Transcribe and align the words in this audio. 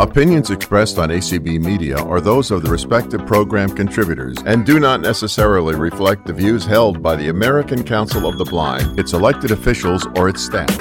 Opinions 0.00 0.50
expressed 0.50 0.96
on 0.96 1.10
ACB 1.10 1.62
Media 1.62 1.98
are 1.98 2.22
those 2.22 2.50
of 2.50 2.62
the 2.62 2.70
respective 2.70 3.26
program 3.26 3.68
contributors 3.68 4.38
and 4.46 4.64
do 4.64 4.80
not 4.80 5.02
necessarily 5.02 5.74
reflect 5.74 6.24
the 6.24 6.32
views 6.32 6.64
held 6.64 7.02
by 7.02 7.14
the 7.14 7.28
American 7.28 7.84
Council 7.84 8.26
of 8.26 8.38
the 8.38 8.46
Blind, 8.46 8.98
its 8.98 9.12
elected 9.12 9.50
officials, 9.50 10.06
or 10.16 10.30
its 10.30 10.42
staff. 10.42 10.74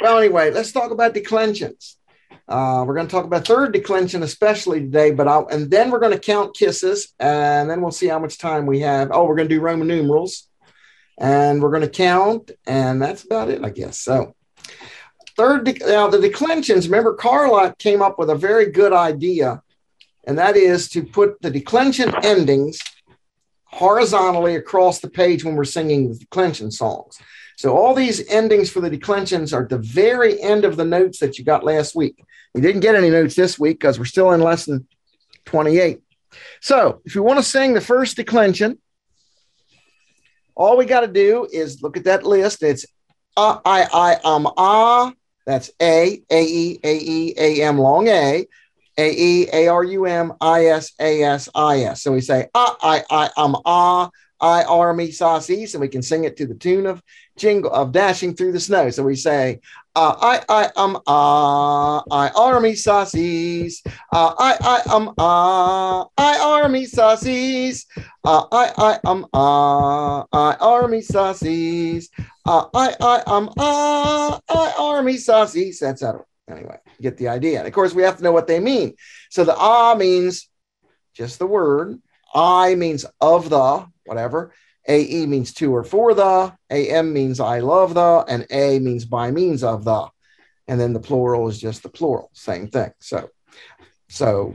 Well, 0.00 0.16
anyway, 0.16 0.50
let's 0.50 0.72
talk 0.72 0.92
about 0.92 1.12
declensions. 1.12 1.98
Uh, 2.48 2.84
we're 2.86 2.94
going 2.94 3.06
to 3.06 3.10
talk 3.10 3.26
about 3.26 3.46
third 3.46 3.74
declension 3.74 4.22
especially 4.22 4.80
today, 4.80 5.10
but 5.10 5.28
I'll, 5.28 5.46
and 5.48 5.70
then 5.70 5.90
we're 5.90 6.00
going 6.00 6.12
to 6.12 6.18
count 6.18 6.56
kisses, 6.56 7.12
and 7.20 7.68
then 7.68 7.82
we'll 7.82 7.90
see 7.90 8.06
how 8.08 8.18
much 8.18 8.38
time 8.38 8.64
we 8.64 8.80
have. 8.80 9.10
Oh, 9.12 9.26
we're 9.26 9.36
going 9.36 9.50
to 9.50 9.54
do 9.54 9.60
Roman 9.60 9.88
numerals, 9.88 10.48
and 11.18 11.60
we're 11.60 11.68
going 11.68 11.82
to 11.82 11.90
count, 11.90 12.50
and 12.66 13.02
that's 13.02 13.24
about 13.24 13.50
it, 13.50 13.62
I 13.62 13.68
guess. 13.68 13.98
So, 13.98 14.34
Third, 15.36 15.80
now 15.80 16.08
the 16.08 16.20
declensions, 16.20 16.88
remember 16.88 17.14
Carla 17.14 17.74
came 17.78 18.02
up 18.02 18.18
with 18.18 18.30
a 18.30 18.36
very 18.36 18.70
good 18.70 18.92
idea, 18.92 19.62
and 20.26 20.38
that 20.38 20.56
is 20.56 20.88
to 20.90 21.02
put 21.02 21.42
the 21.42 21.50
declension 21.50 22.14
endings 22.22 22.78
horizontally 23.64 24.54
across 24.54 25.00
the 25.00 25.10
page 25.10 25.44
when 25.44 25.56
we're 25.56 25.64
singing 25.64 26.08
the 26.08 26.18
declension 26.18 26.70
songs. 26.70 27.18
So 27.56 27.76
all 27.76 27.94
these 27.94 28.26
endings 28.28 28.70
for 28.70 28.80
the 28.80 28.90
declensions 28.90 29.52
are 29.52 29.66
the 29.66 29.78
very 29.78 30.40
end 30.40 30.64
of 30.64 30.76
the 30.76 30.84
notes 30.84 31.18
that 31.18 31.38
you 31.38 31.44
got 31.44 31.64
last 31.64 31.94
week. 31.94 32.22
You 32.54 32.60
didn't 32.60 32.80
get 32.80 32.94
any 32.94 33.10
notes 33.10 33.34
this 33.34 33.58
week 33.58 33.80
because 33.80 33.98
we're 33.98 34.04
still 34.04 34.32
in 34.32 34.40
lesson 34.40 34.86
28. 35.46 36.00
So 36.60 37.00
if 37.04 37.14
you 37.14 37.22
want 37.22 37.38
to 37.38 37.44
sing 37.44 37.74
the 37.74 37.80
first 37.80 38.16
declension, 38.16 38.78
all 40.54 40.76
we 40.76 40.84
got 40.84 41.00
to 41.00 41.08
do 41.08 41.48
is 41.52 41.82
look 41.82 41.96
at 41.96 42.04
that 42.04 42.24
list. 42.24 42.62
It's 42.62 42.86
uh, 43.36 43.58
I, 43.64 43.88
I, 43.92 44.14
um, 44.24 44.48
ah, 44.56 45.12
that's 45.46 45.70
A, 45.80 46.22
A, 46.30 46.44
E, 46.44 46.80
A, 46.82 46.96
E, 46.96 47.34
A, 47.36 47.62
M, 47.62 47.78
long 47.78 48.08
A, 48.08 48.46
A, 48.96 49.10
E, 49.10 49.48
A, 49.52 49.68
R, 49.68 49.84
U, 49.84 50.06
M, 50.06 50.32
I, 50.40 50.66
S, 50.66 50.92
A, 51.00 51.22
S, 51.22 51.48
I, 51.54 51.80
S. 51.80 52.02
So 52.02 52.12
we 52.12 52.20
say, 52.20 52.48
ah, 52.54 52.76
I, 52.82 53.02
I, 53.10 53.30
um, 53.36 53.56
ah, 53.64 54.10
I, 54.40 54.64
R, 54.64 54.94
me, 54.94 55.10
sa, 55.10 55.40
and 55.48 55.80
we 55.80 55.88
can 55.88 56.02
sing 56.02 56.24
it 56.24 56.36
to 56.38 56.46
the 56.46 56.54
tune 56.54 56.86
of 56.86 57.02
jingle 57.36 57.72
of 57.72 57.92
dashing 57.92 58.34
through 58.34 58.52
the 58.52 58.60
snow. 58.60 58.90
So 58.90 59.02
we 59.02 59.16
say, 59.16 59.60
uh, 59.96 60.16
I, 60.20 60.42
I, 60.48 60.70
um, 60.76 61.00
ah, 61.06 62.02
I, 62.10 62.30
R, 62.30 62.60
me, 62.60 62.74
sa, 62.74 63.02
uh, 63.02 63.04
I, 64.12 64.56
I, 64.60 64.82
um, 64.92 65.14
ah, 65.18 66.06
I, 66.18 66.38
R, 66.38 66.68
me, 66.68 66.86
sa, 66.86 67.10
uh, 67.12 68.46
I, 68.52 68.72
I, 68.76 68.98
um, 69.04 69.26
ah, 69.32 70.24
I, 70.32 70.56
R, 70.60 70.88
me, 70.88 71.00
sa, 71.00 71.34
uh, 72.46 72.66
I, 72.74 72.94
I, 73.00 73.22
um, 73.26 73.48
uh, 73.56 74.38
I, 74.48 74.74
army 74.78 75.14
saucies, 75.14 75.82
etc. 75.82 76.24
Anyway, 76.48 76.78
you 76.98 77.02
get 77.02 77.16
the 77.16 77.28
idea. 77.28 77.58
And 77.58 77.66
of 77.66 77.72
course, 77.72 77.94
we 77.94 78.02
have 78.02 78.18
to 78.18 78.22
know 78.22 78.32
what 78.32 78.46
they 78.46 78.60
mean. 78.60 78.94
So 79.30 79.44
the 79.44 79.56
ah 79.56 79.94
means 79.94 80.48
just 81.14 81.38
the 81.38 81.46
word. 81.46 82.00
I 82.34 82.74
means 82.74 83.06
of 83.20 83.48
the, 83.48 83.86
whatever. 84.04 84.52
AE 84.88 85.26
means 85.26 85.52
to 85.54 85.74
or 85.74 85.84
for 85.84 86.14
the. 86.14 86.52
AM 86.70 87.12
means 87.12 87.40
I 87.40 87.60
love 87.60 87.94
the. 87.94 88.24
And 88.28 88.46
A 88.50 88.78
means 88.78 89.04
by 89.04 89.30
means 89.30 89.62
of 89.64 89.84
the. 89.84 90.08
And 90.66 90.80
then 90.80 90.92
the 90.92 91.00
plural 91.00 91.48
is 91.48 91.60
just 91.60 91.82
the 91.82 91.88
plural, 91.88 92.30
same 92.32 92.68
thing. 92.68 92.92
So, 92.98 93.30
so 94.08 94.54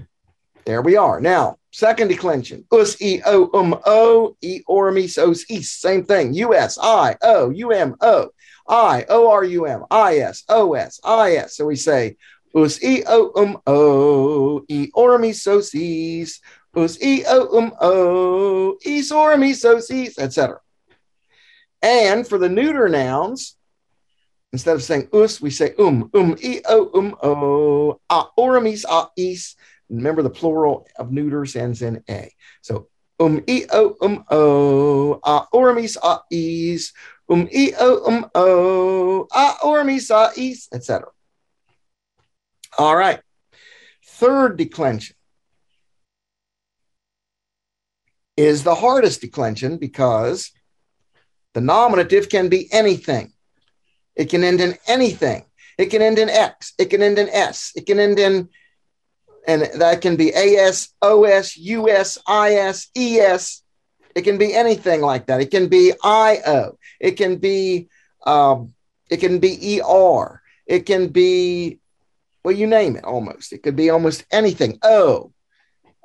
there 0.66 0.82
we 0.82 0.98
are. 0.98 1.20
Now, 1.20 1.58
second 1.72 2.08
declension. 2.08 2.66
Us, 2.72 3.00
E, 3.02 3.22
O, 3.26 3.50
um, 3.54 3.80
O, 3.86 4.36
E, 4.42 4.62
or, 4.68 4.92
me, 4.92 5.06
os, 5.18 5.46
east. 5.50 5.82
Same 5.82 6.04
thing. 6.04 6.34
U, 6.34 6.54
S, 6.54 6.78
I, 6.82 7.16
O, 7.22 7.50
U, 7.50 7.72
M, 7.72 7.96
O, 8.02 8.30
I, 8.68 9.06
O, 9.10 9.30
R, 9.30 9.44
U, 9.44 9.66
M, 9.66 9.86
I, 9.92 10.18
S, 10.18 10.44
O, 10.50 10.74
S, 10.74 11.00
I, 11.04 11.34
S. 11.34 11.58
So 11.58 11.66
we 11.66 11.76
say, 11.76 12.18
Us, 12.56 12.84
E, 12.84 13.04
O, 13.08 13.32
um, 13.36 13.60
O, 13.68 14.64
E, 14.68 14.90
or, 14.94 15.18
me, 15.18 15.34
sos, 15.34 15.74
east. 15.76 16.44
Us, 16.76 17.02
E, 17.02 17.24
O, 17.28 17.58
um, 17.58 17.74
O, 17.82 18.78
E, 18.86 19.04
or, 19.12 19.38
me, 19.38 19.54
sos, 19.54 19.90
east, 19.92 20.20
etc. 20.20 20.60
And 21.82 22.28
for 22.28 22.38
the 22.38 22.50
neuter 22.50 22.90
nouns, 22.90 23.56
instead 24.52 24.76
of 24.76 24.84
saying 24.84 25.10
us, 25.14 25.42
we 25.42 25.50
say 25.50 25.74
um, 25.80 26.10
um, 26.14 26.36
e, 26.42 26.62
o, 26.68 26.92
um, 26.98 27.16
o, 27.24 28.00
a, 28.10 28.26
oramis, 28.38 28.84
a, 28.90 29.10
is, 29.18 29.56
Remember, 29.90 30.22
the 30.22 30.30
plural 30.30 30.88
of 30.98 31.12
neuters 31.12 31.56
ends 31.56 31.82
in 31.82 32.04
a. 32.08 32.32
So 32.62 32.88
um 33.20 33.44
e 33.48 33.66
o 33.72 33.98
um 34.02 34.24
o 34.30 35.20
a 35.24 35.48
ormis 35.54 35.98
a 36.02 36.22
is 36.32 36.94
um 37.28 37.48
e 37.52 37.74
o 37.80 38.08
um 38.08 38.30
o 38.36 39.28
a 39.32 39.56
ormis 39.64 40.12
a 40.12 40.32
is 40.40 40.70
etc. 40.72 41.10
All 42.78 42.96
right. 42.96 43.20
Third 44.06 44.58
declension 44.58 45.16
is 48.40 48.64
the 48.64 48.76
hardest 48.76 49.20
declension 49.20 49.78
because 49.78 50.52
the 51.54 51.60
nominative 51.60 52.30
can 52.30 52.48
be 52.48 52.72
anything. 52.72 53.34
It 54.16 54.30
can 54.30 54.46
end 54.46 54.62
in 54.62 54.78
anything. 54.88 55.44
It 55.78 55.88
can 55.88 56.02
end 56.02 56.20
in 56.20 56.30
X. 56.30 56.74
It 56.78 56.90
can 56.90 57.04
end 57.04 57.20
in 57.20 57.28
S. 57.30 57.74
It 57.76 57.86
can 57.86 58.00
end 58.00 58.18
in 58.18 58.50
and 59.46 59.64
that 59.76 60.02
can 60.02 60.16
be 60.16 60.34
AS, 60.34 60.90
OS, 61.02 61.58
US, 61.58 62.18
IS, 62.30 62.88
ES. 62.96 63.64
It 64.16 64.22
can 64.22 64.38
be 64.38 64.54
anything 64.54 65.02
like 65.02 65.28
that. 65.28 65.42
It 65.42 65.52
can 65.52 65.68
be 65.68 65.92
IO. 66.04 66.78
It 67.00 67.12
can 67.12 67.38
be 67.38 67.90
um, 68.26 68.74
it 69.10 69.18
can 69.18 69.40
be 69.40 69.82
ER. 69.82 70.42
It 70.66 70.86
can 70.86 71.08
be 71.08 71.80
well, 72.44 72.56
you 72.56 72.68
name 72.68 72.96
it 72.96 73.04
almost. 73.04 73.52
It 73.52 73.64
could 73.64 73.76
be 73.76 73.90
almost 73.90 74.26
anything. 74.32 74.80
Oh, 74.82 75.34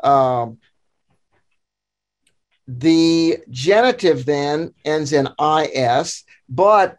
um, 0.03 0.59
the 2.67 3.39
genitive 3.51 4.25
then 4.25 4.73
ends 4.85 5.13
in 5.13 5.29
is, 5.39 6.25
but 6.49 6.97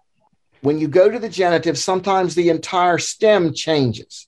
when 0.62 0.80
you 0.80 0.88
go 0.88 1.10
to 1.10 1.20
the 1.20 1.30
genitive, 1.30 1.78
sometimes 1.78 2.34
the 2.36 2.50
entire 2.50 2.98
stem 2.98 3.54
changes. 3.54 4.28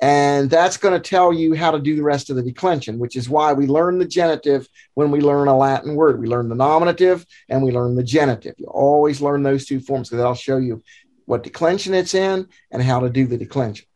And 0.00 0.50
that's 0.50 0.76
going 0.76 1.00
to 1.00 1.10
tell 1.10 1.32
you 1.32 1.54
how 1.54 1.70
to 1.70 1.78
do 1.78 1.94
the 1.94 2.02
rest 2.02 2.28
of 2.28 2.34
the 2.34 2.42
declension, 2.42 2.98
which 2.98 3.14
is 3.14 3.28
why 3.28 3.52
we 3.52 3.68
learn 3.68 3.98
the 3.98 4.04
genitive 4.04 4.66
when 4.94 5.12
we 5.12 5.20
learn 5.20 5.46
a 5.46 5.56
Latin 5.56 5.94
word. 5.94 6.20
We 6.20 6.26
learn 6.26 6.48
the 6.48 6.56
nominative 6.56 7.24
and 7.48 7.62
we 7.62 7.70
learn 7.70 7.94
the 7.94 8.02
genitive. 8.02 8.56
You 8.58 8.66
always 8.66 9.20
learn 9.20 9.44
those 9.44 9.64
two 9.64 9.78
forms 9.78 10.10
because 10.10 10.24
I'll 10.24 10.34
show 10.34 10.56
you 10.56 10.82
what 11.26 11.44
declension 11.44 11.94
it's 11.94 12.14
in 12.14 12.48
and 12.72 12.82
how 12.82 12.98
to 12.98 13.10
do 13.10 13.28
the 13.28 13.38
declension. 13.38 13.86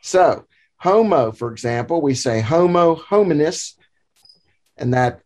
So, 0.00 0.46
homo, 0.78 1.32
for 1.32 1.52
example, 1.52 2.00
we 2.00 2.14
say 2.14 2.40
homo 2.40 2.96
hominis, 2.96 3.74
and 4.78 4.94
that 4.94 5.20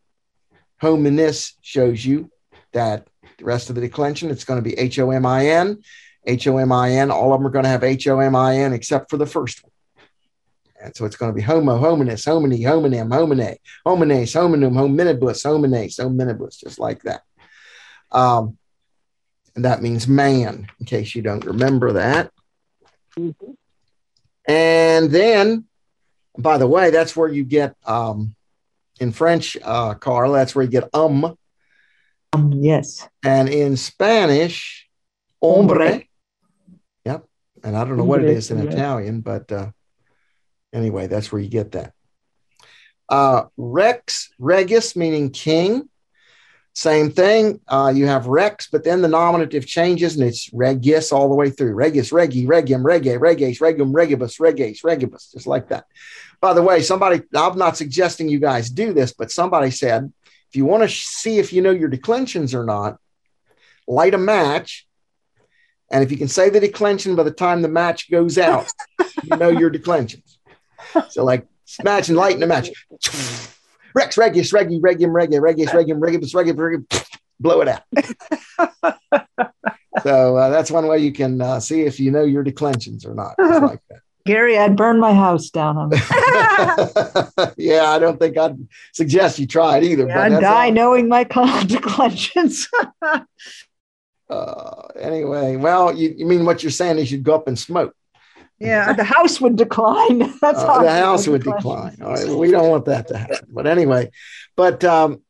hominis 0.83 1.55
shows 1.62 2.05
you 2.05 2.31
that 2.72 3.09
the 3.39 3.44
rest 3.44 3.69
of 3.69 3.75
the 3.75 3.81
declension, 3.81 4.31
it's 4.31 4.44
going 4.44 4.62
to 4.62 4.69
be 4.69 4.78
H 4.78 4.99
O 4.99 5.11
M 5.11 5.27
I 5.27 5.47
N. 5.47 5.83
H 6.27 6.47
O 6.47 6.59
M 6.59 6.72
I 6.72 6.91
N, 6.93 7.11
all 7.11 7.33
of 7.33 7.41
them 7.41 7.47
are 7.47 7.50
going 7.50 7.65
to 7.65 7.71
have 7.71 7.84
H 7.84 8.06
O 8.09 8.19
M 8.21 8.37
I 8.37 8.56
N 8.56 8.72
except 8.72 9.11
for 9.11 9.16
the 9.16 9.27
first 9.27 9.62
one. 9.62 9.72
And 10.81 10.94
so 10.94 11.05
it's 11.05 11.16
going 11.16 11.33
to 11.33 11.37
be 11.37 11.43
homo, 11.43 11.78
hominis, 11.81 12.25
homini, 12.25 12.62
hominem, 12.62 13.09
homine, 13.09 13.56
homines, 13.84 14.33
hominum, 14.33 14.75
hominibus, 14.75 15.43
homines, 15.44 15.97
hominibus, 15.97 16.59
just 16.59 16.78
like 16.78 17.03
that. 17.03 17.22
Um, 18.12 18.59
and 19.56 19.65
that 19.65 19.83
means 19.83 20.06
man, 20.06 20.69
in 20.78 20.87
case 20.87 21.15
you 21.15 21.22
don't 21.22 21.45
remember 21.45 21.95
that. 21.95 22.31
Mm-hmm. 23.16 23.53
And 24.47 25.10
then, 25.10 25.65
by 26.39 26.59
the 26.59 26.66
way, 26.66 26.91
that's 26.91 27.16
where 27.16 27.28
you 27.28 27.45
get 27.45 27.75
um, 27.84 28.34
in 29.00 29.12
French, 29.12 29.56
uh, 29.62 29.94
Carl, 29.94 30.32
that's 30.32 30.54
where 30.54 30.64
you 30.64 30.70
get 30.70 30.88
um. 30.94 31.36
Um, 32.32 32.53
yes. 32.53 33.09
And 33.25 33.48
in 33.48 33.76
Spanish, 33.76 34.88
hombre. 35.41 36.04
Yep. 37.04 37.25
And 37.64 37.76
I 37.76 37.84
don't 37.84 37.97
know 37.97 38.04
what 38.04 38.22
it 38.22 38.31
is 38.31 38.50
in 38.50 38.59
Italian, 38.59 39.20
but 39.20 39.50
uh, 39.50 39.70
Anyway, 40.72 41.06
that's 41.06 41.33
where 41.33 41.41
you 41.41 41.48
get 41.48 41.72
that. 41.72 41.92
Uh, 43.09 43.45
Rex, 43.56 44.30
Regis, 44.39 44.95
meaning 44.97 45.30
king. 45.30 45.89
Same 46.74 47.10
thing. 47.10 47.60
Uh, 47.66 47.92
you 47.95 48.06
have 48.06 48.27
Rex, 48.27 48.68
but 48.71 48.84
then 48.84 49.03
the 49.03 49.09
nominative 49.09 49.66
changes 49.66 50.16
and 50.16 50.28
it's 50.28 50.50
Regis 50.53 51.10
all 51.10 51.28
the 51.28 51.34
way 51.34 51.50
through. 51.50 51.74
Regis, 51.74 52.12
Regi, 52.12 52.47
Regium, 52.47 52.86
Rege, 52.86 53.18
Reges, 53.18 53.60
Regum, 53.60 53.92
Regibus, 53.92 54.39
Reges, 54.39 54.83
Regibus, 54.83 55.33
just 55.33 55.47
like 55.47 55.68
that. 55.71 55.86
By 56.40 56.52
the 56.52 56.62
way, 56.62 56.82
somebody, 56.82 57.22
I'm 57.34 57.58
not 57.58 57.76
suggesting 57.76 58.28
you 58.28 58.38
guys 58.38 58.70
do 58.70 58.92
this, 58.92 59.12
but 59.12 59.30
somebody 59.30 59.70
said 59.70 60.12
if 60.48 60.56
you 60.56 60.64
want 60.64 60.82
to 60.82 60.88
see 60.88 61.38
if 61.38 61.52
you 61.52 61.62
know 61.62 61.70
your 61.70 61.88
declensions 61.88 62.54
or 62.54 62.64
not, 62.64 62.98
light 63.86 64.14
a 64.14 64.18
match. 64.18 64.86
And 65.90 66.04
if 66.04 66.10
you 66.10 66.16
can 66.16 66.28
say 66.28 66.50
the 66.50 66.60
declension 66.60 67.16
by 67.16 67.22
the 67.22 67.30
time 67.30 67.62
the 67.62 67.68
match 67.68 68.10
goes 68.10 68.38
out, 68.38 68.70
you 69.24 69.36
know 69.36 69.50
your 69.50 69.70
declensions 69.70 70.38
so 71.10 71.24
like 71.24 71.46
imagine 71.80 72.16
lighting 72.16 72.42
a 72.42 72.46
match. 72.46 72.70
Rex, 73.94 74.16
Regius, 74.16 74.52
Regi, 74.52 74.78
Regium, 74.78 75.12
Regi, 75.12 75.38
Regius, 75.38 75.72
Regium, 75.74 76.00
Regibus, 76.00 76.34
Regi, 76.34 76.52
Regi, 76.52 76.84
blow 77.40 77.62
it 77.62 77.68
out. 77.68 77.82
so 80.02 80.36
uh, 80.36 80.50
that's 80.50 80.70
one 80.70 80.86
way 80.86 80.98
you 80.98 81.12
can 81.12 81.40
uh, 81.40 81.58
see 81.58 81.82
if 81.82 81.98
you 81.98 82.10
know 82.10 82.22
your 82.22 82.42
declensions 82.42 83.04
or 83.04 83.14
not. 83.14 83.34
like 83.38 83.80
that. 83.88 84.00
Gary, 84.28 84.59
I'd 84.59 84.77
burn 84.77 85.01
my 85.01 85.15
house 85.15 85.48
down 85.48 85.78
on 85.78 85.91
yeah, 87.57 87.84
I 87.84 87.98
don't 87.98 88.21
think 88.21 88.36
I'd 88.36 88.59
suggest 88.92 89.39
you 89.39 89.47
try 89.47 89.78
it 89.78 89.84
either. 89.84 90.07
Yeah, 90.07 90.21
I'd 90.21 90.41
die 90.41 90.66
all. 90.66 90.72
knowing 90.72 91.09
my 91.09 91.25
declensions. 91.66 92.69
uh, 94.28 94.83
anyway, 95.01 95.57
well, 95.57 95.97
you, 95.97 96.15
you 96.15 96.27
mean 96.27 96.45
what 96.45 96.63
you're 96.63 96.71
saying 96.71 96.98
is 96.98 97.10
you'd 97.10 97.22
go 97.22 97.36
up 97.36 97.48
and 97.48 97.59
smoke. 97.59 97.95
Yeah, 98.59 98.92
the 98.92 99.04
house 99.04 99.41
would 99.41 99.57
decline. 99.57 100.19
That's 100.19 100.59
uh, 100.59 100.83
the 100.83 100.91
house 100.91 101.27
would 101.27 101.45
decline. 101.45 101.97
All 102.03 102.13
right, 102.13 102.27
well, 102.27 102.39
we 102.39 102.51
don't 102.51 102.69
want 102.69 102.84
that 102.84 103.09
to 103.09 103.16
happen. 103.16 103.48
But 103.48 103.66
anyway, 103.66 104.10
but 104.57 104.84
um, 104.84 105.22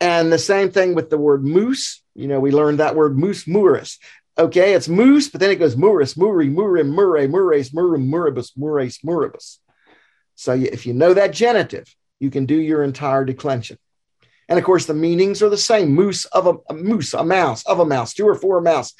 and 0.00 0.32
the 0.32 0.38
same 0.38 0.70
thing 0.70 0.94
with 0.94 1.10
the 1.10 1.18
word 1.18 1.44
moose. 1.44 2.02
You 2.14 2.28
know, 2.28 2.40
we 2.40 2.50
learned 2.50 2.78
that 2.78 2.96
word 2.96 3.18
moose 3.18 3.44
muris. 3.44 3.98
Okay, 4.38 4.74
it's 4.74 4.88
moose, 4.88 5.28
but 5.28 5.40
then 5.40 5.50
it 5.50 5.58
goes 5.58 5.74
muris, 5.74 6.16
muri, 6.16 6.48
murim, 6.48 6.90
murray, 6.90 7.26
murrays, 7.26 7.70
murim, 7.70 8.08
muribus, 8.08 8.52
murrays, 8.56 8.98
muribus. 8.98 9.58
So 10.36 10.52
if 10.52 10.86
you 10.86 10.94
know 10.94 11.12
that 11.14 11.32
genitive, 11.32 11.92
you 12.20 12.30
can 12.30 12.46
do 12.46 12.54
your 12.54 12.84
entire 12.84 13.24
declension. 13.24 13.78
And 14.48 14.58
of 14.58 14.64
course, 14.64 14.86
the 14.86 14.94
meanings 14.94 15.42
are 15.42 15.48
the 15.48 15.56
same. 15.56 15.92
Moose 15.92 16.24
of 16.26 16.46
a, 16.46 16.54
a 16.70 16.74
moose, 16.74 17.14
a 17.14 17.24
mouse, 17.24 17.66
of 17.66 17.80
a 17.80 17.84
mouse, 17.84 18.14
two 18.14 18.28
or 18.28 18.36
four 18.36 18.60
mouse. 18.60 18.94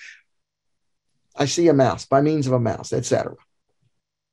I 1.36 1.44
see 1.44 1.68
a 1.68 1.72
mouse 1.72 2.04
by 2.04 2.20
means 2.20 2.48
of 2.48 2.52
a 2.52 2.60
mouse, 2.60 2.92
etc. 2.92 3.36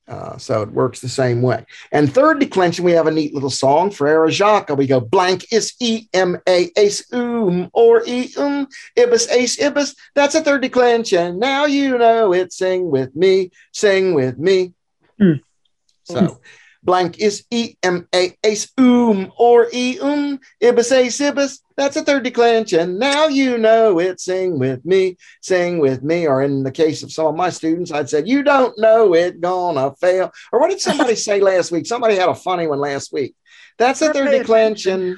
Uh, 0.07 0.37
so 0.37 0.61
it 0.61 0.69
works 0.69 0.99
the 0.99 1.09
same 1.09 1.41
way. 1.41 1.65
And 1.91 2.13
third 2.13 2.39
declension, 2.39 2.85
we 2.85 2.91
have 2.91 3.07
a 3.07 3.11
neat 3.11 3.33
little 3.33 3.49
song 3.49 3.89
Frere 3.89 4.29
Jacques. 4.29 4.69
We 4.69 4.85
go 4.85 4.99
blank 4.99 5.51
is 5.51 5.73
E 5.79 6.07
M 6.13 6.37
A 6.47 6.69
ace 6.77 7.11
um 7.11 7.71
or 7.73 8.03
E 8.05 8.29
um 8.37 8.67
ibis 8.95 9.27
ace 9.31 9.59
ibis. 9.59 9.95
That's 10.13 10.35
a 10.35 10.41
third 10.41 10.61
declension. 10.61 11.39
Now 11.39 11.65
you 11.65 11.97
know 11.97 12.33
it. 12.33 12.53
Sing 12.53 12.91
with 12.91 13.15
me, 13.15 13.49
sing 13.73 14.13
with 14.13 14.37
me. 14.37 14.73
Mm. 15.19 15.41
So 16.03 16.39
blank 16.83 17.17
is 17.17 17.43
E 17.49 17.75
M 17.81 18.07
A 18.13 18.37
ace 18.43 18.71
um 18.77 19.31
or 19.39 19.69
E 19.73 19.99
um 19.99 20.39
ibis 20.61 20.91
ace 20.91 21.19
ibis. 21.19 21.61
That's 21.77 21.97
a 21.97 22.03
third 22.03 22.23
declension. 22.23 22.97
Now 22.97 23.27
you 23.27 23.57
know 23.57 23.99
it. 23.99 24.19
Sing 24.19 24.57
with 24.59 24.85
me, 24.85 25.17
sing 25.41 25.79
with 25.79 26.03
me. 26.03 26.27
Or 26.27 26.41
in 26.41 26.63
the 26.63 26.71
case 26.71 27.03
of 27.03 27.11
some 27.11 27.27
of 27.27 27.35
my 27.35 27.49
students, 27.49 27.91
I'd 27.91 28.09
said, 28.09 28.27
You 28.27 28.43
don't 28.43 28.77
know 28.77 29.13
it, 29.13 29.41
gonna 29.41 29.93
fail. 29.95 30.31
Or 30.51 30.59
what 30.59 30.69
did 30.69 30.79
somebody 30.79 31.15
say 31.27 31.41
last 31.41 31.71
week? 31.71 31.85
Somebody 31.85 32.15
had 32.15 32.29
a 32.29 32.35
funny 32.35 32.67
one 32.67 32.79
last 32.79 33.11
week. 33.11 33.35
That's 33.77 34.01
a 34.01 34.13
third 34.13 34.31
declension. 34.31 35.17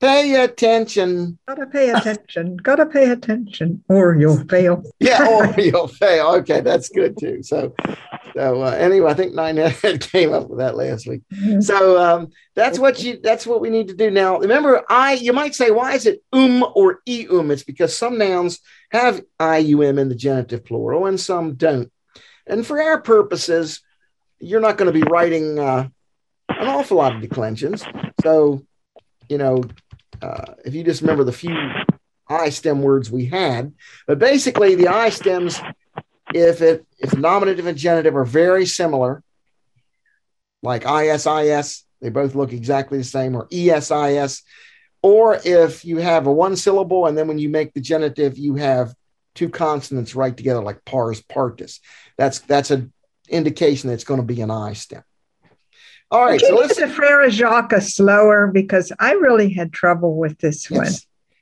Pay 0.00 0.44
attention. 0.44 1.38
Gotta 1.48 1.66
pay 1.66 1.90
attention. 1.90 2.56
Gotta 2.56 2.86
pay 2.86 3.10
attention, 3.10 3.82
or 3.88 4.14
you'll 4.14 4.44
fail. 4.44 4.84
yeah, 5.00 5.26
or 5.26 5.52
you'll 5.60 5.88
fail. 5.88 6.28
Okay, 6.36 6.60
that's 6.60 6.88
good 6.88 7.18
too. 7.18 7.42
So, 7.42 7.74
so 8.32 8.62
uh, 8.62 8.70
anyway, 8.78 9.10
I 9.10 9.14
think 9.14 9.34
Ninette 9.34 10.00
came 10.12 10.32
up 10.32 10.48
with 10.48 10.60
that 10.60 10.76
last 10.76 11.08
week. 11.08 11.22
So 11.60 12.00
um, 12.00 12.28
that's 12.54 12.78
what 12.78 13.02
you. 13.02 13.18
That's 13.20 13.44
what 13.44 13.60
we 13.60 13.70
need 13.70 13.88
to 13.88 13.96
do 13.96 14.08
now. 14.08 14.38
Remember, 14.38 14.84
I. 14.88 15.14
You 15.14 15.32
might 15.32 15.56
say, 15.56 15.72
why 15.72 15.94
is 15.94 16.06
it 16.06 16.22
um 16.32 16.64
or 16.76 17.00
eum? 17.08 17.50
It's 17.50 17.64
because 17.64 17.96
some 17.96 18.18
nouns 18.18 18.60
have 18.92 19.20
ium 19.40 19.98
in 19.98 20.08
the 20.08 20.14
genitive 20.14 20.64
plural 20.64 21.06
and 21.06 21.18
some 21.18 21.54
don't. 21.54 21.90
And 22.46 22.64
for 22.64 22.80
our 22.80 23.00
purposes, 23.00 23.82
you're 24.38 24.60
not 24.60 24.78
going 24.78 24.92
to 24.92 24.98
be 24.98 25.10
writing 25.10 25.58
uh, 25.58 25.88
an 26.48 26.68
awful 26.68 26.98
lot 26.98 27.16
of 27.16 27.20
declensions. 27.20 27.84
So, 28.22 28.64
you 29.28 29.38
know, 29.38 29.62
uh, 30.22 30.54
if 30.64 30.74
you 30.74 30.84
just 30.84 31.00
remember 31.00 31.24
the 31.24 31.32
few 31.32 31.56
I 32.28 32.50
stem 32.50 32.82
words 32.82 33.10
we 33.10 33.26
had, 33.26 33.72
but 34.06 34.18
basically 34.18 34.74
the 34.74 34.88
I 34.88 35.10
stems, 35.10 35.60
if 36.34 36.60
it 36.60 36.86
if 36.98 37.16
nominative 37.16 37.66
and 37.66 37.78
genitive 37.78 38.16
are 38.16 38.24
very 38.24 38.66
similar, 38.66 39.22
like 40.62 40.84
ISIS, 40.84 41.84
they 42.00 42.10
both 42.10 42.34
look 42.34 42.52
exactly 42.52 42.98
the 42.98 43.04
same, 43.04 43.34
or 43.34 43.48
ESIS, 43.50 44.42
or 45.02 45.40
if 45.44 45.84
you 45.84 45.98
have 45.98 46.26
a 46.26 46.32
one 46.32 46.56
syllable 46.56 47.06
and 47.06 47.16
then 47.16 47.28
when 47.28 47.38
you 47.38 47.48
make 47.48 47.72
the 47.72 47.80
genitive, 47.80 48.36
you 48.36 48.56
have 48.56 48.94
two 49.34 49.48
consonants 49.48 50.14
right 50.14 50.36
together, 50.36 50.62
like 50.62 50.84
pars 50.84 51.22
partus. 51.22 51.80
That's 52.16 52.40
that's 52.40 52.70
an 52.70 52.92
indication 53.28 53.88
that 53.88 53.94
it's 53.94 54.04
going 54.04 54.20
to 54.20 54.26
be 54.26 54.40
an 54.40 54.50
I 54.50 54.72
stem. 54.72 55.02
All 56.10 56.24
right. 56.24 56.40
So 56.40 56.54
let's 56.54 56.76
the 56.76 56.88
Frere 56.88 57.28
Jacques 57.30 57.80
slower 57.82 58.46
because 58.46 58.92
I 58.98 59.12
really 59.12 59.52
had 59.52 59.72
trouble 59.72 60.16
with 60.16 60.38
this 60.38 60.70
yes. 60.70 60.78
one. 60.78 60.92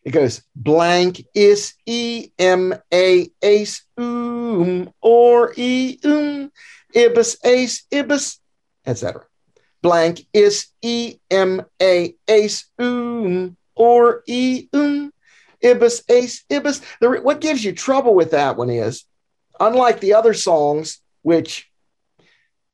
It 0.05 0.11
goes 0.11 0.43
blank 0.55 1.25
is 1.35 1.75
e 1.85 2.31
m 2.39 2.75
a 2.93 3.29
ace 3.43 3.85
um 3.97 4.93
or 5.01 5.53
e 5.57 5.99
um 6.05 6.53
ibis 6.95 7.37
ace 7.45 7.85
ibis 7.93 8.41
etc. 8.85 9.25
Blank 9.83 10.27
is 10.33 10.69
e 10.83 11.17
m 11.31 11.63
a 11.83 12.15
ace 12.29 12.67
um 12.79 13.57
or 13.75 14.23
e 14.27 14.69
um 14.73 15.13
ibis 15.63 16.03
ace 16.09 16.45
ibis. 16.51 16.81
The, 17.01 17.21
what 17.21 17.41
gives 17.41 17.65
you 17.65 17.73
trouble 17.73 18.15
with 18.15 18.31
that 18.31 18.57
one 18.57 18.71
is, 18.71 19.05
unlike 19.59 20.01
the 20.01 20.15
other 20.15 20.35
songs, 20.35 21.01
which 21.23 21.69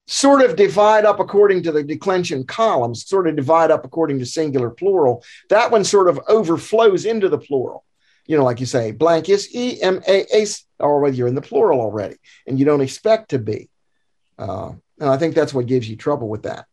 sort 0.06 0.42
of 0.42 0.56
divide 0.56 1.04
up 1.04 1.20
according 1.20 1.62
to 1.62 1.72
the 1.72 1.82
declension 1.82 2.44
columns, 2.44 3.06
sort 3.06 3.28
of 3.28 3.36
divide 3.36 3.70
up 3.70 3.84
according 3.84 4.18
to 4.18 4.26
singular 4.26 4.70
plural. 4.70 5.24
That 5.48 5.70
one 5.70 5.84
sort 5.84 6.08
of 6.08 6.20
overflows 6.28 7.04
into 7.04 7.28
the 7.28 7.38
plural. 7.38 7.84
You 8.26 8.36
know, 8.36 8.44
like 8.44 8.60
you 8.60 8.66
say, 8.66 8.92
blank 8.92 9.28
is 9.28 9.54
E 9.54 9.80
M 9.82 10.02
A 10.06 10.26
A, 10.34 10.46
or 10.78 11.00
whether 11.00 11.16
you're 11.16 11.28
in 11.28 11.34
the 11.34 11.40
plural 11.40 11.80
already 11.80 12.16
and 12.46 12.58
you 12.58 12.64
don't 12.64 12.80
expect 12.80 13.30
to 13.30 13.38
be. 13.38 13.68
Uh, 14.38 14.72
and 15.00 15.10
I 15.10 15.16
think 15.16 15.34
that's 15.34 15.54
what 15.54 15.66
gives 15.66 15.88
you 15.88 15.96
trouble 15.96 16.28
with 16.28 16.44
that. 16.44 16.66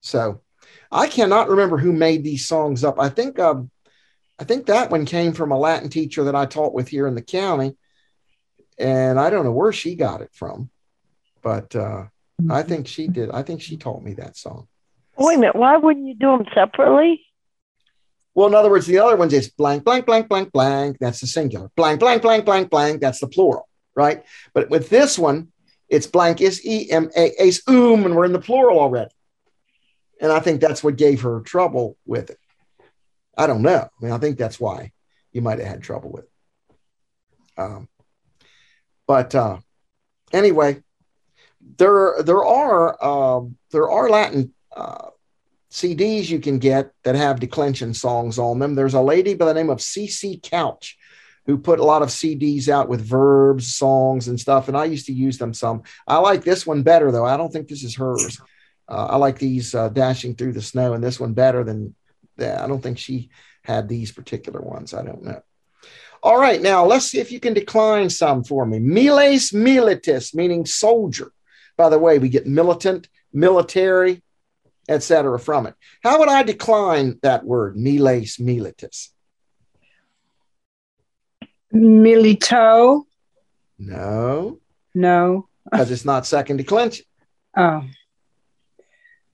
So 0.00 0.42
I 0.90 1.06
cannot 1.06 1.48
remember 1.48 1.76
who 1.76 1.92
made 1.92 2.24
these 2.24 2.46
songs 2.46 2.82
up. 2.84 2.98
I 2.98 3.08
think 3.08 3.38
um, 3.38 3.70
I 4.38 4.44
think 4.44 4.66
that 4.66 4.90
one 4.90 5.04
came 5.04 5.32
from 5.32 5.52
a 5.52 5.58
Latin 5.58 5.90
teacher 5.90 6.24
that 6.24 6.34
I 6.34 6.46
taught 6.46 6.74
with 6.74 6.88
here 6.88 7.06
in 7.06 7.14
the 7.14 7.22
county. 7.22 7.76
And 8.78 9.18
I 9.18 9.30
don't 9.30 9.44
know 9.44 9.52
where 9.52 9.72
she 9.72 9.96
got 9.96 10.20
it 10.20 10.30
from, 10.32 10.70
but 11.42 11.74
uh, 11.74 12.04
I 12.50 12.62
think 12.62 12.86
she 12.86 13.08
did. 13.08 13.30
I 13.30 13.42
think 13.42 13.60
she 13.60 13.76
taught 13.76 14.02
me 14.02 14.14
that 14.14 14.36
song. 14.36 14.68
Wait 15.16 15.36
a 15.36 15.38
minute. 15.38 15.56
Why 15.56 15.76
wouldn't 15.76 16.06
you 16.06 16.14
do 16.14 16.38
them 16.38 16.46
separately? 16.54 17.24
Well, 18.34 18.46
in 18.46 18.54
other 18.54 18.70
words, 18.70 18.86
the 18.86 19.00
other 19.00 19.16
ones 19.16 19.32
is 19.32 19.48
blank, 19.50 19.84
blank, 19.84 20.06
blank, 20.06 20.28
blank, 20.28 20.52
blank. 20.52 20.98
That's 21.00 21.20
the 21.20 21.26
singular. 21.26 21.70
Blank, 21.74 21.98
blank, 21.98 22.22
blank, 22.22 22.44
blank, 22.44 22.70
blank. 22.70 23.00
That's 23.00 23.18
the 23.18 23.26
plural, 23.26 23.68
right? 23.96 24.24
But 24.54 24.70
with 24.70 24.88
this 24.88 25.18
one, 25.18 25.48
it's 25.88 26.06
blank 26.06 26.40
is 26.40 26.64
e 26.64 26.88
m 26.90 27.10
a 27.16 27.42
ace 27.42 27.66
um, 27.66 28.04
and 28.04 28.14
we're 28.14 28.26
in 28.26 28.32
the 28.32 28.38
plural 28.38 28.78
already. 28.78 29.10
And 30.20 30.30
I 30.30 30.38
think 30.40 30.60
that's 30.60 30.84
what 30.84 30.96
gave 30.96 31.22
her 31.22 31.40
trouble 31.40 31.96
with 32.06 32.30
it. 32.30 32.38
I 33.36 33.46
don't 33.46 33.62
know. 33.62 33.88
I 33.88 34.04
mean, 34.04 34.12
I 34.12 34.18
think 34.18 34.38
that's 34.38 34.60
why 34.60 34.92
you 35.32 35.42
might 35.42 35.58
have 35.58 35.68
had 35.68 35.82
trouble 35.82 36.10
with 36.10 36.24
it. 36.24 36.30
Um, 37.60 37.88
but 39.06 39.34
uh, 39.34 39.58
anyway, 40.32 40.82
there 41.60 42.16
there 42.22 42.44
are 42.44 43.04
um, 43.04 43.56
there 43.70 43.90
are 43.90 44.08
Latin 44.08 44.52
uh, 44.76 45.08
CDs 45.70 46.28
you 46.28 46.40
can 46.40 46.58
get 46.58 46.92
that 47.04 47.14
have 47.14 47.40
declension 47.40 47.94
songs 47.94 48.38
on 48.38 48.58
them. 48.58 48.74
There's 48.74 48.94
a 48.94 49.00
lady 49.00 49.34
by 49.34 49.46
the 49.46 49.54
name 49.54 49.70
of 49.70 49.78
CC 49.78 50.42
Couch 50.42 50.96
who 51.46 51.58
put 51.58 51.78
a 51.78 51.84
lot 51.84 52.02
of 52.02 52.10
CDs 52.10 52.68
out 52.68 52.88
with 52.88 53.00
verbs, 53.00 53.74
songs, 53.74 54.28
and 54.28 54.38
stuff. 54.38 54.68
And 54.68 54.76
I 54.76 54.84
used 54.84 55.06
to 55.06 55.12
use 55.12 55.38
them 55.38 55.54
some. 55.54 55.82
I 56.06 56.18
like 56.18 56.44
this 56.44 56.66
one 56.66 56.82
better 56.82 57.10
though. 57.10 57.24
I 57.24 57.36
don't 57.36 57.52
think 57.52 57.68
this 57.68 57.84
is 57.84 57.96
hers. 57.96 58.40
Uh, 58.88 59.06
I 59.10 59.16
like 59.16 59.38
these 59.38 59.74
uh, 59.74 59.88
dashing 59.88 60.34
through 60.34 60.52
the 60.52 60.62
snow, 60.62 60.94
and 60.94 61.04
this 61.04 61.20
one 61.20 61.34
better 61.34 61.64
than 61.64 61.94
that. 62.36 62.60
I 62.60 62.66
don't 62.66 62.82
think 62.82 62.98
she 62.98 63.30
had 63.62 63.88
these 63.88 64.12
particular 64.12 64.60
ones. 64.60 64.94
I 64.94 65.02
don't 65.02 65.22
know. 65.22 65.42
All 66.22 66.38
right, 66.38 66.60
now 66.60 66.84
let's 66.84 67.06
see 67.06 67.20
if 67.20 67.30
you 67.30 67.38
can 67.38 67.54
decline 67.54 68.10
some 68.10 68.42
for 68.42 68.66
me. 68.66 68.78
Miles 68.78 69.50
militis, 69.50 70.34
meaning 70.34 70.66
soldier. 70.66 71.32
By 71.78 71.88
the 71.88 71.98
way, 71.98 72.18
we 72.18 72.28
get 72.28 72.46
militant, 72.46 73.08
military, 73.32 74.22
etc. 74.88 75.38
from 75.38 75.66
it. 75.66 75.74
How 76.02 76.18
would 76.18 76.28
I 76.28 76.42
decline 76.42 77.18
that 77.22 77.44
word, 77.44 77.76
miles 77.76 78.36
militus? 78.36 79.08
Milito. 81.72 83.04
No. 83.78 84.58
No. 84.94 85.48
Because 85.70 85.90
it's 85.92 86.04
not 86.04 86.26
second 86.26 86.56
declension. 86.56 87.04
Oh. 87.56 87.84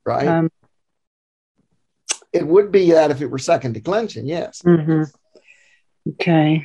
Right? 0.04 0.26
Um, 0.26 0.50
it 2.30 2.46
would 2.46 2.70
be 2.70 2.90
that 2.90 3.10
if 3.10 3.22
it 3.22 3.28
were 3.28 3.38
second 3.38 3.72
declension, 3.72 4.26
yes. 4.26 4.60
Mm-hmm. 4.62 5.04
Okay. 6.10 6.62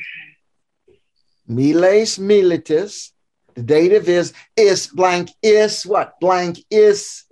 Miles 1.48 2.18
militus 2.18 3.12
the 3.60 3.66
dative 3.66 4.08
is 4.08 4.32
is 4.56 4.88
blank 4.88 5.30
is 5.44 5.86
what? 5.86 6.18
Blank 6.22 6.60
is 6.72 7.26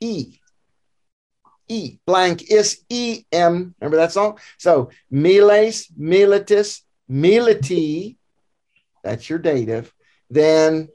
E. 0.00 0.38
E. 1.68 1.98
Blank 2.06 2.48
is 2.50 2.84
E 2.88 3.24
M. 3.32 3.74
Remember 3.80 3.96
that 3.96 4.12
song? 4.12 4.38
So 4.58 4.90
miles, 5.10 5.86
militis, 5.98 6.82
militi. 7.10 8.16
That's 9.02 9.28
your 9.28 9.40
dative. 9.40 9.92
then 10.30 10.88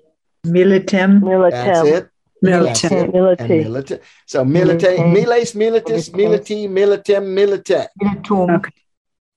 Militem. 0.46 1.20
that's 1.52 1.80
Militem. 1.80 1.98
it. 1.98 2.10
That's 2.42 2.84
Militant. 2.84 2.94
it. 2.94 3.40
And 3.40 3.50
Military. 3.50 4.00
So 4.26 4.46
milite, 4.46 4.98
Milite. 4.98 5.14
miles, 5.14 5.52
militis, 5.54 6.10
militi, 6.12 6.68
militem, 6.70 7.24
milite. 7.38 7.88
Militum. 8.02 8.56
Okay. 8.58 8.72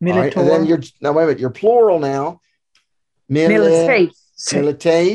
All 0.05 0.09
right, 0.19 0.37
and 0.37 0.49
then 0.49 0.67
you're 0.67 0.81
now 1.01 1.13
wait 1.13 1.25
a 1.25 1.27
minute, 1.27 1.41
you're 1.41 1.51
plural 1.51 1.99
now. 2.01 2.41
Mili- 3.31 3.49
Militate. 3.49 4.13
milites. 4.53 5.15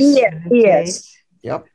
Yes. 0.50 1.14
Yep. 1.44 1.66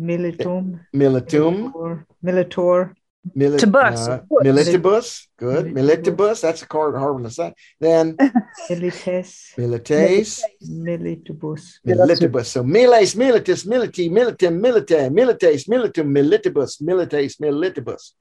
Militum. 0.00 0.80
Militum. 0.94 1.72
Militor. 1.72 2.04
Militor. 2.24 2.94
Milit- 3.36 3.58
Tibus. 3.58 4.08
uh, 4.08 4.20
militibus. 4.30 5.26
Good. 5.36 5.66
Militibus. 5.74 6.14
Militibus. 6.16 6.40
That's 6.40 6.62
a 6.62 6.66
card 6.66 6.94
hard 6.94 7.22
to 7.24 7.30
say. 7.30 7.52
Then 7.80 8.16
Milites. 8.70 9.54
milites. 9.58 10.40
Militibus. 10.64 11.80
Militibus. 11.84 12.46
So 12.46 12.62
miles, 12.62 13.14
militis, 13.14 13.66
militi, 13.66 14.08
militum, 14.08 14.60
milite, 14.60 15.10
milites, 15.10 15.68
militum, 15.68 16.06
militibus, 16.16 16.80
milites, 16.80 17.38
militibus. 17.40 18.12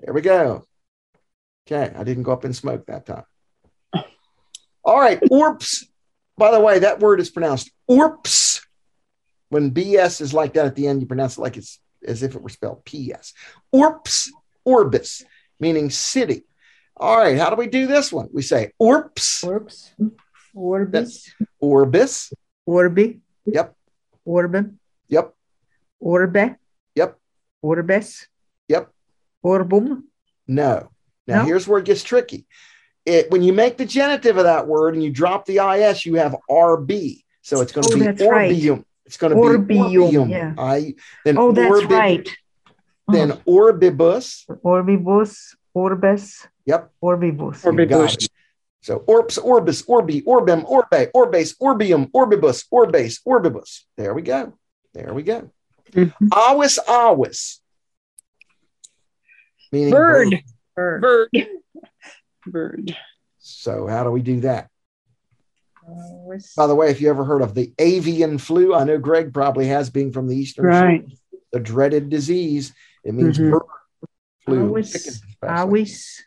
There 0.00 0.14
we 0.14 0.22
go. 0.22 0.64
Okay, 1.66 1.92
I 1.94 2.02
didn't 2.04 2.22
go 2.24 2.32
up 2.32 2.44
in 2.44 2.52
smoke 2.54 2.86
that 2.86 3.06
time. 3.06 3.24
All 4.86 4.98
right, 5.00 5.20
orps. 5.30 5.84
By 6.38 6.50
the 6.52 6.60
way, 6.60 6.78
that 6.78 7.00
word 7.00 7.18
is 7.20 7.28
pronounced 7.28 7.70
orps. 7.90 8.60
When 9.48 9.70
BS 9.72 10.20
is 10.20 10.32
like 10.32 10.54
that 10.54 10.66
at 10.66 10.76
the 10.76 10.86
end, 10.86 11.00
you 11.00 11.06
pronounce 11.06 11.36
it 11.36 11.40
like 11.40 11.56
it's 11.56 11.80
as 12.06 12.22
if 12.22 12.34
it 12.36 12.42
were 12.42 12.48
spelled 12.48 12.84
PS. 12.84 13.32
Orps, 13.74 14.28
orbis, 14.64 15.24
meaning 15.60 15.90
city. 15.90 16.44
All 16.96 17.16
right, 17.18 17.36
how 17.36 17.50
do 17.50 17.56
we 17.56 17.66
do 17.66 17.86
this 17.86 18.12
one? 18.12 18.28
We 18.32 18.42
say 18.42 18.70
orps, 18.80 19.44
Orbs. 19.44 19.90
Orbis. 20.54 21.30
orbis. 21.60 22.32
Orbi. 22.64 23.20
Yep, 23.44 23.76
Orbem. 24.26 24.76
yep, 25.08 25.34
Orbe. 26.00 26.56
yep, 26.94 27.18
Orbes. 27.62 28.26
yep. 28.68 28.90
Orbum. 29.42 30.04
No. 30.48 30.90
Now 31.26 31.40
No? 31.40 31.44
here's 31.44 31.68
where 31.68 31.78
it 31.80 31.84
gets 31.84 32.02
tricky. 32.02 32.46
It 33.06 33.30
when 33.30 33.42
you 33.42 33.52
make 33.52 33.76
the 33.78 33.86
genitive 33.86 34.36
of 34.36 34.44
that 34.44 34.66
word 34.66 34.94
and 34.94 35.02
you 35.02 35.10
drop 35.10 35.46
the 35.46 35.58
is, 35.58 36.04
you 36.04 36.16
have 36.16 36.34
rb. 36.50 37.22
So 37.42 37.60
it's 37.60 37.70
going 37.72 37.86
to 37.86 37.94
Oh, 37.94 37.98
be 37.98 38.04
that's 38.04 38.22
right. 38.22 38.50
orbium. 38.52 38.84
It's 39.06 39.16
going 39.16 39.30
to 39.32 39.38
Orbium, 39.38 39.66
be 39.68 39.76
orbium. 39.76 40.28
yeah. 40.30 40.54
I 40.58 40.94
then 41.24 41.38
Oh, 41.38 41.52
that's 41.52 41.70
orbi- 41.70 41.94
right. 41.94 42.28
Then 43.08 43.30
orbibus. 43.46 44.44
Orbibus. 44.64 45.54
Orbes. 45.72 46.48
Yep. 46.64 46.90
Orbibus. 47.00 47.62
Orbibus. 47.62 48.28
So 48.80 49.00
orps, 49.00 49.38
orbis, 49.38 49.84
orbi, 49.86 50.22
orbem, 50.22 50.64
orbe, 50.68 51.08
orbase, 51.14 51.56
orbium, 51.60 52.10
orbibus, 52.10 52.66
orbase, 52.72 53.20
orbibus. 53.24 53.82
There 53.96 54.12
we 54.14 54.22
go. 54.22 54.54
There 54.94 55.14
we 55.14 55.22
go. 55.22 55.50
Mhm. 55.92 56.12
Awis, 56.32 56.78
awis. 56.88 57.60
Meaning 59.70 59.90
Bird. 59.90 60.30
Bird. 60.74 61.00
Bird. 61.00 61.28
Bird. 61.32 61.46
So 63.38 63.86
how 63.86 64.04
do 64.04 64.10
we 64.10 64.22
do 64.22 64.40
that? 64.40 64.68
Always. 65.88 66.52
By 66.56 66.66
the 66.66 66.74
way, 66.74 66.90
if 66.90 67.00
you 67.00 67.08
ever 67.10 67.24
heard 67.24 67.42
of 67.42 67.54
the 67.54 67.72
avian 67.78 68.38
flu, 68.38 68.74
I 68.74 68.84
know 68.84 68.98
Greg 68.98 69.32
probably 69.32 69.66
has, 69.66 69.88
being 69.90 70.12
from 70.12 70.26
the 70.28 70.36
Eastern 70.36 70.64
Right. 70.66 71.08
Shore, 71.08 71.38
the 71.52 71.60
dreaded 71.60 72.08
disease. 72.08 72.74
It 73.04 73.14
means 73.14 73.38
Mhm. 73.38 73.52
bird 73.52 73.62
flu. 74.44 74.70
Awis. 74.72 75.22
Awis. 75.42 76.20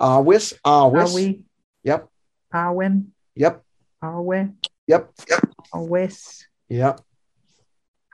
Awis, 0.00 0.58
awis. 0.64 1.44
Yep, 1.84 2.08
Awen. 2.52 3.06
yep, 3.36 3.62
Awe. 4.02 4.46
yep, 4.88 5.12
yep, 5.28 5.48
Awes. 5.72 6.46
yep. 6.68 7.00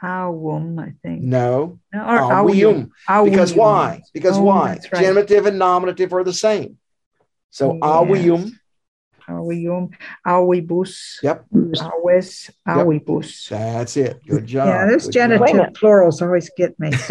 Awum, 0.02 0.78
I 0.78 0.94
think. 1.02 1.22
No, 1.22 1.78
No, 1.92 2.00
or. 2.00 2.18
Awium. 2.32 2.90
Because 3.24 3.54
why? 3.54 4.02
Because 4.12 4.38
Oh, 4.38 4.42
why? 4.42 4.78
right. 4.92 5.00
Genitive 5.02 5.46
and 5.46 5.58
nominative 5.58 6.12
are 6.12 6.24
the 6.24 6.32
same. 6.32 6.78
So 7.50 7.74
Yes. 7.74 7.82
awium. 7.82 8.52
Awium. 9.28 9.92
Awibus. 10.26 11.22
Yep, 11.22 11.44
Awes. 11.54 12.50
Awibus. 12.66 13.48
that's 13.48 13.96
it. 13.96 14.18
Good 14.26 14.46
job. 14.46 14.66
Yeah, 14.68 14.86
those 14.90 15.04
Good 15.06 15.12
job. 15.12 15.30
Wait 15.30 15.36
a 15.36 15.38
genitive 15.38 15.56
minute. 15.56 15.74
plurals 15.74 16.20
always 16.22 16.50
get 16.56 16.78
me. 16.80 16.90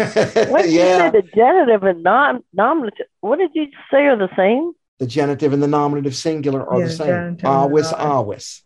What 0.50 0.62
did 0.62 0.72
you 0.72 0.80
yeah, 0.80 1.10
say? 1.10 1.20
The 1.20 1.22
genitive 1.34 1.82
and 1.84 2.02
non 2.02 2.44
nominative. 2.52 3.06
What 3.20 3.38
did 3.38 3.50
you 3.54 3.68
say 3.90 4.04
are 4.06 4.16
the 4.16 4.28
same? 4.36 4.72
the 4.98 5.06
genitive 5.06 5.54
and 5.54 5.62
the 5.62 5.66
nominative 5.66 6.14
singular 6.14 6.62
are 6.68 6.78
Yeah, 6.78 6.84
the 6.84 6.90
same. 6.90 7.06
genitive 7.06 7.30
and 7.30 7.70
Awis, 7.72 7.92
nominative. 7.92 7.98
awis. 7.98 8.62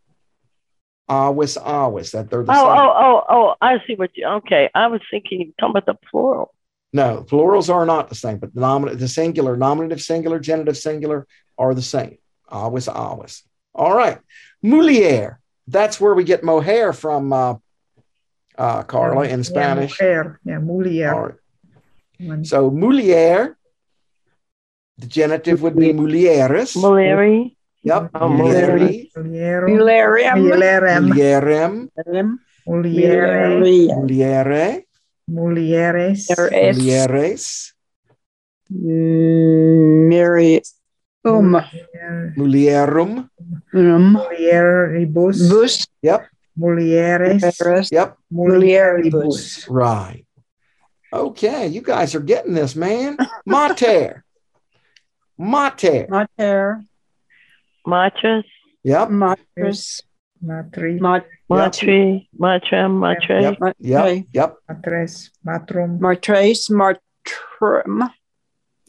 Awis, 1.08 1.62
awis. 1.62 2.10
That 2.10 2.30
they're 2.30 2.42
the 2.42 2.50
Oh, 2.50 2.54
same. 2.54 2.64
oh, 2.66 2.92
oh, 2.96 3.24
oh! 3.28 3.54
I 3.60 3.78
see 3.86 3.94
what 3.94 4.10
you. 4.16 4.26
Okay, 4.26 4.68
I 4.74 4.88
was 4.88 5.00
thinking 5.10 5.40
you 5.40 5.46
were 5.48 5.52
talking 5.60 5.70
about 5.76 5.86
the 5.86 5.94
plural. 6.10 6.52
No, 6.92 7.22
plurals 7.22 7.70
are 7.70 7.84
not 7.86 8.08
the 8.08 8.14
same, 8.14 8.38
but 8.38 8.54
the 8.54 8.60
nominative, 8.60 9.00
the 9.00 9.08
singular, 9.08 9.56
nominative, 9.56 10.00
singular, 10.00 10.38
genitive, 10.40 10.76
singular 10.76 11.26
are 11.58 11.74
the 11.74 11.82
same. 11.82 12.18
Always, 12.48 12.86
always. 12.88 13.42
All 13.74 13.94
right. 13.96 14.18
Mulier. 14.62 15.38
That's 15.66 15.98
where 16.00 16.14
we 16.14 16.24
get 16.24 16.44
mujer 16.44 16.92
from, 16.92 17.32
uh, 17.32 17.54
uh, 18.58 18.82
Carla, 18.84 19.24
in 19.24 19.38
Yeah, 19.40 19.42
Spanish. 19.42 19.98
mujer. 20.00 20.38
Yeah, 20.44 20.58
mulier. 20.60 21.12
All 21.14 21.22
right. 21.22 21.34
When- 22.18 22.44
So 22.44 22.70
mulier, 22.70 23.56
the 24.98 25.06
genitive 25.06 25.62
would 25.62 25.74
be 25.76 25.92
mulieres. 25.92 26.76
Muleri. 26.76 27.56
Yep. 27.82 28.10
Oh, 28.14 28.28
Mulieri. 28.28 29.10
Muliero. 29.16 29.68
Mularium. 29.68 30.38
Mulierem. 30.48 31.10
Mulierem. 31.10 31.88
Muliere. 32.66 33.58
Muliere. 33.58 33.94
Muliere. 33.94 34.84
Mulieres. 35.28 36.26
Mulieres. 36.30 37.72
Mulieres. 38.70 40.74
Miri. 41.24 41.36
Um. 41.36 42.34
Mulierum. 42.36 43.28
Um. 43.72 44.16
Mulieribus. 44.16 45.48
Bus. 45.48 45.86
Yep. 46.02 46.26
Mulieres. 46.58 47.40
Mulieres. 47.40 47.90
Yep. 47.90 48.16
Mulieribus. 48.32 49.66
Right. 49.70 50.26
Okay, 51.12 51.68
you 51.68 51.80
guys 51.80 52.14
are 52.14 52.20
getting 52.20 52.54
this, 52.54 52.74
man. 52.74 53.16
Mater. 53.46 54.24
Mater. 55.38 56.06
Mater. 56.08 56.82
Matras. 57.86 58.44
Yep. 58.82 59.08
Matris. 59.10 60.02
Matri. 60.42 60.98
Mat. 61.00 61.26
Matri. 61.48 62.28
Matram. 62.38 62.98
Matre. 62.98 63.40
Yep. 63.40 63.58
Yep. 63.78 64.26
Yep. 64.32 64.56
Matres. 64.68 65.30
Matrum. 65.46 66.00
Martrace. 66.00 66.68
Martrum. 66.70 68.10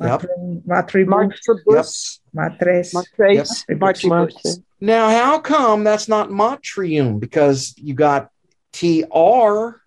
Yep. 0.01 0.21
Matrum. 0.21 0.61
Matribus. 0.67 1.31
Martribus. 1.47 2.19
Matres. 2.35 2.93
Martrace. 2.93 3.63
Yep. 3.69 3.79
Martribus. 3.79 4.63
Now, 4.81 5.09
how 5.09 5.39
come 5.39 5.83
that's 5.83 6.07
not 6.09 6.31
matrium? 6.31 7.19
Because 7.19 7.73
you 7.77 7.93
got 7.93 8.29
TR 8.73 9.81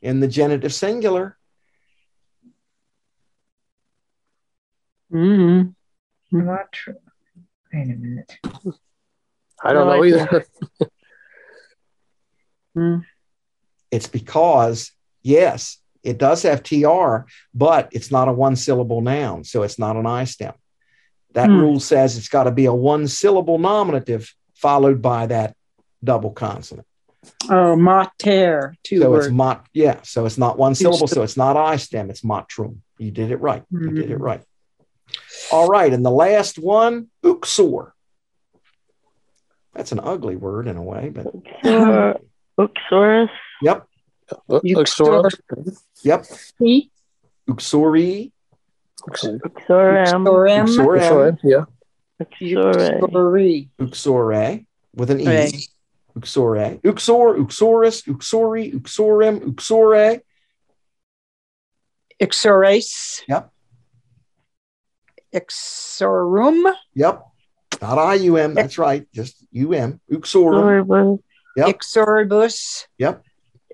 in 0.00 0.20
the 0.20 0.28
genitive 0.28 0.72
singular. 0.72 1.36
Mm-hmm. 5.12 5.70
Matr- 6.36 6.94
Wait 7.72 7.82
a 7.82 7.96
minute. 7.96 8.38
I 9.62 9.72
don't 9.72 9.86
No 9.88 9.96
know 9.96 10.02
idea. 10.04 10.22
either. 10.24 10.44
It's 13.90 14.06
because, 14.06 14.92
yes, 15.22 15.78
it 16.02 16.18
does 16.18 16.42
have 16.42 16.62
TR, 16.62 17.26
but 17.54 17.88
it's 17.92 18.10
not 18.10 18.28
a 18.28 18.32
one 18.32 18.56
syllable 18.56 19.00
noun. 19.00 19.44
So 19.44 19.62
it's 19.62 19.78
not 19.78 19.96
an 19.96 20.06
I 20.06 20.24
stem. 20.24 20.54
That 21.34 21.48
Hmm. 21.50 21.58
rule 21.58 21.80
says 21.80 22.16
it's 22.16 22.28
got 22.28 22.44
to 22.44 22.50
be 22.50 22.64
a 22.66 22.72
one 22.74 23.06
syllable 23.08 23.58
nominative 23.58 24.32
followed 24.54 25.02
by 25.02 25.26
that 25.26 25.54
double 26.02 26.30
consonant. 26.30 26.86
Oh, 27.50 27.76
mater. 27.76 28.74
Two 28.84 29.00
so 29.00 29.10
words. 29.10 29.26
it's 29.26 29.34
mot, 29.34 29.66
yeah. 29.74 30.00
So 30.02 30.24
it's 30.24 30.38
not 30.38 30.56
one 30.58 30.74
syllable. 30.74 31.06
st- 31.08 31.16
So 31.16 31.22
it's 31.22 31.36
not 31.36 31.56
I 31.56 31.76
stem. 31.76 32.10
It's 32.10 32.22
matrum. 32.22 32.78
You 32.96 33.10
did 33.10 33.30
it 33.30 33.40
right. 33.40 33.64
You 33.70 33.90
did 33.90 34.10
it 34.10 34.18
Mhm. 34.18 34.22
right. 34.22 34.42
All 35.52 35.68
right. 35.68 35.92
And 35.92 36.04
the 36.04 36.10
last 36.10 36.58
one, 36.58 37.08
uxor. 37.24 37.92
That's 39.74 39.92
an 39.92 40.00
ugly 40.00 40.36
word 40.36 40.66
in 40.68 40.76
a 40.76 40.82
way, 40.82 41.10
but 41.10 41.26
Uxor, 41.26 42.20
Uxorus. 42.58 43.28
yep, 43.62 43.86
Look, 44.48 44.64
You 44.64 44.76
look, 44.76 44.88
Sora. 44.88 45.30
yep. 46.02 46.26
He. 46.58 46.90
Uxori, 47.48 48.30
Uxorem. 49.08 49.40
Sorem. 49.66 50.24
uxorem, 50.26 50.68
Sora, 50.68 51.38
yeah. 51.42 51.64
Uxore. 52.20 53.10
Sorry. 53.10 53.70
uxore 53.80 54.66
with 54.94 55.10
an 55.10 55.20
e. 55.20 55.26
Right. 55.26 55.68
Uxore, 56.18 56.80
uxor, 56.82 57.36
uxoris, 57.38 58.02
uxori, 58.06 58.74
uxorem, 58.74 59.40
uxore. 59.44 60.20
Ixorace. 62.20 63.22
Yep. 63.28 63.50
Ixorum. 65.34 66.74
Yep. 66.94 67.22
Not 67.80 67.98
I 67.98 68.14
U 68.14 68.36
M. 68.36 68.54
That's 68.54 68.76
right. 68.76 69.06
Just 69.14 69.44
U 69.52 69.72
M. 69.72 70.00
Uxorum. 70.10 70.84
Uxoribus. 70.84 71.18
Yep. 71.56 71.66
Ixoribus. 71.68 72.86
Yep. 72.98 73.22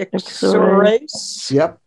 Ixoris. 0.00 1.50
Yep. 1.50 1.80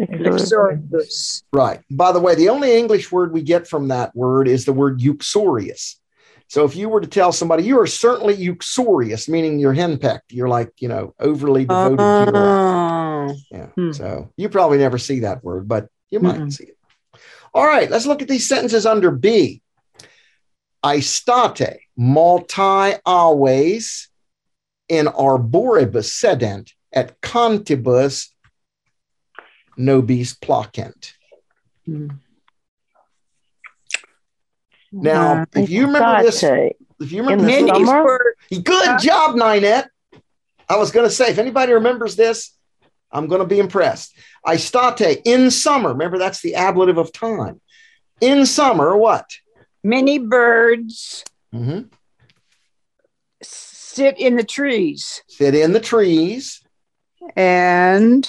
Ixoribus. 0.00 1.42
Right. 1.52 1.80
By 1.90 2.12
the 2.12 2.20
way, 2.20 2.34
the 2.34 2.48
only 2.48 2.76
English 2.76 3.12
word 3.12 3.32
we 3.32 3.42
get 3.42 3.68
from 3.68 3.88
that 3.88 4.14
word 4.16 4.48
is 4.48 4.64
the 4.64 4.72
word 4.72 5.00
uxorious. 5.02 6.00
So 6.48 6.64
if 6.64 6.74
you 6.74 6.88
were 6.88 7.00
to 7.00 7.06
tell 7.06 7.30
somebody 7.32 7.62
you 7.62 7.78
are 7.78 7.86
certainly 7.86 8.34
uxorious, 8.48 9.28
meaning 9.28 9.60
you're 9.60 9.74
henpecked, 9.74 10.32
you're 10.32 10.48
like, 10.48 10.72
you 10.80 10.88
know, 10.88 11.14
overly 11.20 11.64
devoted 11.64 11.98
to 11.98 12.02
your 12.02 12.32
wife. 12.32 12.34
Oh. 12.34 13.36
Yeah. 13.52 13.66
Hmm. 13.66 13.92
So 13.92 14.32
you 14.36 14.48
probably 14.48 14.78
never 14.78 14.98
see 14.98 15.20
that 15.20 15.44
word, 15.44 15.68
but 15.68 15.88
you 16.10 16.18
might 16.18 16.40
Mm-mm. 16.40 16.52
see 16.52 16.64
it. 16.64 16.76
All 17.54 17.66
right, 17.66 17.90
let's 17.90 18.06
look 18.06 18.22
at 18.22 18.28
these 18.28 18.48
sentences 18.48 18.86
under 18.86 19.10
B. 19.10 19.62
Aistate 20.84 21.78
multi 21.96 22.94
always 23.04 24.08
in 24.88 25.06
arboribus 25.06 26.10
sedent 26.10 26.72
et 26.92 27.20
cantibus 27.20 28.28
nobis 29.76 30.34
placent. 30.34 31.14
Hmm. 31.86 32.08
Now, 34.92 35.42
Uh, 35.42 35.44
if 35.54 35.70
you 35.70 35.86
remember 35.86 36.22
this, 36.24 36.42
if 36.42 37.12
you 37.12 37.22
remember 37.22 37.44
this, 37.44 37.52
Many 37.52 37.70
little- 37.70 37.86
summer? 37.86 38.02
were 38.04 38.36
good 38.62 38.98
job, 39.00 39.36
Ninette. 39.36 39.88
I 40.68 40.76
was 40.76 40.90
going 40.90 41.08
to 41.08 41.14
say, 41.14 41.30
if 41.30 41.38
anybody 41.38 41.72
remembers 41.72 42.16
this, 42.16 42.56
I'm 43.12 43.26
going 43.26 43.40
to 43.40 43.46
be 43.46 43.58
impressed. 43.58 44.16
Aistate 44.46 45.22
in 45.24 45.50
summer. 45.50 45.90
Remember, 45.90 46.18
that's 46.18 46.42
the 46.42 46.54
ablative 46.54 46.98
of 46.98 47.12
time. 47.12 47.60
In 48.20 48.46
summer, 48.46 48.96
what? 48.96 49.26
many 49.82 50.18
birds 50.18 51.24
Mhm. 51.54 51.90
sit 53.42 54.18
in 54.18 54.36
the 54.36 54.44
trees 54.44 55.22
Sit 55.26 55.54
in 55.54 55.72
the 55.72 55.80
trees. 55.80 56.60
And 57.36 58.28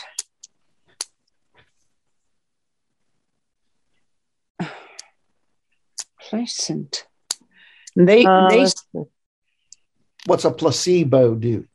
pleasant. 6.20 7.06
They 7.96 8.26
Uh, 8.26 8.50
they. 8.50 8.68
What's 10.26 10.46
a 10.46 10.52
placebo 10.52 11.36
do? 11.36 11.68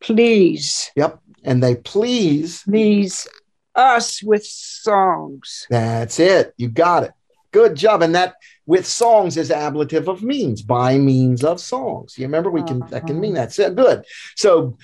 please 0.00 0.90
Yep. 0.96 1.20
And 1.44 1.62
they 1.62 1.76
please. 1.76 2.62
please 2.62 3.28
us 3.74 4.22
with 4.22 4.44
songs. 4.44 5.66
That's 5.70 6.18
it. 6.18 6.54
You 6.56 6.68
got 6.68 7.04
it. 7.04 7.12
Good 7.56 7.74
job. 7.74 8.02
And 8.02 8.14
that 8.14 8.34
with 8.66 8.84
songs 8.86 9.38
is 9.38 9.50
ablative 9.50 10.08
of 10.08 10.22
means, 10.22 10.60
by 10.60 10.98
means 10.98 11.42
of 11.42 11.58
songs. 11.58 12.18
You 12.18 12.26
remember 12.26 12.50
we 12.50 12.62
can 12.62 12.80
that 12.90 13.06
can 13.06 13.18
mean 13.18 13.32
that. 13.32 13.50
So, 13.54 13.72
good. 13.72 14.04
So 14.34 14.76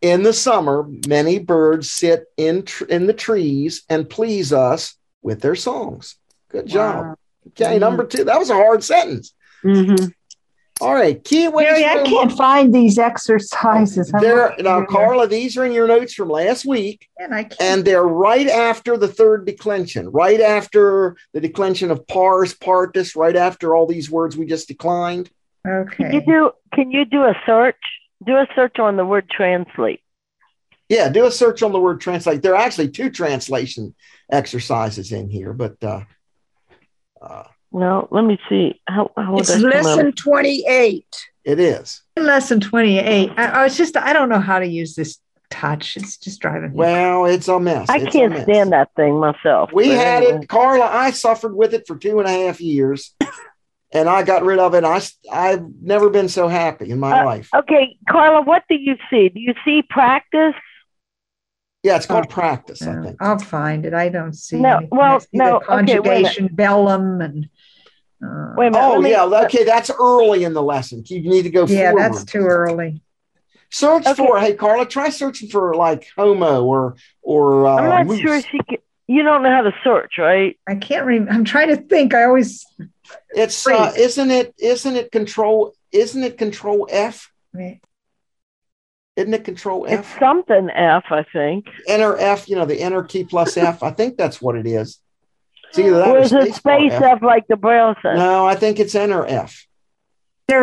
in 0.00 0.24
the 0.24 0.32
summer, 0.32 0.84
many 1.06 1.38
birds 1.38 1.88
sit 1.88 2.24
in 2.36 2.64
tr- 2.64 2.86
in 2.86 3.06
the 3.06 3.12
trees 3.12 3.84
and 3.88 4.10
please 4.10 4.52
us 4.52 4.96
with 5.22 5.40
their 5.40 5.54
songs. 5.54 6.16
Good 6.48 6.66
job. 6.66 7.04
Wow. 7.04 7.14
Okay, 7.50 7.76
Mhm. 7.76 7.80
number 7.80 8.04
two. 8.04 8.24
That 8.24 8.40
was 8.40 8.50
a 8.50 8.54
hard 8.54 8.82
sentence. 8.82 9.32
Mhm. 9.62 10.12
All 10.80 10.94
right. 10.94 11.22
Key 11.24 11.48
ways. 11.48 11.68
Mary, 11.68 11.84
I 11.84 12.02
can't 12.02 12.32
find 12.32 12.74
these 12.74 12.98
exercises. 12.98 14.12
I'm 14.12 14.20
There 14.20 14.50
looking 14.50 14.64
now, 14.64 14.78
here. 14.78 14.86
Carla. 14.86 15.26
These 15.26 15.56
are 15.56 15.64
in 15.64 15.72
your 15.72 15.88
notes 15.88 16.12
from 16.12 16.28
last 16.28 16.66
week. 16.66 17.08
And 17.18 17.34
I 17.34 17.44
can't. 17.44 17.60
and 17.60 17.84
they're 17.84 18.04
right 18.04 18.46
after 18.46 18.98
the 18.98 19.08
third 19.08 19.46
declension, 19.46 20.10
right 20.10 20.40
after 20.40 21.16
the 21.32 21.40
declension 21.40 21.90
of 21.90 22.06
pars, 22.06 22.52
partus, 22.52 23.16
right 23.16 23.36
after 23.36 23.74
all 23.74 23.86
these 23.86 24.10
words 24.10 24.36
we 24.36 24.44
just 24.44 24.68
declined. 24.68 25.30
Okay. 25.66 25.96
Can 25.96 26.12
you 26.12 26.18
okay. 26.18 26.26
do 26.26 26.50
can 26.74 26.90
you 26.90 27.04
do 27.06 27.22
a 27.22 27.34
search? 27.46 27.76
Do 28.24 28.36
a 28.36 28.46
search 28.54 28.78
on 28.78 28.96
the 28.96 29.04
word 29.04 29.30
translate. 29.30 30.00
Yeah, 30.88 31.08
do 31.08 31.24
a 31.26 31.30
search 31.30 31.62
on 31.62 31.72
the 31.72 31.80
word 31.80 32.00
translate. 32.00 32.42
There 32.42 32.54
are 32.54 32.62
actually 32.62 32.90
two 32.90 33.10
translation 33.10 33.94
exercises 34.30 35.10
in 35.10 35.28
here, 35.28 35.52
but 35.52 35.82
uh, 35.82 36.02
uh, 37.20 37.44
Well, 37.70 38.08
let 38.10 38.24
me 38.24 38.38
see. 38.48 38.80
How, 38.88 39.10
how 39.16 39.36
It's 39.38 39.48
that 39.48 39.60
come 39.60 39.70
lesson 39.70 40.12
28. 40.12 41.04
it 41.44 41.60
is. 41.60 42.02
Lesson 42.16 42.60
28. 42.60 43.30
I, 43.36 43.44
I 43.46 43.64
was 43.64 43.76
just, 43.76 43.96
I 43.96 44.12
don't 44.12 44.28
know 44.28 44.40
how 44.40 44.58
to 44.58 44.66
use 44.66 44.94
this 44.94 45.18
touch. 45.50 45.96
It's 45.96 46.16
just 46.16 46.40
driving 46.40 46.70
me. 46.70 46.76
Well, 46.76 47.26
it's 47.26 47.48
a 47.48 47.58
mess. 47.60 47.88
I 47.90 47.98
It's 47.98 48.12
can't 48.12 48.32
mess. 48.32 48.44
stand 48.44 48.72
that 48.72 48.90
thing 48.96 49.18
myself. 49.18 49.70
We 49.72 49.88
had 49.90 50.22
anyway. 50.22 50.42
it, 50.42 50.48
Carla. 50.48 50.86
I 50.86 51.10
suffered 51.10 51.54
with 51.54 51.74
it 51.74 51.86
for 51.86 51.96
two 51.96 52.18
and 52.20 52.28
a 52.28 52.32
half 52.46 52.60
years, 52.60 53.14
and 53.92 54.08
I 54.08 54.22
got 54.22 54.42
rid 54.44 54.58
of 54.58 54.74
it. 54.74 54.84
I 54.84 55.00
I've 55.30 55.64
never 55.82 56.08
been 56.10 56.28
so 56.28 56.48
happy 56.48 56.90
in 56.90 56.98
my 56.98 57.20
Uh, 57.20 57.24
life. 57.24 57.50
Okay, 57.54 57.96
Carla, 58.08 58.42
what 58.42 58.62
do 58.68 58.74
you 58.76 58.96
see? 59.10 59.28
Do 59.28 59.38
you 59.40 59.54
see 59.64 59.82
practice? 59.88 60.54
Yeah, 61.82 61.94
it's 61.96 62.06
called 62.06 62.28
practice. 62.28 62.82
I 62.82 62.90
Uh, 62.96 63.02
think. 63.04 63.16
I'll 63.22 63.38
find 63.38 63.86
it. 63.86 63.94
I 63.94 64.08
don't 64.08 64.32
see. 64.34 64.56
No, 64.56 64.78
anything. 64.78 64.88
well, 64.98 65.14
I 65.16 65.18
see 65.18 65.26
the 65.34 65.38
no, 65.38 65.56
okay, 65.58 66.00
wait 66.00 66.24
conjugation 66.24 66.48
bellum 66.52 67.20
and. 67.20 67.48
Uh, 68.24 68.54
Wait 68.56 68.68
a 68.68 68.70
minute. 68.70 68.84
Oh 68.84 69.00
me- 69.00 69.10
yeah, 69.10 69.24
okay. 69.24 69.64
That's 69.64 69.90
early 69.90 70.44
in 70.44 70.54
the 70.54 70.62
lesson. 70.62 71.02
You 71.06 71.20
need 71.22 71.42
to 71.42 71.50
go 71.50 71.66
yeah, 71.66 71.90
forward. 71.90 72.02
that's 72.12 72.24
too 72.24 72.40
early. 72.46 73.02
Search 73.70 74.06
Okay. 74.06 74.14
for 74.14 74.38
hey 74.38 74.54
Carla, 74.54 74.86
try 74.86 75.10
searching 75.10 75.48
for 75.48 75.74
like 75.74 76.06
homo 76.16 76.64
or 76.64 76.96
or 77.22 77.66
uh, 77.66 77.76
I'm 77.76 77.88
not 77.88 78.06
moose. 78.06 78.20
sure 78.20 78.40
she 78.40 78.58
can. 78.68 78.78
You 79.08 79.22
don't 79.22 79.42
know 79.42 79.50
how 79.50 79.62
to 79.62 79.72
search, 79.84 80.14
right? 80.18 80.58
I 80.66 80.76
can't 80.76 81.04
remember. 81.06 81.32
I'm 81.32 81.44
trying 81.44 81.68
to 81.68 81.76
think. 81.76 82.14
I 82.14 82.24
always. 82.24 82.64
It's 83.30 83.66
uh, 83.66 83.92
isn't 83.96 84.30
it 84.30 84.54
isn't 84.58 84.96
it 84.96 85.12
control 85.12 85.74
isn't 85.92 86.22
it 86.22 86.38
control 86.38 86.88
F? 86.90 87.30
Isn't 89.16 89.32
it 89.32 89.44
control 89.44 89.86
F? 89.88 90.00
It's 90.00 90.18
something 90.18 90.68
F, 90.70 91.04
I 91.10 91.24
think. 91.32 91.66
Enter 91.88 92.18
F, 92.18 92.48
you 92.48 92.56
know, 92.56 92.66
the 92.66 92.80
enter 92.80 93.02
key 93.02 93.24
plus 93.24 93.56
F. 93.56 93.82
I 93.82 93.90
think 93.90 94.18
that's 94.18 94.42
what 94.42 94.56
it 94.56 94.66
is. 94.66 94.98
It's 95.78 95.86
either 95.86 95.98
that 95.98 96.08
Or 96.08 96.16
or 96.16 96.20
is 96.20 96.32
it 96.32 96.54
space 96.54 96.60
bar 96.60 96.78
space 96.78 96.92
F. 96.92 97.02
F 97.02 97.22
like 97.22 97.46
the 97.48 97.56
Braille 97.56 97.94
says? 98.02 98.16
No, 98.16 98.46
I 98.46 98.54
think 98.54 98.80
it's 98.80 98.94
enter 98.94 99.26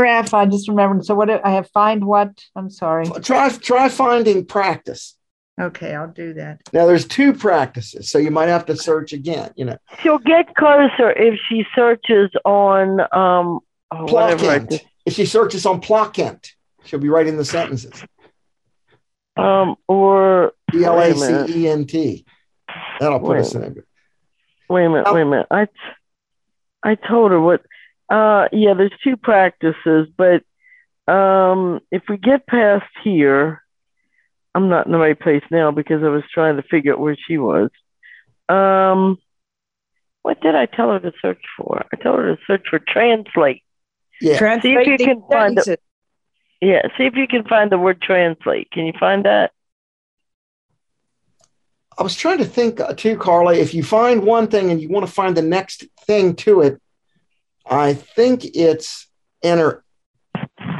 F, 0.06 0.34
I 0.34 0.46
just 0.46 0.68
remembered. 0.68 1.06
So 1.06 1.16
what? 1.16 1.30
I 1.30 1.52
have 1.52 1.70
find 1.72 2.06
what? 2.06 2.44
I'm 2.56 2.70
sorry. 2.70 3.06
Try 3.22 3.50
try 3.50 3.90
finding 3.90 4.46
practice. 4.46 5.18
Okay, 5.60 5.94
I'll 5.94 6.12
do 6.12 6.34
that. 6.34 6.62
Now 6.74 6.88
there's 6.88 7.06
two 7.06 7.34
practices, 7.34 8.10
so 8.10 8.18
you 8.18 8.32
might 8.32 8.50
have 8.50 8.66
to 8.68 8.76
search 8.76 9.14
again. 9.14 9.52
You 9.56 9.66
know, 9.66 9.78
She'll 10.02 10.18
get 10.20 10.56
closer 10.56 11.12
if 11.12 11.40
she 11.48 11.66
searches 11.76 12.32
on 12.44 13.02
um 13.02 13.60
oh, 13.92 14.06
whatever. 14.12 14.44
Placent. 14.44 14.86
If 15.06 15.14
she 15.14 15.26
searches 15.26 15.66
on 15.66 15.82
placent, 15.82 16.54
she'll 16.86 17.00
be 17.00 17.10
writing 17.10 17.38
the 17.38 17.46
sentences. 17.46 18.04
um 19.38 19.76
or 19.88 20.54
P 20.72 20.84
L 20.86 20.98
wait 20.98 21.12
A 21.12 21.16
a 21.16 21.20
minute. 21.20 21.48
C 21.50 21.66
E 21.66 21.68
N 21.68 21.86
T. 21.86 22.26
That'll 23.00 23.20
put 23.20 23.30
Wait. 23.30 23.40
us 23.42 23.54
in 23.54 23.64
a 23.64 23.70
Wait 24.74 24.86
a 24.86 24.90
minute, 24.90 25.06
Oh. 25.08 25.14
wait 25.14 25.22
a 25.22 25.26
minute. 25.26 25.48
I 25.52 25.68
I 26.82 26.96
told 26.96 27.32
her 27.32 27.40
what 27.40 27.62
uh 28.10 28.48
yeah, 28.52 28.74
there's 28.74 28.92
two 29.04 29.18
practices, 29.18 30.08
but 30.18 30.44
um 31.08 31.80
if 31.92 32.04
we 32.10 32.18
get 32.18 32.48
past 32.48 32.90
here, 33.04 33.62
I'm 34.56 34.70
not 34.70 34.88
in 34.88 34.92
the 34.92 34.98
right 34.98 35.20
place 35.20 35.44
now 35.52 35.70
because 35.70 36.02
I 36.04 36.10
was 36.10 36.24
trying 36.34 36.56
to 36.58 36.64
figure 36.64 36.94
out 36.94 37.00
where 37.00 37.16
she 37.28 37.38
was. 37.38 37.70
Um 38.50 39.20
what 40.24 40.42
did 40.42 40.56
I 40.56 40.66
tell 40.66 40.90
her 40.92 41.00
to 41.00 41.14
search 41.22 41.44
for? 41.56 41.86
I 41.94 41.96
told 41.98 42.18
her 42.20 42.36
to 42.36 42.42
search 42.48 42.66
for 42.70 42.80
translate. 42.80 43.62
Yeah. 44.22 44.38
Translate 44.40 44.86
See 44.88 44.92
if 44.94 45.00
you 45.02 45.06
can 45.06 45.24
find 45.30 45.58
it. 45.60 45.82
Yeah, 46.62 46.82
see 46.98 47.06
if 47.06 47.16
you 47.16 47.28
can 47.28 47.44
find 47.44 47.72
the 47.72 47.78
word 47.78 48.02
translate. 48.02 48.72
Can 48.72 48.86
you 48.86 48.94
find 49.00 49.26
that? 49.26 49.52
I 51.98 52.04
was 52.04 52.16
trying 52.16 52.40
to 52.40 52.46
think 52.46 52.80
uh, 52.80 52.94
too, 52.94 53.18
Carla. 53.18 53.54
If 53.54 53.74
you 53.74 53.84
find 53.84 54.24
one 54.24 54.48
thing 54.48 54.72
and 54.72 54.82
you 54.82 54.90
want 54.90 55.06
to 55.06 55.12
find 55.12 55.36
the 55.36 55.42
next 55.42 55.86
thing 56.06 56.36
to 56.38 56.62
it, 56.62 56.82
I 57.66 57.94
think 57.94 58.46
it's 58.56 59.08
enter 59.42 59.84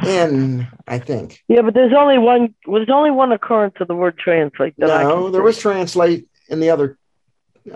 N. 0.04 0.68
I 0.86 0.98
think 0.98 1.42
Yeah, 1.48 1.62
but 1.62 1.74
there's 1.74 1.94
only 1.94 2.18
one 2.18 2.54
there's 2.66 2.90
only 2.90 3.10
one 3.10 3.32
occurrence 3.32 3.76
of 3.80 3.88
the 3.88 3.94
word 3.94 4.18
translate 4.18 4.74
that 4.78 4.86
no, 4.86 5.30
there 5.30 5.42
was 5.42 5.58
translate 5.58 6.28
in 6.48 6.60
the 6.60 6.70
other. 6.70 6.98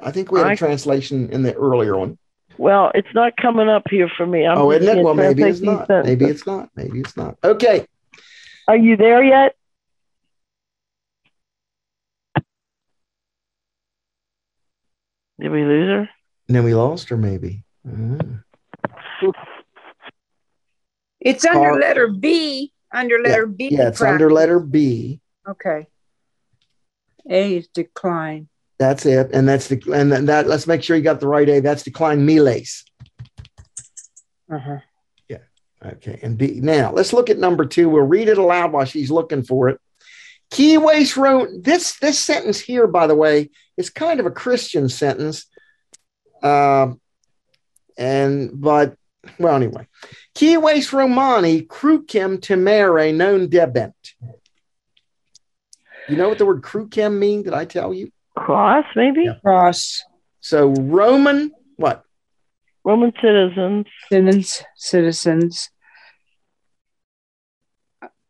I 0.02 0.10
think 0.10 0.30
we 0.30 0.40
had 0.40 0.48
a 0.48 0.50
I- 0.50 0.56
translation 0.56 1.30
in 1.30 1.42
the 1.42 1.54
earlier 1.54 1.96
one. 1.96 2.18
Well, 2.58 2.90
it's 2.92 3.14
not 3.14 3.36
coming 3.36 3.68
up 3.68 3.84
here 3.88 4.10
for 4.16 4.26
me. 4.26 4.44
I'm 4.44 4.58
oh, 4.58 4.72
isn't 4.72 4.98
it? 4.98 5.04
Well, 5.04 5.14
maybe 5.14 5.44
it's 5.44 5.60
not. 5.60 5.86
these 5.86 6.04
Maybe 6.04 6.24
it's 6.24 6.44
not. 6.44 6.68
Maybe 6.74 6.98
it's 6.98 7.16
not. 7.16 7.38
Okay. 7.44 7.86
Are 8.66 8.76
you 8.76 8.96
there 8.96 9.22
yet? 9.22 9.54
Did 15.40 15.50
we 15.50 15.64
lose 15.64 15.88
her? 15.88 16.10
And 16.48 16.56
then 16.56 16.64
we 16.64 16.74
lost 16.74 17.08
her. 17.10 17.16
Maybe. 17.16 17.64
Mm. 17.86 18.42
It's 21.20 21.44
under 21.44 21.70
Car- 21.70 21.80
letter 21.80 22.08
B. 22.08 22.72
Under 22.92 23.18
letter 23.18 23.46
B. 23.46 23.68
Yeah, 23.70 23.88
it's 23.88 23.98
practice. 23.98 24.14
under 24.14 24.30
letter 24.30 24.58
B. 24.60 25.20
Okay. 25.46 25.86
A 27.28 27.56
is 27.56 27.68
decline. 27.68 28.48
That's 28.78 29.04
it, 29.04 29.30
and 29.32 29.48
that's 29.48 29.68
the 29.68 29.82
and 29.92 30.10
then 30.10 30.26
that. 30.26 30.46
Let's 30.46 30.66
make 30.66 30.82
sure 30.82 30.96
you 30.96 31.02
got 31.02 31.20
the 31.20 31.26
right 31.26 31.48
A. 31.48 31.60
That's 31.60 31.82
decline 31.82 32.24
miles. 32.24 32.84
Uh-huh. 34.50 34.78
Yeah. 35.28 35.38
Okay, 35.84 36.20
and 36.22 36.38
B. 36.38 36.60
Now 36.62 36.92
let's 36.92 37.12
look 37.12 37.28
at 37.28 37.38
number 37.38 37.66
two. 37.66 37.88
We'll 37.88 38.04
read 38.04 38.28
it 38.28 38.38
aloud 38.38 38.72
while 38.72 38.84
she's 38.84 39.10
looking 39.10 39.42
for 39.42 39.68
it. 39.68 39.80
Kiwes 40.50 41.16
wrote 41.16 41.48
this 41.62 41.98
this 41.98 42.18
sentence 42.18 42.58
here, 42.58 42.86
by 42.86 43.06
the 43.06 43.14
way, 43.14 43.50
is 43.76 43.90
kind 43.90 44.18
of 44.20 44.26
a 44.26 44.30
Christian 44.30 44.88
sentence. 44.88 45.46
Um, 46.42 47.00
and 47.96 48.50
but 48.54 48.96
well, 49.38 49.56
anyway, 49.56 49.86
Kiwes 50.34 50.92
Romani 50.92 51.62
crucem 51.62 52.38
temere 52.38 53.14
non 53.14 53.48
debent. 53.48 53.94
You 56.08 56.16
know 56.16 56.28
what 56.28 56.38
the 56.38 56.46
word 56.46 56.62
crucem 56.62 57.18
mean? 57.18 57.42
Did 57.42 57.52
I 57.52 57.66
tell 57.66 57.92
you? 57.92 58.10
Cross, 58.34 58.86
maybe? 58.96 59.24
Yeah. 59.24 59.34
Cross. 59.44 60.04
So 60.40 60.68
Roman, 60.70 61.50
what? 61.76 62.04
Roman 62.84 63.12
citizens. 63.20 63.86
Citizens. 64.08 64.62
Citizens. 64.76 65.70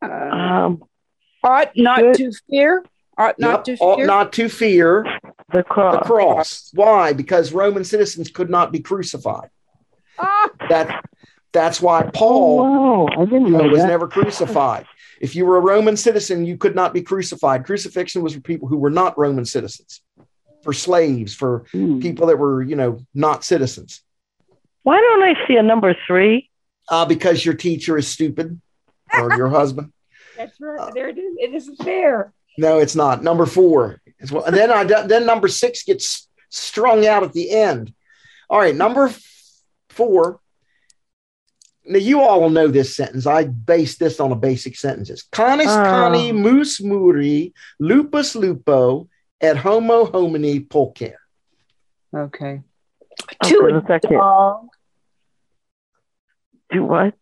Uh, 0.03 0.09
Um, 0.09 0.83
ought 1.49 1.71
not 1.77 2.01
Good. 2.01 2.15
to 2.17 2.33
fear. 2.51 2.85
Ought 3.17 3.39
not 3.39 3.67
Yep, 3.67 3.79
to 3.79 3.85
ought 3.85 3.97
fear. 3.97 4.07
not 4.07 4.33
to 4.35 4.49
fear 4.49 5.03
the 5.53 5.59
the 5.59 5.63
cross. 5.65 6.07
cross. 6.07 6.71
Why? 6.75 7.13
Because 7.13 7.53
Roman 7.53 7.85
citizens 7.85 8.31
could 8.31 8.51
not 8.51 8.71
be 8.71 8.81
crucified. 8.81 9.49
Ah, 10.19 10.51
That 10.69 11.05
that's 11.53 11.81
why 11.81 12.03
Oh, 12.05 12.11
Paul 12.13 12.57
wow. 12.63 13.09
I 13.17 13.25
didn't 13.25 13.51
know 13.53 13.65
was 13.69 13.81
that. 13.81 13.89
never 13.89 14.07
crucified. 14.07 14.87
If 15.21 15.35
you 15.35 15.47
were 15.47 15.57
a 15.57 15.61
Roman 15.61 15.97
citizen, 15.97 16.45
you 16.45 16.57
could 16.57 16.77
not 16.77 16.93
be 16.95 17.03
crucified. 17.03 17.65
Crucifixion 17.65 18.23
was 18.23 18.35
for 18.35 18.41
people 18.41 18.69
who 18.69 18.77
were 18.77 18.91
not 18.91 19.19
Roman 19.19 19.45
citizens, 19.45 20.01
for 20.63 20.73
slaves, 20.73 21.35
for 21.35 21.65
Hmm. 21.73 21.99
people 22.01 22.27
that 22.29 22.39
were, 22.39 22.63
you 22.63 22.77
know, 22.77 22.99
not 23.15 23.43
citizens. 23.43 24.03
Why 24.85 25.01
don't 25.01 25.23
I 25.25 25.35
see 25.49 25.57
a 25.57 25.63
number 25.63 25.97
three? 26.07 26.51
Uh, 26.89 27.05
because 27.05 27.45
your 27.45 27.55
teacher 27.55 27.99
is 27.99 28.07
stupid 28.07 28.61
or 29.19 29.35
your 29.37 29.49
husband. 29.49 29.93
That's 30.39 30.59
right. 30.61 30.81
Uh, 30.81 30.91
there 30.95 31.09
it 31.09 31.19
is. 31.19 31.35
It 31.39 31.55
isn't 31.55 31.79
there. 31.85 32.33
No, 32.57 32.79
it's 32.79 32.97
not. 32.97 33.23
Number 33.23 33.45
four. 33.47 34.01
is 34.21 34.33
what- 34.33 34.47
And 34.49 34.57
then 34.57 34.71
I 34.73 34.85
then 34.85 35.27
number 35.27 35.49
six 35.49 35.83
gets 35.85 36.29
strung 36.49 37.07
out 37.07 37.23
at 37.23 37.33
the 37.35 37.51
end. 37.51 37.93
All 38.49 38.59
right, 38.59 38.75
number 38.75 39.13
four. 39.91 40.41
Now 41.85 41.99
you 41.99 42.21
all 42.21 42.41
will 42.41 42.51
know 42.51 42.69
this 42.69 42.97
sentence. 42.97 43.27
I 43.27 43.45
base 43.45 43.97
this 43.99 44.21
on 44.21 44.33
a 44.33 44.37
basic 44.37 44.77
sentences. 44.77 45.23
Canis 45.33 45.69
Oh. 45.69 45.85
cani 45.85 46.33
mus 46.33 46.81
muri 46.83 47.55
lupus 47.81 48.35
lupo 48.35 49.09
et 49.41 49.57
homo 49.57 50.05
homini 50.07 50.61
pulcher. 50.69 51.17
Okay. 52.15 52.61
Oh, 53.43 53.49
To 53.49 53.55
for 53.61 53.69
a 53.69 53.79
a 53.79 53.87
second. 53.87 54.13
dog. 54.13 54.69
Do 56.71 56.85
what? 56.85 57.15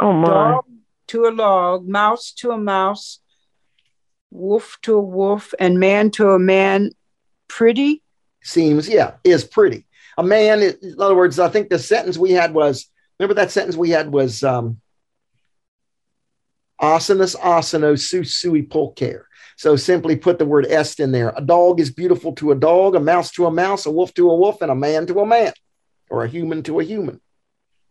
Oh 0.00 0.12
my. 0.12 0.26
Dog 0.26 0.64
to 1.08 1.26
a 1.26 1.30
log. 1.30 1.86
Mouse 1.86 2.32
to 2.38 2.50
a 2.50 2.58
mouse. 2.58 3.20
Wolf 4.30 4.78
to 4.82 4.94
a 4.94 5.00
wolf. 5.00 5.54
And 5.58 5.78
man 5.78 6.10
to 6.12 6.30
a 6.30 6.38
man. 6.38 6.90
Pretty. 7.48 8.02
Seems, 8.42 8.88
yeah, 8.88 9.14
is 9.24 9.44
pretty. 9.44 9.86
A 10.18 10.22
man, 10.22 10.62
in 10.62 10.96
other 10.98 11.14
words, 11.14 11.38
I 11.38 11.48
think 11.48 11.68
the 11.68 11.78
sentence 11.78 12.16
we 12.16 12.32
had 12.32 12.54
was, 12.54 12.86
remember 13.18 13.34
that 13.34 13.50
sentence 13.50 13.76
we 13.76 13.90
had 13.90 14.12
was 14.12 14.42
um 14.42 14.80
asanas 16.80 17.36
asano 17.42 17.94
su 17.96 18.24
sui 18.24 18.62
pulcher. 18.62 19.26
So 19.56 19.76
simply 19.76 20.16
put 20.16 20.38
the 20.38 20.44
word 20.44 20.66
est 20.66 21.00
in 21.00 21.12
there. 21.12 21.32
A 21.36 21.40
dog 21.40 21.80
is 21.80 21.90
beautiful 21.90 22.34
to 22.34 22.52
a 22.52 22.54
dog, 22.54 22.94
a 22.94 23.00
mouse 23.00 23.30
to 23.32 23.46
a 23.46 23.50
mouse, 23.50 23.86
a 23.86 23.90
wolf 23.90 24.12
to 24.14 24.30
a 24.30 24.36
wolf, 24.36 24.60
and 24.60 24.70
a 24.70 24.74
man 24.74 25.06
to 25.06 25.20
a 25.20 25.26
man, 25.26 25.52
or 26.10 26.24
a 26.24 26.28
human 26.28 26.62
to 26.64 26.80
a 26.80 26.84
human. 26.84 27.20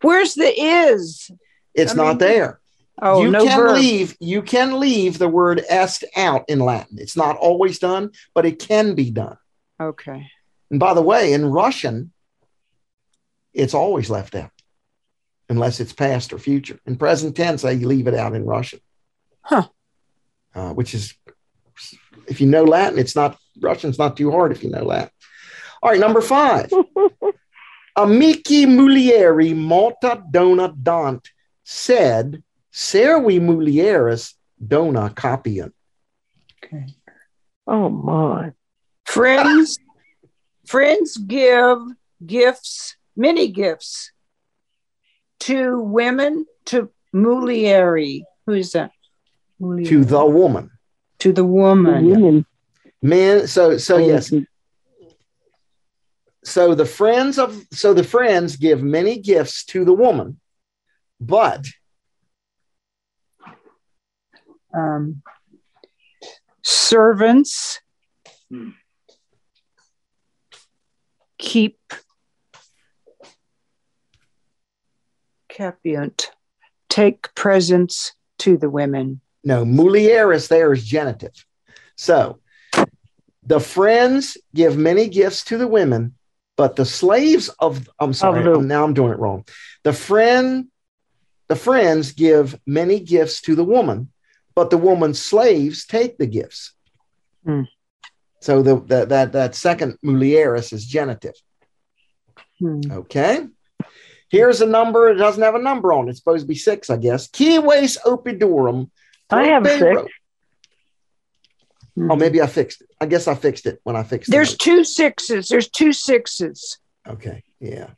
Where's 0.02 0.36
the 0.36 0.54
is? 0.58 1.32
It's 1.76 1.92
I 1.92 1.96
mean, 1.96 2.06
not 2.06 2.20
there. 2.20 2.60
Oh, 3.02 3.22
you 3.22 3.32
no 3.32 3.44
can 3.44 3.60
verb. 3.60 3.76
leave, 3.76 4.16
you 4.20 4.42
can 4.42 4.80
leave 4.80 5.18
the 5.18 5.28
word 5.28 5.62
est 5.70 6.06
out 6.16 6.46
in 6.48 6.60
Latin. 6.60 6.98
It's 6.98 7.18
not 7.18 7.36
always 7.36 7.78
done, 7.78 8.12
but 8.34 8.46
it 8.46 8.60
can 8.60 8.96
be 8.96 9.12
done. 9.12 9.38
Okay. 9.80 10.28
And 10.72 10.80
by 10.80 10.94
the 10.94 11.02
way, 11.02 11.34
in 11.34 11.46
Russian, 11.46 12.14
it's 13.54 13.74
always 13.74 14.10
left 14.10 14.36
out 14.36 14.52
unless 15.50 15.80
it's 15.80 15.94
past 15.94 16.32
or 16.32 16.40
future. 16.40 16.80
In 16.86 16.96
present 16.96 17.36
tense, 17.36 17.62
they 17.62 17.76
leave 17.76 18.08
it 18.08 18.16
out 18.16 18.34
in 18.34 18.46
Russian. 18.46 18.80
Huh. 19.42 19.68
Uh, 20.54 20.72
which 20.74 20.94
is, 20.94 21.14
if 22.28 22.40
you 22.40 22.48
know 22.48 22.64
Latin, 22.64 22.98
it's 22.98 23.16
not, 23.16 23.38
Russian's 23.60 24.00
not 24.00 24.16
too 24.16 24.32
hard 24.32 24.54
if 24.54 24.64
you 24.64 24.70
know 24.70 24.84
Latin. 24.84 25.10
All 25.84 25.92
right, 25.92 26.00
number 26.00 26.22
five. 26.22 26.72
Amici 27.98 28.66
mulieri 28.66 29.54
multa 29.54 30.22
dona 30.32 30.70
dant 30.70 31.30
said, 31.66 32.42
servi 32.72 33.40
mulieris 33.40 34.36
dona 34.66 35.10
capian. 35.10 35.74
Okay. 36.64 36.86
Oh 37.68 37.90
my. 37.90 38.54
Friends, 39.06 39.78
friends 40.66 41.18
give 41.18 41.80
gifts, 42.26 42.96
many 43.18 43.50
gifts 43.50 44.12
to 45.42 45.80
women, 45.82 46.46
to 46.66 46.90
mulieri. 47.14 48.22
Who 48.46 48.54
is 48.54 48.72
that? 48.72 48.92
To 49.60 50.06
the 50.06 50.26
woman. 50.26 50.70
to 51.20 51.34
the 51.34 51.46
woman. 51.46 52.06
Women. 52.06 52.46
Men, 53.02 53.48
so 53.48 53.78
so 53.78 53.96
oh, 53.96 54.00
yes, 54.00 54.34
so 56.44 56.76
the 56.76 56.86
friends 56.86 57.40
of 57.40 57.66
so 57.72 57.94
the 57.94 58.04
friends 58.04 58.56
give 58.56 58.84
many 58.84 59.20
gifts 59.20 59.66
to 59.66 59.86
the 59.86 59.94
woman 59.94 60.40
but 61.20 61.66
Um, 64.74 65.22
servants 66.64 67.80
keep 71.38 71.80
capiant. 75.50 76.32
Take 76.90 77.34
presents 77.36 78.14
to 78.40 78.58
the 78.58 78.70
women. 78.70 79.22
no 79.46 79.64
mulieris 79.64 80.48
there 80.50 80.74
is 80.74 80.84
genitive 80.86 81.32
so 81.96 82.40
the 83.44 83.60
friends 83.60 84.38
give 84.54 84.76
many 84.76 85.08
gifts 85.08 85.44
to 85.46 85.58
the 85.58 85.68
women 85.68 86.14
but 86.58 86.76
the 86.76 86.84
slaves 86.86 87.48
of 87.60 87.88
i'm 88.00 88.12
sorry 88.12 88.40
Of 88.46 88.62
the- 88.62 88.68
now 88.68 88.84
i'm 88.84 88.94
doing 88.94 89.12
it 89.14 89.20
wrong 89.20 89.46
the 89.84 89.94
friend 89.94 90.68
the 91.48 91.56
friends 91.56 92.12
give 92.14 92.60
many 92.66 93.00
gifts 93.00 93.42
to 93.42 93.56
the 93.56 93.64
woman 93.64 94.12
but 94.56 94.70
the 94.70 94.78
woman's 94.78 95.20
slaves 95.22 95.86
take 95.86 96.18
the 96.18 96.28
gifts 96.28 96.74
Hmm. 97.46 97.62
so 98.42 98.62
the, 98.64 98.76
the 98.80 99.06
that 99.06 99.32
that 99.34 99.56
second 99.56 99.98
mulieris 100.04 100.74
is 100.74 100.86
genitive 100.86 101.36
Hmm. 102.60 102.80
Okay. 102.90 103.48
Here's 104.30 104.62
a 104.62 104.66
number. 104.66 105.10
It 105.10 105.16
doesn't 105.16 105.44
have 105.44 105.56
a 105.56 105.62
number 105.62 105.92
on 105.92 106.08
it. 106.08 106.12
It's 106.12 106.20
supposed 106.20 106.44
to 106.44 106.48
be 106.48 106.56
six, 106.56 106.90
I 106.90 106.96
guess. 106.96 107.28
Kiwes 107.28 107.98
opidorum. 108.06 108.90
I 109.30 109.44
have 109.48 109.68
six. 109.68 109.82
ro- 109.82 110.08
Oh, 111.98 112.16
maybe 112.16 112.42
I 112.42 112.48
fixed 112.48 112.82
it. 112.82 112.88
I 113.00 113.06
guess 113.06 113.28
I 113.28 113.36
fixed 113.36 113.66
it 113.66 113.80
when 113.84 113.96
I 113.96 114.04
fixed 114.04 114.30
it. 114.30 114.32
There's 114.32 114.56
two 114.58 114.84
sixes. 114.86 115.48
There's 115.50 115.70
two 115.70 115.92
sixes. 115.94 116.78
okay. 117.08 117.44
Yeah. 117.60 117.90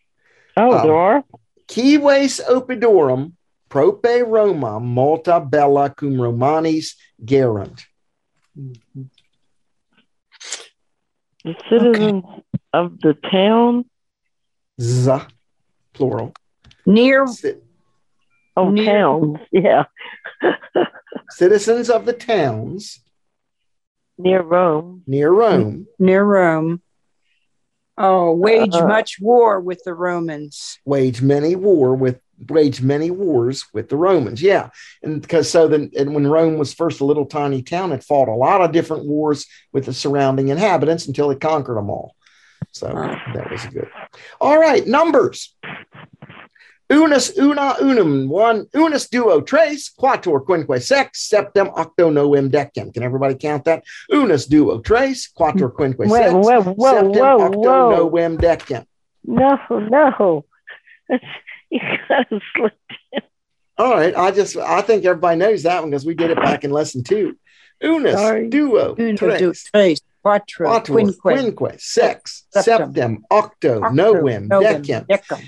Oh, 0.55 0.71
Um, 0.75 0.87
there 0.87 0.95
are? 0.95 1.23
Kiwes 1.67 2.41
opidorum 2.47 3.33
prope 3.69 4.05
Roma 4.25 4.79
multa 4.79 5.39
bella 5.49 5.89
cum 5.89 6.13
Romanis 6.13 6.95
gerant. 7.23 7.85
The 11.43 11.55
citizens 11.69 12.23
of 12.73 12.99
the 12.99 13.13
town. 13.31 13.85
Z, 14.81 15.11
plural. 15.93 16.33
Near 16.85 17.25
Ci- 17.27 17.53
Oh, 18.55 18.69
Near- 18.69 18.85
towns. 18.85 19.37
Yeah. 19.51 19.85
citizens 21.29 21.89
of 21.89 22.05
the 22.05 22.13
towns 22.13 22.99
Near 24.17 24.41
Rome. 24.41 25.03
near 25.07 25.31
Rome 25.31 25.87
near 25.99 26.23
Rome. 26.23 26.81
Oh, 27.97 28.33
wage 28.35 28.73
Uh, 28.75 28.87
much 28.87 29.17
war 29.19 29.59
with 29.59 29.83
the 29.83 29.93
Romans. 29.93 30.79
wage 30.85 31.21
many 31.21 31.55
war 31.55 31.93
with 31.95 32.19
waged 32.49 32.83
many 32.83 33.11
wars 33.11 33.65
with 33.73 33.89
the 33.89 33.97
Romans. 33.97 34.41
Yeah, 34.41 34.69
and 35.03 35.21
because 35.21 35.49
so 35.49 35.67
then 35.67 35.91
and 35.97 36.13
when 36.13 36.27
Rome 36.27 36.57
was 36.57 36.73
first 36.73 37.01
a 37.01 37.05
little 37.05 37.25
tiny 37.25 37.61
town, 37.61 37.91
it 37.91 38.03
fought 38.03 38.27
a 38.27 38.33
lot 38.33 38.61
of 38.61 38.71
different 38.71 39.05
wars 39.05 39.45
with 39.73 39.85
the 39.85 39.93
surrounding 39.93 40.49
inhabitants 40.49 41.07
until 41.07 41.31
it 41.31 41.41
conquered 41.41 41.77
them 41.77 41.89
all. 41.89 42.15
So 42.71 42.87
that 42.87 43.51
was 43.51 43.65
good. 43.67 43.89
All 44.39 44.59
right, 44.59 44.85
numbers. 44.85 45.55
Unus 46.89 47.37
una 47.37 47.75
unum 47.81 48.29
one 48.29 48.65
unus 48.73 49.09
duo 49.09 49.41
tres 49.41 49.91
quattuor 49.99 50.45
quinque 50.45 50.81
sex 50.81 51.27
septem 51.27 51.67
octo 51.75 52.09
novem 52.09 52.49
decem. 52.49 52.93
Can 52.93 53.03
everybody 53.03 53.35
count 53.35 53.65
that? 53.65 53.83
Unus 54.09 54.45
duo 54.45 54.79
tres 54.79 55.29
quattuor 55.37 55.73
quinque 55.73 56.07
sex 56.07 56.31
whoa, 56.31 56.61
whoa, 56.61 56.93
septem 56.93 57.11
whoa, 57.11 57.45
octo 57.45 57.59
whoa. 57.59 58.09
novem 58.09 58.37
decem. 58.37 58.85
No, 59.25 59.59
no. 59.69 60.45
you 61.71 61.79
gotta 62.07 62.39
slow 62.55 62.69
All 63.77 63.93
right. 63.93 64.15
I 64.15 64.31
just 64.31 64.57
I 64.57 64.81
think 64.81 65.05
everybody 65.05 65.37
knows 65.37 65.63
that 65.63 65.81
one 65.81 65.91
because 65.91 66.05
we 66.05 66.15
did 66.15 66.31
it 66.31 66.37
back 66.37 66.63
in 66.63 66.71
lesson 66.71 67.03
two. 67.03 67.37
Unus, 67.81 68.13
Sorry. 68.13 68.49
duo, 68.49 68.95
Uno, 68.97 69.15
tres, 69.15 69.39
dos, 69.39 69.63
tres, 69.71 70.01
cuatro, 70.23 70.65
quattro, 70.65 70.95
quinque, 70.95 71.21
quinque, 71.21 71.79
sex, 71.79 72.47
septem, 72.51 72.63
septem, 72.63 73.23
octo, 73.29 73.81
octo, 73.81 73.93
novem, 73.93 74.47
novem, 74.47 74.81
decem, 74.81 75.05
decem, 75.05 75.43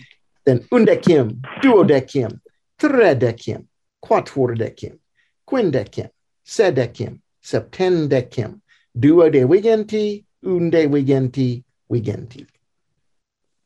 then 0.45 0.60
undecim, 0.71 1.41
duodecim, 1.63 2.39
tridecim, 2.77 3.65
quattordecim, 4.03 4.99
quindecim, 5.47 6.12
sedecim, 6.45 7.19
septendecim, 7.43 8.62
duodewigenti, 8.95 10.23
undewigenti, 10.45 11.63
wigenti. 11.89 12.45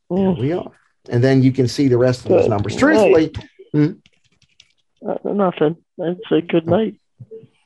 There 0.10 0.32
we 0.32 0.54
are. 0.54 0.72
And 1.10 1.24
then 1.24 1.44
you 1.44 1.52
can 1.52 1.68
see 1.68 1.88
the 1.88 1.98
rest 1.98 2.26
of 2.26 2.32
those 2.32 2.48
numbers. 2.48 2.76
Truthfully, 2.76 3.34
uh, 3.74 5.18
nothing. 5.26 5.78
I'd 6.02 6.18
say 6.30 6.42
good 6.42 6.68
night. 6.68 6.96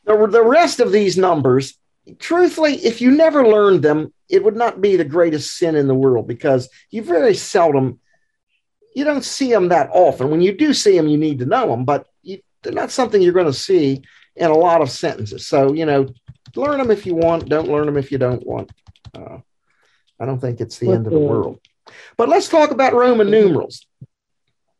the, 0.06 0.28
the 0.28 0.44
rest 0.44 0.80
of 0.80 0.92
these 0.92 1.18
numbers, 1.18 1.78
truthfully, 2.20 2.74
if 2.76 3.00
you 3.00 3.12
never 3.12 3.48
learned 3.48 3.84
them, 3.84 4.12
it 4.30 4.44
would 4.44 4.56
not 4.56 4.82
be 4.82 4.96
the 4.96 5.06
greatest 5.06 5.56
sin 5.58 5.76
in 5.76 5.88
the 5.88 5.94
world 5.94 6.28
because 6.28 6.68
you 6.90 7.04
very 7.04 7.36
seldom, 7.36 8.00
you 8.96 9.04
don't 9.04 9.24
see 9.24 9.52
them 9.52 9.70
that 9.70 9.90
often. 9.94 10.30
When 10.32 10.42
you 10.42 10.58
do 10.58 10.74
see 10.74 10.98
them, 10.98 11.08
you 11.08 11.18
need 11.18 11.40
to 11.40 11.46
know 11.46 11.68
them, 11.68 11.86
but 11.86 12.08
you, 12.24 12.40
they're 12.64 12.74
not 12.74 12.92
something 12.92 13.22
you're 13.22 13.34
going 13.34 13.46
to 13.46 13.54
see 13.54 14.02
in 14.36 14.50
a 14.50 14.58
lot 14.58 14.82
of 14.82 14.90
sentences. 14.90 15.48
So, 15.48 15.74
you 15.74 15.86
know, 15.86 16.08
learn 16.56 16.80
them 16.80 16.92
if 16.92 17.06
you 17.06 17.14
want, 17.16 17.50
don't 17.50 17.70
learn 17.70 17.86
them 17.86 17.98
if 17.98 18.12
you 18.12 18.18
don't 18.18 18.46
want. 18.46 18.72
Uh, 19.14 19.40
I 20.20 20.26
don't 20.26 20.40
think 20.40 20.60
it's 20.60 20.80
the 20.80 20.92
end 20.92 21.06
of 21.06 21.14
the 21.14 21.20
Okay. 21.20 21.28
world. 21.28 21.60
But 22.18 22.30
let's 22.30 22.48
talk 22.50 22.72
about 22.72 22.94
Roman 22.94 23.30
numerals. 23.30 23.86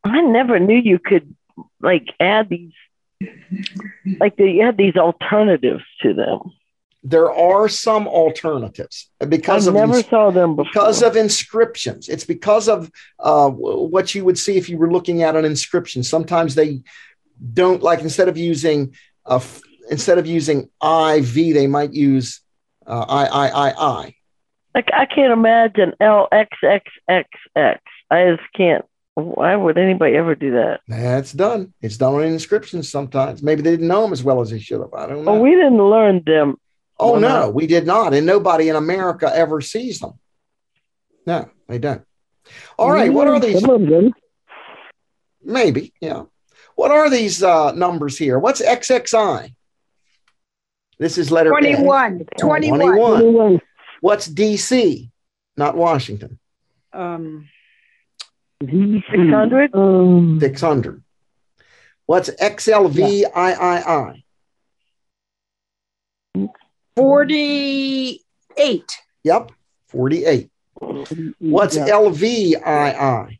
I 0.04 0.20
never 0.20 0.58
knew 0.58 0.76
you 0.76 0.98
could 0.98 1.34
like 1.80 2.08
add 2.20 2.48
these, 2.48 2.72
like 4.20 4.36
they 4.36 4.50
you 4.50 4.64
had 4.64 4.76
these 4.76 4.96
alternatives 4.96 5.84
to 6.02 6.14
them. 6.14 6.40
There 7.04 7.32
are 7.32 7.68
some 7.68 8.08
alternatives 8.08 9.08
because 9.28 9.66
I 9.66 9.70
of 9.70 9.74
never 9.74 10.02
saw 10.02 10.30
them 10.30 10.56
before. 10.56 10.70
because 10.72 11.02
of 11.02 11.16
inscriptions. 11.16 12.08
It's 12.08 12.24
because 12.24 12.68
of 12.68 12.90
uh, 13.18 13.48
what 13.50 14.14
you 14.14 14.24
would 14.24 14.38
see 14.38 14.56
if 14.56 14.68
you 14.68 14.78
were 14.78 14.90
looking 14.90 15.22
at 15.22 15.36
an 15.36 15.44
inscription. 15.44 16.02
Sometimes 16.02 16.54
they 16.54 16.82
don't 17.52 17.82
like 17.82 18.00
instead 18.00 18.28
of 18.28 18.36
using 18.36 18.94
a 19.26 19.34
f- 19.34 19.60
instead 19.90 20.18
of 20.18 20.26
using 20.26 20.68
IV, 20.82 21.34
they 21.34 21.66
might 21.66 21.92
use 21.92 22.40
uh, 22.86 23.04
I 23.08 23.26
I 23.26 23.48
I 23.48 23.70
I. 23.70 24.14
like 24.74 24.90
I 24.92 25.06
can't 25.06 25.32
imagine 25.32 25.94
L 26.00 26.28
X 26.32 26.56
X 26.62 26.90
X 27.08 27.28
X. 27.56 27.80
I 28.10 28.36
just 28.36 28.52
can't. 28.54 28.84
Why 29.14 29.56
would 29.56 29.78
anybody 29.78 30.14
ever 30.14 30.34
do 30.36 30.52
that? 30.52 30.80
That's 30.86 31.32
done. 31.32 31.72
It's 31.82 31.96
done 31.96 32.14
on 32.14 32.22
inscriptions 32.22 32.88
sometimes. 32.88 33.42
Maybe 33.42 33.62
they 33.62 33.72
didn't 33.72 33.88
know 33.88 34.02
them 34.02 34.12
as 34.12 34.22
well 34.22 34.40
as 34.40 34.50
they 34.50 34.60
should 34.60 34.80
have. 34.80 34.94
I 34.94 35.06
don't 35.06 35.24
know. 35.24 35.32
Well, 35.32 35.42
we 35.42 35.50
didn't 35.50 35.82
learn 35.82 36.22
them. 36.24 36.56
oh 37.00 37.14
Why 37.14 37.20
no, 37.20 37.28
not? 37.28 37.54
we 37.54 37.66
did 37.66 37.86
not, 37.86 38.14
and 38.14 38.26
nobody 38.26 38.68
in 38.68 38.76
America 38.76 39.30
ever 39.34 39.60
sees 39.60 39.98
them. 39.98 40.12
No, 41.26 41.50
they 41.66 41.78
don't. 41.78 42.02
All 42.78 42.92
right, 42.92 43.12
what 43.12 43.26
are 43.26 43.40
these? 43.40 43.60
Some. 43.60 44.12
Maybe, 45.42 45.92
yeah. 46.00 46.24
What 46.76 46.92
are 46.92 47.10
these 47.10 47.42
uh, 47.42 47.72
numbers 47.72 48.16
here? 48.16 48.38
What's 48.38 48.62
XXI? 48.62 49.52
This 50.98 51.18
is 51.18 51.30
letter 51.30 51.50
A. 51.50 51.60
21, 51.60 52.24
21. 52.38 52.78
21. 52.78 53.60
Anyone. 53.98 54.00
What's 54.00 54.28
DC? 54.28 55.10
Not 55.56 55.76
Washington. 55.76 56.38
Um, 56.92 57.48
600? 58.60 59.74
Um, 59.74 60.38
600. 60.40 61.02
What's 62.06 62.30
XLVIII? 62.30 64.24
48. 66.96 68.98
Yep, 69.24 69.52
48. 69.88 70.50
What's 71.38 71.76
yeah. 71.76 71.88
LVII? 71.88 73.38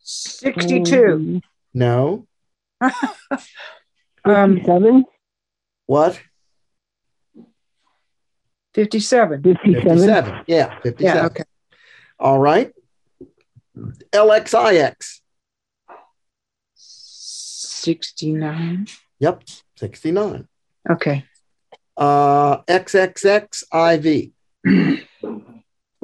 62. 0.00 1.40
No. 1.74 2.26
Um, 2.80 2.92
Seven. 4.64 5.04
What? 5.86 6.20
57. 8.74 9.42
57. 9.42 9.82
57. 9.82 10.44
Yeah, 10.46 10.78
57. 10.80 11.02
Yeah, 11.16 11.26
okay. 11.26 11.44
All 12.18 12.38
right. 12.38 12.72
LXIX. 14.12 15.20
69. 16.74 18.86
Yep, 19.20 19.42
69. 19.76 20.48
Okay. 20.90 21.24
Uh, 21.96 22.58
XXXIV. 22.62 24.32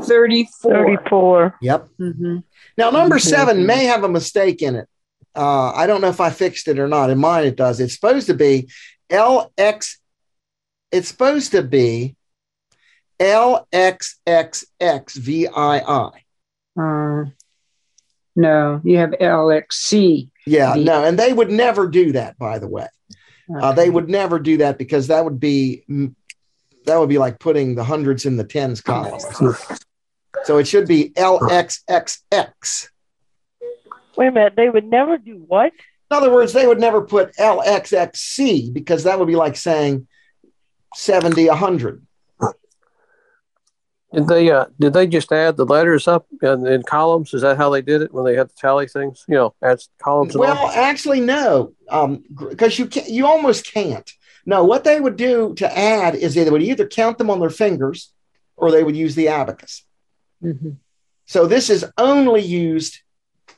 34. 0.00 0.72
34. 0.72 1.54
Yep. 1.62 1.88
hmm 1.98 2.36
Now, 2.76 2.90
number 2.90 3.16
Mhm. 3.16 3.20
seven 3.20 3.66
may 3.66 3.84
have 3.84 4.04
a 4.04 4.08
mistake 4.08 4.62
in 4.62 4.74
it. 4.76 4.88
Uh, 5.36 5.70
I 5.72 5.86
don't 5.86 6.00
know 6.00 6.08
if 6.08 6.20
I 6.20 6.30
fixed 6.30 6.68
it 6.68 6.78
or 6.78 6.88
not. 6.88 7.10
In 7.10 7.18
mine, 7.18 7.44
it 7.44 7.56
does. 7.56 7.80
It's 7.80 7.94
supposed 7.94 8.26
to 8.28 8.34
be 8.34 8.68
LX. 9.10 9.96
It's 10.92 11.08
supposed 11.08 11.52
to 11.52 11.62
be 11.62 12.16
LXXXVII. 13.20 14.10
Uh, 16.76 17.24
no, 18.36 18.80
you 18.84 18.98
have 18.98 19.10
LXC. 19.10 20.30
Yeah, 20.46 20.74
no, 20.76 21.04
and 21.04 21.18
they 21.18 21.32
would 21.32 21.50
never 21.50 21.88
do 21.88 22.12
that. 22.12 22.36
By 22.38 22.58
the 22.58 22.68
way, 22.68 22.88
uh, 23.60 23.72
they 23.72 23.88
would 23.88 24.08
never 24.08 24.38
do 24.38 24.58
that 24.58 24.76
because 24.78 25.06
that 25.06 25.24
would 25.24 25.40
be 25.40 25.84
that 26.86 26.98
would 26.98 27.08
be 27.08 27.18
like 27.18 27.38
putting 27.38 27.74
the 27.74 27.84
hundreds 27.84 28.26
in 28.26 28.36
the 28.36 28.44
tens 28.44 28.80
column. 28.80 29.20
So 30.44 30.58
it 30.58 30.66
should 30.66 30.86
be 30.86 31.10
LXXX. 31.10 32.88
Wait 34.16 34.26
a 34.26 34.32
minute. 34.32 34.54
They 34.56 34.68
would 34.68 34.84
never 34.84 35.16
do 35.16 35.42
what? 35.46 35.72
In 36.10 36.16
other 36.16 36.30
words, 36.32 36.52
they 36.52 36.66
would 36.66 36.80
never 36.80 37.02
put 37.02 37.34
LXXC 37.36 38.72
because 38.72 39.04
that 39.04 39.18
would 39.18 39.28
be 39.28 39.36
like 39.36 39.56
saying 39.56 40.06
70, 40.94 41.48
100. 41.48 42.06
Did 44.14 44.28
they 44.28 44.50
uh 44.50 44.66
did 44.78 44.92
they 44.92 45.06
just 45.06 45.32
add 45.32 45.56
the 45.56 45.64
letters 45.64 46.06
up 46.08 46.26
in, 46.42 46.66
in 46.66 46.82
columns? 46.82 47.34
Is 47.34 47.42
that 47.42 47.56
how 47.56 47.70
they 47.70 47.82
did 47.82 48.02
it 48.02 48.12
when 48.12 48.24
they 48.24 48.36
had 48.36 48.48
to 48.48 48.54
tally 48.54 48.86
things? 48.86 49.24
You 49.28 49.34
know, 49.34 49.54
add 49.62 49.80
columns 50.02 50.34
and 50.34 50.40
Well, 50.40 50.56
all? 50.56 50.70
actually, 50.70 51.20
no, 51.20 51.72
because 52.38 52.78
you 52.78 52.86
can 52.86 53.04
you 53.06 53.26
almost 53.26 53.72
can't. 53.72 54.10
No, 54.46 54.62
what 54.64 54.84
they 54.84 55.00
would 55.00 55.16
do 55.16 55.54
to 55.54 55.78
add 55.78 56.14
is 56.14 56.34
they 56.34 56.48
would 56.48 56.62
either 56.62 56.86
count 56.86 57.18
them 57.18 57.30
on 57.30 57.40
their 57.40 57.50
fingers 57.50 58.12
or 58.56 58.70
they 58.70 58.84
would 58.84 58.96
use 58.96 59.14
the 59.14 59.28
abacus. 59.28 59.84
Mhm. 60.42 60.76
So 61.26 61.46
this 61.46 61.70
is 61.70 61.84
only 61.98 62.42
used 62.42 62.98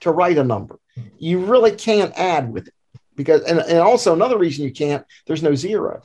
to 0.00 0.10
write 0.12 0.38
a 0.38 0.44
number. 0.44 0.78
You 1.18 1.40
really 1.44 1.72
can't 1.72 2.16
add 2.16 2.52
with 2.52 2.68
it 2.68 2.74
because, 3.16 3.42
and, 3.42 3.58
and 3.58 3.78
also 3.80 4.14
another 4.14 4.38
reason 4.38 4.64
you 4.64 4.72
can't. 4.72 5.04
There's 5.26 5.42
no 5.42 5.54
zero. 5.54 6.02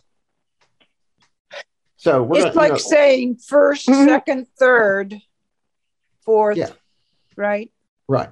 So 2.01 2.23
we're 2.23 2.47
It's 2.47 2.55
gonna, 2.55 2.57
like 2.57 2.67
you 2.69 2.73
know, 2.73 2.77
saying 2.79 3.35
1st 3.35 3.87
Mhm. 3.87 4.05
second, 4.05 4.47
third, 4.57 5.21
fourth, 6.25 6.57
Yeah. 6.57 6.71
right? 7.35 7.71
right. 8.07 8.29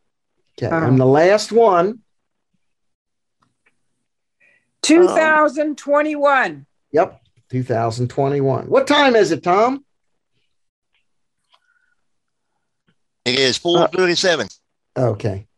Okay. 0.58 0.66
Uh-huh. 0.66 0.86
And 0.86 1.00
the 1.00 1.06
last 1.06 1.50
one, 1.52 2.00
Two 4.86 5.08
thousand 5.08 5.78
twenty-one. 5.78 6.64
yep, 6.92 7.20
2021. 7.50 8.66
What 8.66 8.86
time 8.86 9.16
is 9.16 9.32
it, 9.32 9.42
Tom? 9.42 9.84
It 13.24 13.36
is 13.36 13.58
437. 13.58 14.46
Uh, 14.96 15.08
okay. 15.08 15.48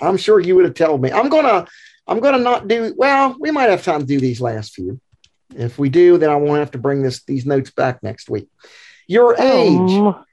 I'm 0.00 0.16
sure 0.16 0.38
you 0.38 0.54
would 0.54 0.64
have 0.64 0.74
told 0.74 1.02
me. 1.02 1.10
I'm 1.10 1.28
gonna 1.28 1.66
I'm 2.06 2.20
gonna 2.20 2.38
not 2.38 2.68
do 2.68 2.94
well, 2.96 3.34
we 3.40 3.50
might 3.50 3.68
have 3.70 3.82
time 3.82 4.00
to 4.00 4.06
do 4.06 4.20
these 4.20 4.40
last 4.40 4.74
few. 4.74 5.00
If 5.56 5.76
we 5.76 5.88
do, 5.88 6.16
then 6.16 6.30
I 6.30 6.36
won't 6.36 6.60
have 6.60 6.70
to 6.72 6.78
bring 6.78 7.02
this 7.02 7.24
these 7.24 7.46
notes 7.46 7.72
back 7.72 8.00
next 8.04 8.30
week. 8.30 8.48
Your 9.08 9.32
um, 9.40 9.46
age. 9.46 9.90
Um, 9.90 10.24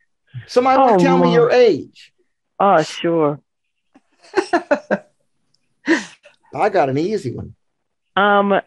Somebody 0.45 0.78
want 0.80 1.02
oh, 1.02 1.04
tell 1.04 1.17
me 1.17 1.30
um, 1.30 1.34
your 1.34 1.49
age. 1.52 2.13
oh, 2.60 2.84
sure. 2.84 3.39
I 6.56 6.69
got 6.69 6.89
an 6.89 6.99
easy 6.99 7.34
one. 7.34 7.56
Um, 8.15 8.60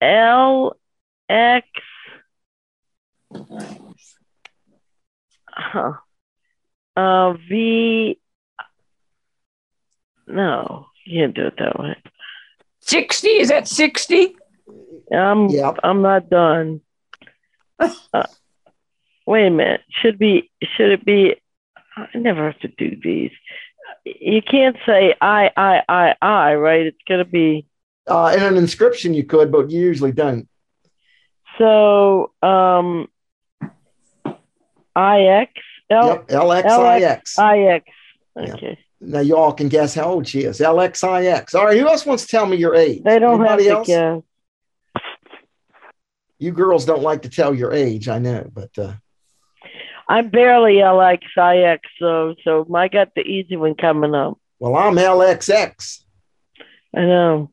L 0.00 0.76
X. 1.28 1.66
Huh. 5.48 5.92
Uh, 6.96 7.32
V. 7.48 8.18
No, 10.26 10.86
you 11.04 11.20
can't 11.20 11.34
do 11.34 11.46
it 11.46 11.54
that 11.58 11.78
way. 11.78 11.96
Sixty. 12.80 13.28
Is 13.28 13.48
that 13.48 13.68
sixty? 13.68 14.36
I'm 15.12 15.48
Yep. 15.48 15.78
I'm 15.84 16.02
not 16.02 16.28
done. 16.30 16.80
Uh, 17.78 18.26
wait 19.26 19.46
a 19.46 19.50
minute. 19.50 19.82
Should 19.90 20.18
be 20.18 20.50
should 20.76 20.90
it 20.90 21.04
be? 21.04 21.36
I 21.96 22.08
never 22.16 22.50
have 22.50 22.58
to 22.60 22.68
do 22.68 22.96
these. 23.02 23.32
You 24.04 24.42
can't 24.42 24.76
say 24.86 25.14
I 25.20 25.50
I 25.56 25.82
I 25.88 26.14
I 26.20 26.54
right. 26.54 26.86
It's 26.86 26.98
gonna 27.08 27.24
be 27.24 27.66
Uh, 28.08 28.34
in 28.36 28.42
an 28.44 28.56
inscription 28.56 29.14
you 29.14 29.24
could, 29.24 29.50
but 29.50 29.70
you 29.70 29.80
usually 29.80 30.12
don't. 30.12 30.48
so. 31.58 32.32
Um, 32.42 33.08
I 34.94 35.20
X 35.22 35.52
L 35.90 36.06
Yep, 36.06 36.28
LXIX. 36.28 37.02
X. 37.04 37.32
Yeah. 38.36 38.54
Okay. 38.54 38.78
Now 39.00 39.20
you 39.20 39.36
all 39.36 39.52
can 39.52 39.68
guess 39.68 39.94
how 39.94 40.04
old 40.04 40.26
she 40.26 40.40
is. 40.44 40.58
LXIX. 40.60 41.54
All 41.54 41.66
right, 41.66 41.78
who 41.78 41.86
else 41.86 42.06
wants 42.06 42.22
to 42.24 42.28
tell 42.30 42.46
me 42.46 42.56
your 42.56 42.74
age? 42.74 43.02
They 43.02 43.18
don't 43.18 43.40
Anybody 43.40 43.64
have 43.66 43.76
else? 43.78 43.86
to 43.88 44.22
guess. 44.94 45.02
You 46.38 46.52
girls 46.52 46.84
don't 46.86 47.02
like 47.02 47.22
to 47.22 47.28
tell 47.30 47.54
your 47.54 47.72
age, 47.72 48.08
I 48.08 48.18
know, 48.18 48.48
but 48.52 48.70
uh, 48.78 48.92
I'm 50.08 50.28
barely 50.30 50.74
LXIX, 50.76 51.78
so 51.98 52.34
so 52.44 52.66
I 52.74 52.88
got 52.88 53.14
the 53.14 53.22
easy 53.22 53.56
one 53.56 53.74
coming 53.74 54.14
up. 54.14 54.38
well, 54.58 54.76
I'm 54.76 54.94
LXX. 54.96 56.00
I 56.94 57.00
know. 57.00 57.50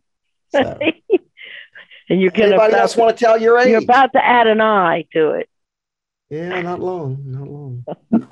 So. 0.53 0.79
and 2.09 2.21
you're 2.21 2.31
gonna 2.31 2.47
Anybody 2.49 2.73
about 2.73 2.81
else 2.81 2.93
to- 2.93 2.99
want 3.01 3.17
to 3.17 3.23
tell 3.25 3.41
your 3.41 3.57
age? 3.57 3.69
you're 3.69 3.81
about 3.81 4.13
to 4.13 4.23
add 4.23 4.47
an 4.47 4.61
I 4.61 5.05
to 5.13 5.31
it. 5.31 5.49
yeah, 6.29 6.61
not 6.61 6.79
long, 6.79 7.23
not 7.25 7.47
long. 7.47 7.85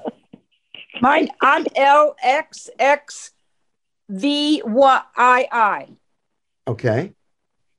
Mine. 1.01 1.29
I'm 1.41 1.65
L 1.75 2.15
X 2.21 2.69
X 2.77 3.31
V 4.10 4.62
Y 4.63 5.01
I 5.17 5.47
I. 5.51 5.88
Okay. 6.67 7.13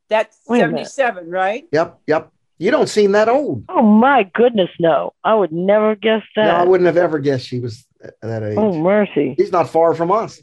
That's 0.09 0.37
Wait 0.49 0.59
seventy-seven, 0.59 1.31
right? 1.31 1.65
Yep, 1.73 2.01
yep. 2.07 2.33
You 2.59 2.71
don't 2.71 2.89
seem 2.89 3.13
that 3.13 3.29
old. 3.29 3.65
Oh 3.69 3.83
my 3.83 4.25
goodness, 4.35 4.71
no! 4.79 5.15
I 5.25 5.35
would 5.35 5.53
never 5.53 5.95
guess 5.95 6.23
that. 6.37 6.47
No, 6.47 6.55
I 6.57 6.65
wouldn't 6.65 6.87
have 6.87 6.97
ever 6.97 7.19
guessed 7.19 7.47
she 7.47 7.61
was 7.61 7.87
that 8.21 8.43
age. 8.43 8.57
oh 8.59 8.73
mercy! 8.79 9.35
He's 9.39 9.53
not 9.53 9.71
far 9.71 9.95
from 9.95 10.11
us. 10.13 10.41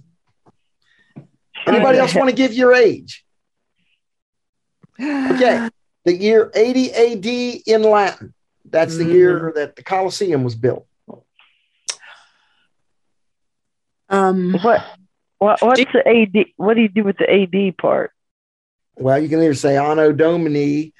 Anybody 1.68 1.98
else 2.00 2.16
want 2.16 2.30
to 2.30 2.36
give 2.36 2.54
your 2.54 2.74
age? 2.74 3.26
Okay. 5.00 5.70
The 6.06 6.14
year 6.16 6.52
80 6.54 6.92
AD 6.94 7.26
in 7.68 7.84
Latin. 7.84 8.34
That's 8.66 8.98
the 8.98 9.04
Mm. 9.06 9.14
year 9.14 9.52
that 9.56 9.76
the 9.76 9.84
Colosseum 9.84 10.44
was 10.44 10.56
built. 10.56 10.86
Um. 14.10 14.54
What? 14.62 14.84
What? 15.38 15.62
What's 15.62 15.84
the 15.94 16.08
AD? 16.08 16.46
What 16.58 16.74
do 16.76 16.82
you 16.82 16.90
do 16.90 17.04
with 17.04 17.18
the 17.18 17.30
AD 17.32 17.72
part? 17.78 18.12
Well, 18.96 19.20
you 19.22 19.30
can 19.30 19.40
either 19.42 19.54
say 19.54 19.78
Anno 19.78 20.12
Domini 20.12 20.94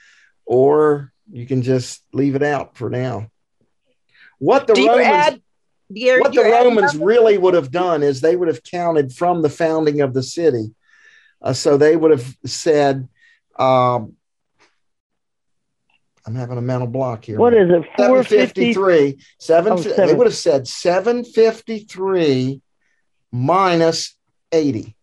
or 0.46 1.12
you 1.32 1.46
can 1.46 1.62
just 1.62 2.02
leave 2.14 2.36
it 2.36 2.44
out 2.44 2.78
for 2.78 2.90
now. 2.90 3.30
What 4.38 4.68
the 4.68 4.74
do 4.74 4.82
you 4.82 4.88
Romans 4.90 5.08
add? 5.08 5.42
do 5.92 6.00
you- 6.00 6.20
what 6.22 6.32
do 6.32 6.44
the 6.44 6.50
Romans 6.50 6.94
numbers? 6.94 6.98
really 6.98 7.38
would 7.38 7.56
have 7.56 7.72
done 7.72 8.04
is 8.04 8.22
they 8.22 8.36
would 8.36 8.48
have 8.48 8.64
counted 8.64 9.12
from 9.12 9.42
the 9.42 9.50
founding 9.50 10.00
of 10.02 10.14
the 10.14 10.24
city. 10.24 10.74
Uh, 11.42 11.52
so 11.54 11.76
they 11.78 11.96
would 11.98 12.12
have 12.12 12.38
said, 12.46 13.10
um, 13.60 14.14
I'm 16.26 16.36
having 16.36 16.58
a 16.58 16.62
mental 16.62 16.88
block 16.88 17.26
here. 17.26 17.38
What 17.40 17.54
is 17.54 17.70
it? 17.70 17.84
Four 17.98 18.24
fifty. 18.24 18.74
753. 18.74 19.24
Seven, 19.40 19.74
Oh, 19.74 19.78
They 19.78 20.14
would 20.14 20.28
have 20.28 20.36
said 20.36 20.68
753 20.68 22.62
minus 23.32 24.16
80. 24.52 24.96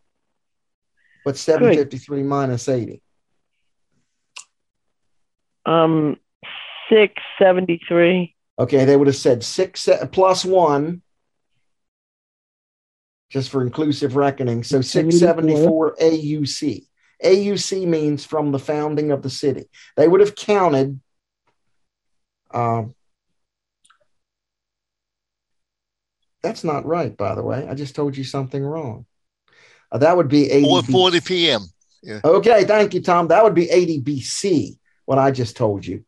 What's 1.24 1.40
753 1.40 2.22
minus 2.22 2.68
80? 2.68 3.02
Um, 5.64 6.16
six 6.88 7.14
seventy 7.40 7.80
three. 7.88 8.34
Okay, 8.59 8.84
they 8.84 8.96
would 8.96 9.09
have 9.09 9.16
said 9.16 9.42
six 9.42 9.88
plus 10.12 10.44
one, 10.44 11.02
just 13.30 13.50
for 13.50 13.62
inclusive 13.62 14.14
reckoning. 14.14 14.62
So 14.62 14.80
674 14.80 15.96
AUC. 15.96 16.86
AUC 17.25 17.87
means 17.87 18.25
from 18.25 18.53
the 18.53 18.59
founding 18.59 19.11
of 19.11 19.23
the 19.23 19.31
city. 19.31 19.69
They 19.97 20.07
would 20.07 20.21
have 20.21 20.35
counted. 20.35 21.01
Um, 22.53 22.95
that's 26.43 26.62
not 26.62 26.87
right, 26.87 27.17
by 27.17 27.35
the 27.35 27.43
way. 27.43 27.67
I 27.69 27.75
just 27.75 27.95
told 27.95 28.17
you 28.17 28.25
something 28.25 28.62
wrong. 28.62 29.07
Uh, 29.91 29.99
that 29.99 30.17
would 30.17 30.29
be 30.29 30.51
80. 30.51 30.64
Four 30.64 30.83
BC. 30.83 30.93
forty 30.93 31.21
PM. 31.21 31.62
Okay, 32.25 32.64
thank 32.64 32.95
you, 32.95 33.03
Tom. 33.03 33.29
That 33.29 33.43
would 33.43 33.55
be 33.55 33.69
80 33.69 34.03
BC, 34.03 34.79
what 35.07 35.19
I 35.19 35.31
just 35.31 35.57
told 35.57 35.85
you. 35.85 36.05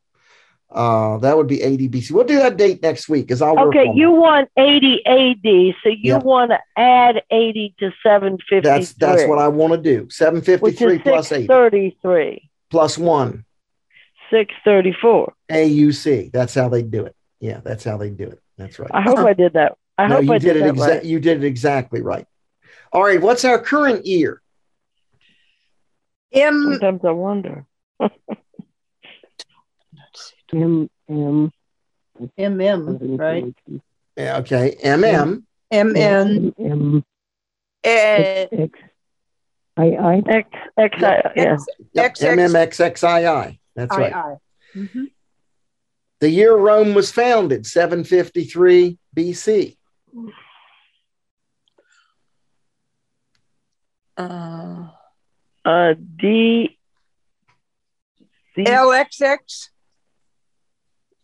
Uh, 0.70 1.16
that 1.18 1.34
would 1.36 1.46
be 1.46 1.62
80 1.62 1.88
BC. 1.88 2.10
We'll 2.12 2.24
do 2.24 2.36
that 2.40 2.58
date 2.58 2.82
next 2.82 3.08
week 3.08 3.26
because 3.26 3.40
I'll 3.40 3.56
work 3.56 3.74
Okay, 3.74 3.90
you 3.94 4.10
that. 4.12 4.20
want 4.20 4.50
eighty 4.58 5.00
AD, 5.06 5.74
so 5.82 5.88
you 5.88 6.12
Yep. 6.14 6.22
want 6.24 6.50
to 6.50 6.58
add 6.76 7.22
eighty 7.30 7.74
to 7.80 7.90
seven 8.02 8.36
fifty 8.36 8.60
three. 8.60 8.70
That's 8.70 8.92
that's 8.94 9.26
what 9.26 9.38
I 9.38 9.48
want 9.48 9.72
to 9.72 9.78
do. 9.78 10.08
753 10.10 10.96
is 10.96 11.02
plus 11.02 11.28
six 11.28 11.38
80 11.38 11.46
thirty 11.46 11.98
three, 12.02 12.50
plus 12.70 12.98
1 12.98 13.44
six 14.30 14.52
thirty 14.62 14.92
four. 15.00 15.32
AUC. 15.50 16.30
That's 16.32 16.54
how 16.54 16.68
they 16.68 16.82
do 16.82 17.06
it. 17.06 17.16
Yeah, 17.40 17.60
that's 17.64 17.82
how 17.84 17.96
they 17.96 18.10
do 18.10 18.24
it. 18.24 18.40
That's 18.58 18.78
right. 18.78 18.90
I 18.92 19.00
hope 19.00 19.18
I 19.20 19.32
did 19.32 19.54
that. 19.54 19.78
I 19.96 20.06
no, 20.06 20.16
hope 20.16 20.24
you 20.24 20.32
I 20.34 20.38
did, 20.38 20.52
did, 20.52 20.62
it 20.64 20.68
exactly. 20.68 20.96
right. 20.96 21.04
you 21.04 21.18
did 21.20 21.42
it 21.42 21.46
exactly 21.46 22.02
right. 22.02 22.26
All 22.92 23.02
right, 23.02 23.20
what's 23.22 23.44
our 23.46 23.58
current 23.58 24.04
year? 24.04 24.42
M 26.32 26.62
Sometimes 26.78 27.00
I 27.06 27.10
wonder. 27.12 27.64
M 30.52 30.88
M 31.08 31.52
M 32.36 32.60
M 32.60 33.16
right? 33.16 33.54
Yeah, 34.16 34.38
okay, 34.38 34.76
MM. 34.82 35.42
M 35.70 35.96
N 35.96 36.54
M 36.58 37.04
eh, 37.84 38.46
X 38.50 38.78
I 39.76 39.84
I 39.84 40.22
X 40.26 40.48
X 40.76 41.02
I 41.02 41.32
yeah. 41.36 41.52
X 41.52 41.66
Yep, 41.92 42.04
X 42.04 42.22
X 42.22 43.02
MMXXII. 43.02 43.58
That's 43.76 43.96
right. 43.96 44.38
Mhm. 44.74 45.10
The 46.20 46.30
year 46.30 46.56
Rome 46.56 46.94
was 46.94 47.12
founded, 47.12 47.64
753 47.64 48.98
BC. 49.16 49.76
Uh, 54.16 54.88
Uh 55.64 55.94
D 56.16 56.76
D 58.56 58.66
L 58.66 58.92
X 58.92 59.20
X 59.20 59.70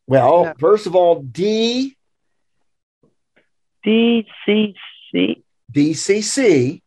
Well, 0.07 0.45
No. 0.45 0.55
first 0.59 0.87
of 0.87 0.95
all, 0.95 1.23
D 1.23 1.97
D 3.83 4.27
C 4.47 4.75
C 5.13 5.45
DCC. 5.73 6.83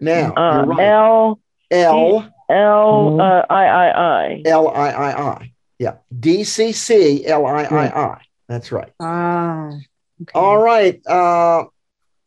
Now, 0.00 0.34
uh 0.34 0.56
you're 0.56 0.66
right. 0.66 0.80
L 0.80 1.40
L 1.70 2.28
L 2.50 3.20
uh, 3.20 3.46
I 3.48 3.64
I 3.66 4.24
I. 4.24 4.42
L 4.44 4.68
I 4.68 4.90
I 4.90 5.22
I. 5.32 5.52
Yeah, 5.78 5.96
DCC 6.18 7.26
L 7.26 7.46
I 7.46 7.64
I 7.64 7.86
I. 7.86 8.20
That's 8.48 8.70
right. 8.72 8.92
Ah. 9.00 9.68
okay. 9.68 10.32
All 10.34 10.58
right. 10.58 11.00
Uh, 11.06 11.64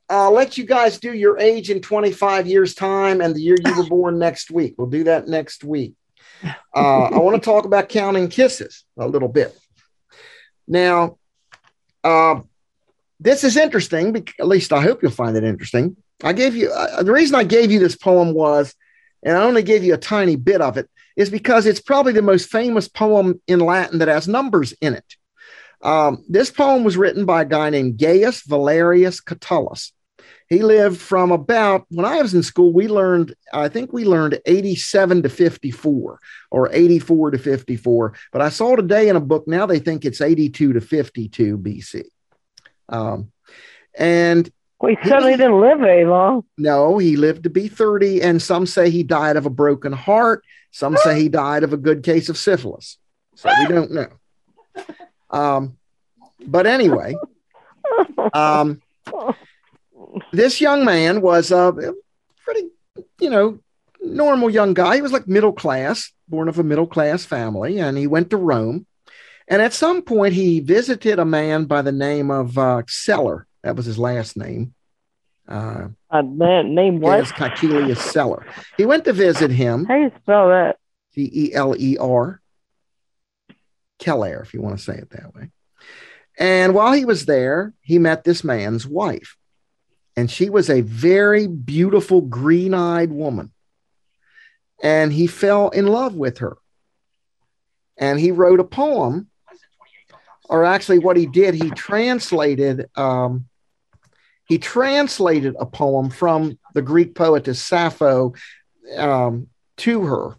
I'll 0.10 0.32
let 0.32 0.58
you 0.58 0.66
guys 0.66 1.00
do 1.00 1.14
your 1.14 1.38
age 1.38 1.70
in 1.70 1.82
25 1.82 2.48
years' 2.48 2.74
time 2.74 3.22
and 3.22 3.36
the 3.36 3.42
year 3.42 3.58
you 3.64 3.78
were 3.78 3.84
born 3.90 4.18
next 4.18 4.50
week. 4.50 4.76
We'll 4.78 4.88
do 4.88 5.04
that 5.04 5.28
next 5.28 5.64
week. 5.64 5.94
Uh, 6.76 7.04
I 7.06 7.18
want 7.20 7.36
to 7.36 7.46
talk 7.46 7.66
about 7.66 7.90
counting 7.90 8.30
kisses 8.30 8.84
a 8.98 9.08
little 9.08 9.28
bit. 9.28 9.58
Now, 10.68 11.18
uh, 12.04 12.42
this 13.20 13.44
is 13.44 13.58
interesting, 13.58 14.16
at 14.40 14.48
least 14.48 14.74
I 14.74 14.82
hope 14.82 15.02
you'll 15.02 15.12
find 15.12 15.36
it 15.36 15.44
interesting. 15.44 15.98
I 16.24 16.34
gave 16.34 16.56
you 16.56 16.72
uh, 16.72 17.04
the 17.04 17.12
reason 17.12 17.36
I 17.36 17.44
gave 17.44 17.72
you 17.72 17.80
this 17.80 17.96
poem 17.96 18.34
was, 18.34 18.76
and 19.24 19.38
I 19.38 19.44
only 19.44 19.64
gave 19.64 19.84
you 19.84 19.94
a 19.94 19.98
tiny 20.00 20.36
bit 20.36 20.62
of 20.62 20.78
it, 20.78 20.90
is 21.16 21.30
because 21.30 21.66
it's 21.66 21.80
probably 21.80 22.14
the 22.14 22.22
most 22.22 22.50
famous 22.50 22.88
poem 22.88 23.42
in 23.48 23.60
Latin 23.60 24.00
that 24.00 24.08
has 24.08 24.28
numbers 24.28 24.74
in 24.82 24.94
it. 24.94 25.16
Um, 25.82 26.24
this 26.28 26.52
poem 26.52 26.84
was 26.84 26.98
written 26.98 27.26
by 27.26 27.42
a 27.42 27.46
guy 27.46 27.70
named 27.70 27.98
Gaius 27.98 28.42
Valerius 28.42 29.22
Catullus. 29.22 29.94
He 30.50 30.64
lived 30.64 31.00
from 31.00 31.32
about 31.32 31.86
when 31.90 32.06
I 32.06 32.22
was 32.22 32.34
in 32.34 32.42
school, 32.42 32.72
we 32.72 32.88
learned, 32.88 33.34
I 33.52 33.68
think 33.68 33.92
we 33.92 34.06
learned 34.06 34.40
87 34.46 35.24
to 35.24 35.30
54 35.30 36.20
or 36.52 36.70
84 36.72 37.32
to 37.32 37.38
54. 37.38 38.14
But 38.32 38.42
I 38.42 38.50
saw 38.50 38.76
today 38.76 39.10
in 39.10 39.16
a 39.16 39.22
book, 39.22 39.48
now 39.48 39.66
they 39.66 39.80
think 39.80 40.06
it's 40.06 40.22
82 40.22 40.74
to 40.74 40.82
52 40.82 41.58
BC. 41.58 42.04
Um, 42.88 43.32
and 43.98 44.50
We 44.80 44.98
certainly 45.04 45.36
didn't 45.36 45.60
live 45.60 45.80
very 45.80 46.06
long. 46.06 46.46
no, 46.58 46.98
he 46.98 47.18
lived 47.18 47.44
to 47.44 47.50
be 47.50 47.68
30, 47.68 48.22
and 48.22 48.42
some 48.42 48.66
say 48.66 48.90
he 48.90 49.04
died 49.04 49.36
of 49.36 49.46
a 49.46 49.50
broken 49.50 49.92
heart. 49.92 50.44
Some 50.72 50.96
say 50.98 51.20
he 51.20 51.28
died 51.30 51.64
of 51.64 51.74
a 51.74 51.78
good 51.78 52.04
case 52.04 52.30
of 52.30 52.38
syphilis. 52.38 52.98
So 53.36 53.50
we 53.60 53.68
don't 53.68 53.92
know. 53.92 54.10
Um, 55.30 55.78
but 56.46 56.68
anyway, 56.68 57.16
um, 58.34 58.82
this 60.32 60.62
young 60.62 60.86
man 60.86 61.22
was 61.22 61.52
a 61.52 61.74
pretty, 62.44 62.70
you 63.20 63.30
know, 63.30 63.60
normal 64.02 64.50
young 64.50 64.74
guy. 64.74 64.96
He 64.96 65.02
was 65.02 65.12
like 65.12 65.28
middle 65.28 65.54
class, 65.54 66.12
born 66.28 66.48
of 66.50 66.60
a 66.60 66.64
middle 66.64 66.88
class 66.88 67.26
family, 67.26 67.80
and 67.80 67.98
he 67.98 68.08
went 68.08 68.30
to 68.30 68.38
Rome. 68.38 68.86
And 69.48 69.62
at 69.62 69.74
some 69.74 70.02
point, 70.02 70.34
he 70.34 70.60
visited 70.60 71.20
a 71.20 71.26
man 71.26 71.66
by 71.66 71.82
the 71.82 71.92
name 71.92 72.30
of 72.32 72.58
uh, 72.58 72.84
Celer. 72.88 73.48
That 73.64 73.76
was 73.76 73.86
his 73.86 73.98
last 73.98 74.36
name. 74.38 74.74
Uh, 75.48 75.88
Uh, 76.10 76.22
man, 76.22 76.76
name 76.76 77.00
what? 77.00 77.18
Gaius 77.18 77.32
Caecilius 77.32 78.00
Celer. 78.00 78.46
He 78.76 78.86
went 78.86 79.06
to 79.06 79.14
visit 79.14 79.50
him, 79.52 79.86
How 79.86 79.96
you 79.96 80.12
spell 80.22 80.50
that? 80.50 80.78
C 81.14 81.32
E 81.34 81.54
L 81.54 81.76
E 81.78 81.98
R, 81.98 82.42
Keller, 84.00 84.42
if 84.42 84.54
you 84.54 84.62
want 84.62 84.78
to 84.78 84.84
say 84.84 84.96
it 84.96 85.10
that 85.12 85.34
way. 85.34 85.50
And 86.38 86.74
while 86.74 86.94
he 86.94 87.06
was 87.06 87.26
there, 87.26 87.74
he 87.82 87.98
met 87.98 88.24
this 88.24 88.44
man's 88.44 88.86
wife. 88.86 89.38
And 90.18 90.32
she 90.32 90.50
was 90.50 90.70
a 90.72 90.82
very 90.82 91.46
beautiful, 91.46 92.22
green 92.22 92.74
eyed 92.74 93.12
woman. 93.12 93.52
And 94.82 95.14
he 95.14 95.28
fell 95.28 95.70
in 95.70 95.86
love 95.86 96.16
with 96.16 96.40
her. 96.40 96.58
And 97.98 98.20
he 98.20 98.32
wrote 98.32 98.60
a 98.60 98.64
poem, 98.64 99.28
or 100.50 100.66
actually, 100.66 101.00
what 101.00 101.18
he 101.18 101.28
did, 101.28 101.54
he 101.54 101.70
translated. 101.70 102.90
Um, 102.96 103.46
he 104.48 104.58
translated 104.58 105.56
a 105.60 105.66
poem 105.66 106.10
from 106.10 106.58
the 106.74 106.82
Greek 106.82 107.14
poetess 107.14 107.62
Sappho 107.62 108.34
um, 108.98 109.48
to 109.78 110.06
her. 110.06 110.36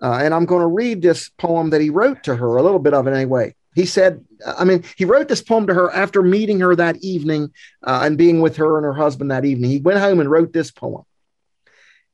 Uh, 0.00 0.20
and 0.22 0.32
I'm 0.32 0.44
going 0.46 0.60
to 0.60 0.66
read 0.66 1.02
this 1.02 1.30
poem 1.30 1.70
that 1.70 1.80
he 1.80 1.90
wrote 1.90 2.22
to 2.24 2.36
her, 2.36 2.56
a 2.56 2.62
little 2.62 2.78
bit 2.78 2.94
of 2.94 3.08
it 3.08 3.14
anyway. 3.14 3.54
He 3.74 3.86
said, 3.86 4.24
I 4.46 4.64
mean, 4.64 4.84
he 4.96 5.04
wrote 5.04 5.28
this 5.28 5.42
poem 5.42 5.66
to 5.66 5.74
her 5.74 5.90
after 5.90 6.22
meeting 6.22 6.60
her 6.60 6.74
that 6.76 6.96
evening 6.98 7.50
uh, 7.82 8.00
and 8.04 8.18
being 8.18 8.40
with 8.40 8.56
her 8.56 8.76
and 8.76 8.84
her 8.84 8.94
husband 8.94 9.30
that 9.30 9.44
evening. 9.44 9.70
He 9.70 9.80
went 9.80 10.00
home 10.00 10.20
and 10.20 10.30
wrote 10.30 10.52
this 10.52 10.70
poem. 10.70 11.04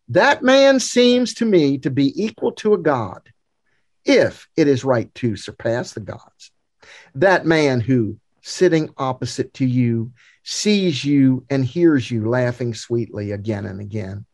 That 0.09 0.43
man 0.43 0.81
seems 0.81 1.35
to 1.35 1.45
me 1.45 1.79
to 1.79 1.91
be 1.91 2.13
equal 2.23 2.53
to 2.53 2.75
a 2.75 2.79
god, 2.79 3.23
if 4.05 4.49
it 4.57 4.69
is 4.69 4.85
right 4.85 5.13
to 5.17 5.37
surpass 5.37 5.93
the 5.93 6.01
gods. 6.01 6.51
That 7.15 7.47
man 7.47 7.81
who, 7.81 8.19
sitting 8.43 8.91
opposite 8.97 9.55
to 9.55 9.67
you, 9.67 10.13
sees 10.43 11.05
you 11.05 11.47
and 11.49 11.65
hears 11.65 12.11
you 12.11 12.29
laughing 12.29 12.75
sweetly 12.75 13.33
again 13.33 13.65
and 13.65 13.81
again, 13.81 14.27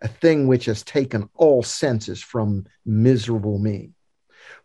a 0.00 0.08
thing 0.08 0.46
which 0.46 0.64
has 0.64 0.82
taken 0.82 1.28
all 1.34 1.62
senses 1.62 2.22
from 2.22 2.66
miserable 2.86 3.58
me. 3.58 3.90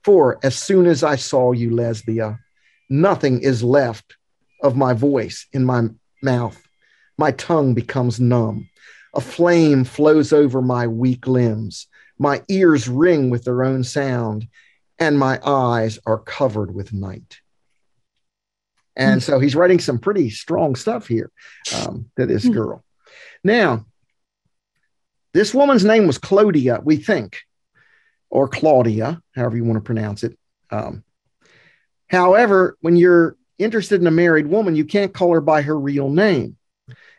For 0.04 0.40
as 0.44 0.56
soon 0.56 0.86
as 0.86 1.04
I 1.04 1.18
saw 1.18 1.52
you, 1.52 1.76
Lesbia, 1.76 2.40
nothing 2.90 3.42
is 3.42 3.64
left 3.64 4.18
of 4.62 4.76
my 4.76 4.94
voice 4.94 5.48
in 5.54 5.66
my 5.66 5.90
mouth. 6.22 6.62
My 7.18 7.32
tongue 7.32 7.74
becomes 7.74 8.20
numb. 8.20 8.70
A 9.16 9.22
flame 9.22 9.84
flows 9.84 10.34
over 10.34 10.62
my 10.62 10.88
weak 10.88 11.28
limbs. 11.28 11.88
My 12.18 12.44
ears 12.50 12.88
ring 12.88 13.30
with 13.30 13.44
their 13.44 13.64
own 13.64 13.84
sound, 13.84 14.48
and 15.00 15.18
my 15.18 15.40
eyes 15.46 16.00
are 16.06 16.20
covered 16.20 16.74
with 16.74 16.94
night. 16.94 17.40
And 18.96 19.24
so 19.24 19.40
he's 19.40 19.56
writing 19.56 19.80
some 19.80 19.98
pretty 19.98 20.30
strong 20.30 20.76
stuff 20.76 21.08
here 21.08 21.32
um, 21.74 22.12
to 22.18 22.26
this 22.26 22.48
girl. 22.48 22.84
Now, 23.46 23.86
this 25.34 25.54
woman's 25.54 25.86
name 25.86 26.06
was 26.06 26.18
Claudia, 26.18 26.82
we 26.84 26.98
think, 26.98 27.40
or 28.30 28.50
Claudia, 28.50 29.22
however 29.36 29.56
you 29.56 29.64
want 29.64 29.78
to 29.78 29.82
pronounce 29.82 30.24
it. 30.24 30.38
Um, 30.70 31.04
however, 32.10 32.78
when 32.82 32.96
you're 32.96 33.36
interested 33.58 34.02
in 34.02 34.08
a 34.08 34.12
married 34.12 34.48
woman, 34.48 34.76
you 34.76 34.86
can't 34.86 35.14
call 35.14 35.34
her 35.34 35.42
by 35.42 35.62
her 35.62 35.78
real 35.78 36.10
name. 36.10 36.56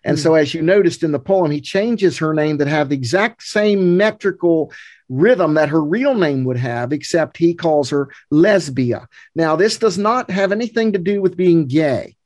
And 0.02 0.18
so, 0.18 0.32
as 0.34 0.54
you 0.54 0.62
noticed 0.62 1.02
in 1.02 1.12
the 1.12 1.18
poem, 1.18 1.50
he 1.50 1.60
changes 1.60 2.16
her 2.18 2.32
name 2.32 2.56
that 2.56 2.68
have 2.68 2.88
the 2.88 2.94
exact 2.94 3.42
same 3.42 3.98
metrical 3.98 4.72
rhythm 5.10 5.54
that 5.54 5.68
her 5.68 5.82
real 5.82 6.14
name 6.14 6.44
would 6.44 6.56
have, 6.56 6.92
except 6.92 7.36
he 7.36 7.52
calls 7.52 7.90
her 7.90 8.08
Lesbia. 8.30 9.06
Now, 9.34 9.56
this 9.56 9.76
does 9.76 9.98
not 9.98 10.30
have 10.30 10.52
anything 10.52 10.92
to 10.94 10.98
do 10.98 11.20
with 11.20 11.36
being 11.36 11.66
gay. 11.66 12.16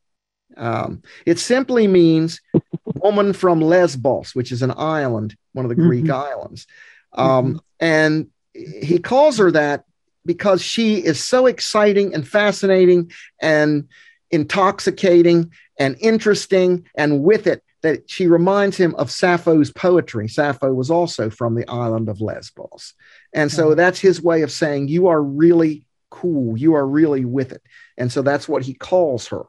Um, 0.57 1.03
it 1.27 1.41
simply 1.41 1.89
means 1.89 2.41
woman 2.95 3.33
from 3.33 3.61
Lesbos, 3.61 4.37
which 4.37 4.53
is 4.53 4.63
an 4.63 4.73
island, 4.77 5.37
one 5.53 5.65
of 5.65 5.69
the 5.69 5.75
Greek 5.75 6.05
Mhm. 6.05 6.15
islands. 6.15 6.67
Um, 7.13 7.61
And 7.81 8.29
he 8.55 9.01
calls 9.01 9.39
her 9.39 9.51
that 9.51 9.85
because 10.27 10.63
she 10.63 10.97
is 10.97 11.23
so 11.23 11.47
exciting 11.47 12.15
and 12.15 12.27
fascinating 12.27 13.11
and 13.41 13.89
intoxicating 14.31 15.53
and 15.79 15.97
interesting, 16.01 16.87
and 16.97 17.23
with 17.23 17.47
it, 17.47 17.63
that 17.85 18.11
she 18.11 18.27
reminds 18.27 18.79
him 18.79 18.95
of 18.95 19.11
Sappho's 19.11 19.71
poetry. 19.71 20.27
Sappho 20.27 20.73
was 20.73 20.91
also 20.91 21.29
from 21.29 21.55
the 21.55 21.69
island 21.69 22.09
of 22.09 22.21
Lesbos. 22.21 22.95
And 23.35 23.53
so 23.53 23.69
mm-hmm. 23.69 23.77
that's 23.77 24.01
his 24.01 24.23
way 24.23 24.41
of 24.41 24.51
saying, 24.51 24.89
You 24.89 25.09
are 25.09 25.23
really 25.23 25.87
cool. 26.11 26.57
You 26.57 26.75
are 26.75 26.87
really 26.87 27.27
with 27.27 27.53
it. 27.53 27.63
And 27.99 28.11
so 28.11 28.23
that's 28.23 28.49
what 28.49 28.63
he 28.63 28.73
calls 28.73 29.29
her. 29.29 29.43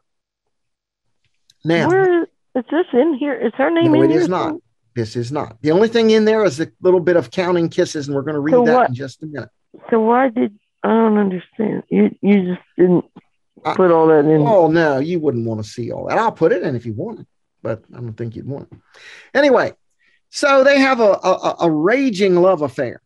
Now, 1.63 1.88
Where 1.88 2.23
is 2.23 2.28
this 2.53 2.86
in 2.91 3.13
here? 3.13 3.34
Is 3.34 3.53
her 3.55 3.71
name 3.71 3.93
no, 3.93 4.01
in 4.01 4.09
it 4.09 4.13
here? 4.13 4.21
is 4.21 4.30
not. 4.30 4.55
This 4.95 5.15
is 5.15 5.32
not. 5.32 5.61
The 5.61 5.71
only 5.71 5.88
thing 5.88 6.11
in 6.11 6.26
there 6.26 6.43
is 6.43 6.59
a 6.59 6.67
little 6.82 6.99
bit 6.99 7.15
of 7.15 7.32
counting 7.32 7.69
kisses, 7.69 8.07
and 8.07 8.15
we're 8.15 8.23
going 8.23 8.36
to 8.36 8.41
read 8.41 8.53
So 8.53 8.65
that 8.65 8.76
what- 8.76 8.89
in 8.89 8.95
just 8.95 9.23
a 9.23 9.28
minute. 9.28 9.49
So 9.89 9.99
why 9.99 10.30
did 10.30 10.57
I 10.86 10.90
don't 10.90 11.18
understand? 11.18 11.84
You 11.90 12.16
you 12.22 12.54
just 12.54 12.68
didn't 12.78 13.06
I- 13.66 13.76
put 13.76 13.92
all 13.92 14.08
that 14.08 14.26
in. 14.26 14.42
Oh 14.46 14.68
no, 14.68 15.00
you 15.00 15.20
wouldn't 15.20 15.48
want 15.48 15.64
to 15.64 15.70
see 15.70 15.92
all 15.92 16.08
that. 16.08 16.18
I'll 16.18 16.32
put 16.32 16.52
it 16.52 16.62
in 16.64 16.76
if 16.76 16.86
you 16.86 16.94
want 16.94 17.22
it, 17.22 17.28
but 17.64 17.84
I 17.92 17.98
don't 17.98 18.14
think 18.14 18.36
you'd 18.36 18.48
want 18.48 18.72
it. 18.72 18.78
Anyway, 19.34 19.74
so 20.30 20.64
they 20.64 20.80
have 20.80 21.00
a, 21.00 21.20
a, 21.24 21.56
a 21.62 21.72
raging 21.72 22.36
love 22.36 22.62
affair. 22.62 23.02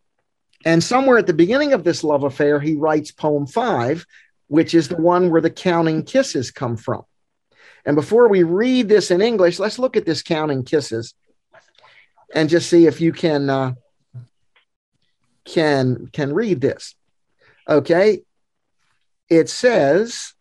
And 0.65 0.83
somewhere 0.83 1.17
at 1.17 1.27
the 1.27 1.33
beginning 1.33 1.71
of 1.71 1.85
this 1.85 2.03
love 2.03 2.25
affair, 2.25 2.59
he 2.59 2.75
writes 2.75 3.11
poem 3.11 3.47
five, 3.47 4.05
which 4.47 4.73
is 4.73 4.89
the 4.89 4.97
one 4.97 5.29
where 5.29 5.39
the 5.39 5.49
counting 5.49 6.03
kisses 6.03 6.51
come 6.51 6.75
from. 6.75 7.03
And 7.85 7.95
before 7.95 8.27
we 8.27 8.43
read 8.43 8.89
this 8.89 9.09
in 9.09 9.21
English, 9.21 9.57
let's 9.57 9.79
look 9.79 9.95
at 9.95 10.05
this 10.05 10.21
counting 10.21 10.63
kisses 10.63 11.13
and 12.35 12.49
just 12.49 12.69
see 12.69 12.87
if 12.87 12.99
you 12.99 13.13
can 13.13 13.49
uh, 13.49 13.73
can 15.45 16.07
can 16.11 16.33
read 16.33 16.59
this. 16.59 16.95
Okay. 17.69 18.23
It 19.29 19.47
says, 19.47 20.33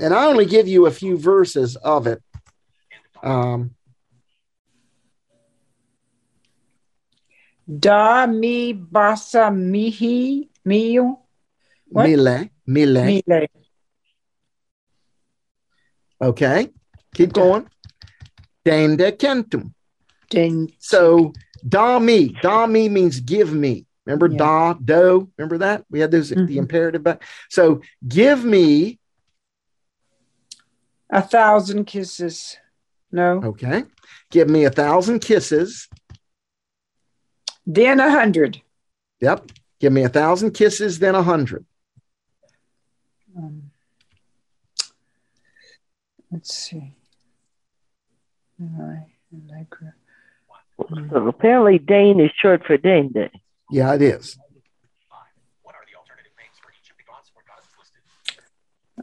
and 0.00 0.12
I 0.12 0.26
only 0.26 0.46
give 0.46 0.66
you 0.66 0.86
a 0.86 0.90
few 0.90 1.16
verses 1.16 1.76
of 1.76 2.08
it. 2.08 2.20
Um, 3.22 3.76
Da 7.68 8.26
mi 8.26 8.72
basa 8.74 9.50
mihi 9.50 10.48
mio. 10.64 11.18
What? 11.88 12.08
mille, 12.08 12.50
mille. 12.66 13.22
Mile. 13.26 13.46
Okay. 16.20 16.70
Keep 17.12 17.32
going. 17.32 17.66
Dende 18.64 19.10
kentum. 19.18 19.74
Den 20.30 20.68
So 20.78 21.32
da 21.66 21.98
me, 21.98 22.36
da 22.42 22.66
me 22.66 22.88
means 22.88 23.20
give 23.20 23.52
me. 23.52 23.86
Remember 24.04 24.28
Yeah. 24.28 24.38
da, 24.38 24.72
do. 24.74 25.30
Remember 25.36 25.58
that? 25.58 25.84
We 25.90 26.00
had 26.00 26.10
those 26.10 26.30
the 26.30 26.36
Mhm. 26.36 26.56
imperative 26.56 27.02
back. 27.02 27.22
So 27.50 27.80
give 28.06 28.44
me, 28.44 28.98
a 31.10 31.22
thousand 31.22 31.84
kisses. 31.84 32.56
No. 33.12 33.40
okay. 33.44 33.84
Give 34.30 34.48
me 34.50 34.64
a 34.64 34.70
thousand 34.70 35.20
kisses. 35.20 35.88
Then 37.64 38.00
a 38.00 38.10
hundred. 38.10 38.60
Yep. 39.20 39.50
Give 39.80 39.92
me 39.92 40.02
a 40.02 40.08
thousand 40.08 40.50
kisses, 40.52 40.98
then 40.98 41.14
a 41.14 41.22
hundred. 41.22 41.64
Um, 43.36 43.70
let's 46.30 46.52
see. 46.54 46.94
I- 48.60 49.06
Allegra. 49.32 49.94
So 50.88 51.28
apparently 51.28 51.78
Dane 51.78 52.20
is 52.20 52.30
short 52.40 52.64
for 52.64 52.76
Dane 52.76 53.12
Day. 53.12 53.30
Yeah, 53.70 53.94
it 53.94 54.02
is. 54.02 54.38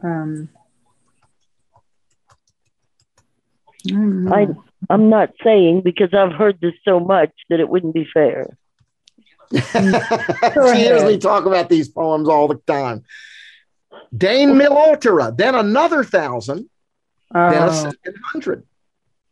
Um, 0.02 0.48
I 3.92 4.48
I'm 4.90 5.08
not 5.08 5.30
saying 5.42 5.82
because 5.82 6.12
I've 6.12 6.32
heard 6.32 6.58
this 6.60 6.74
so 6.84 7.00
much 7.00 7.30
that 7.48 7.60
it 7.60 7.68
wouldn't 7.68 7.94
be 7.94 8.06
fair. 8.12 8.56
she 9.52 9.58
ahead. 9.58 10.76
hears 10.76 11.04
me 11.04 11.18
talk 11.18 11.44
about 11.44 11.68
these 11.68 11.88
poems 11.88 12.28
all 12.28 12.48
the 12.48 12.56
time. 12.66 13.04
Dane 14.16 14.56
mil 14.56 14.76
altera, 14.76 15.32
then 15.36 15.54
another 15.54 16.02
thousand, 16.02 16.68
then 17.32 17.62
a 17.62 17.66
oh, 17.66 17.90
second 17.90 18.16
hundred, 18.32 18.64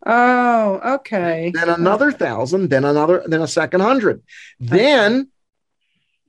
oh, 0.04 0.94
okay. 0.96 1.52
then 1.54 1.68
another 1.68 2.12
thousand, 2.12 2.70
then 2.70 2.84
another, 2.84 3.22
then 3.26 3.42
a 3.42 3.48
second 3.48 3.80
hundred, 3.80 4.22
then 4.60 5.28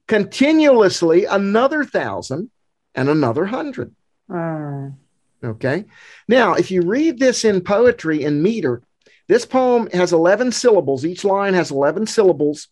continuously 0.07 1.25
another 1.25 1.83
thousand 1.83 2.51
and 2.95 3.09
another 3.09 3.45
hundred. 3.45 3.95
Oh, 4.29 4.93
Okay. 5.43 5.85
Now, 6.27 6.53
if 6.53 6.71
you 6.71 6.81
read 6.83 7.19
this 7.19 7.43
in 7.43 7.61
poetry 7.61 8.23
in 8.23 8.41
meter, 8.41 8.81
this 9.27 9.45
poem 9.45 9.89
has 9.91 10.13
11 10.13 10.51
syllables. 10.51 11.05
Each 11.05 11.23
line 11.23 11.53
has 11.53 11.71
11 11.71 12.07
syllables. 12.07 12.69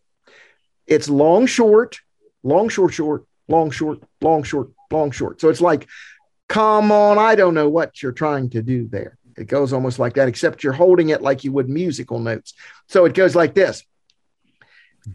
It's 0.88 1.10
long, 1.10 1.46
short, 1.46 2.00
long, 2.44 2.70
short, 2.70 2.94
short, 2.94 3.26
long, 3.48 3.72
short, 3.72 4.00
long, 4.22 4.44
short, 4.44 4.70
long, 4.90 5.12
short. 5.12 5.42
So 5.42 5.50
it's 5.50 5.62
like, 5.62 5.88
come 6.48 6.92
on, 6.92 7.18
I 7.18 7.36
don't 7.36 7.54
know 7.54 7.70
what 7.70 8.02
you're 8.02 8.12
trying 8.12 8.50
to 8.52 8.62
do 8.62 8.88
there. 8.88 9.18
It 9.38 9.48
goes 9.48 9.74
almost 9.74 10.00
like 10.00 10.14
that, 10.16 10.28
except 10.28 10.64
you're 10.64 10.74
holding 10.74 11.10
it 11.10 11.22
like 11.22 11.44
you 11.44 11.52
would 11.54 11.70
musical 11.70 12.20
notes. 12.20 12.54
So 12.88 13.06
it 13.06 13.14
goes 13.14 13.36
like 13.36 13.54
this 13.54 13.84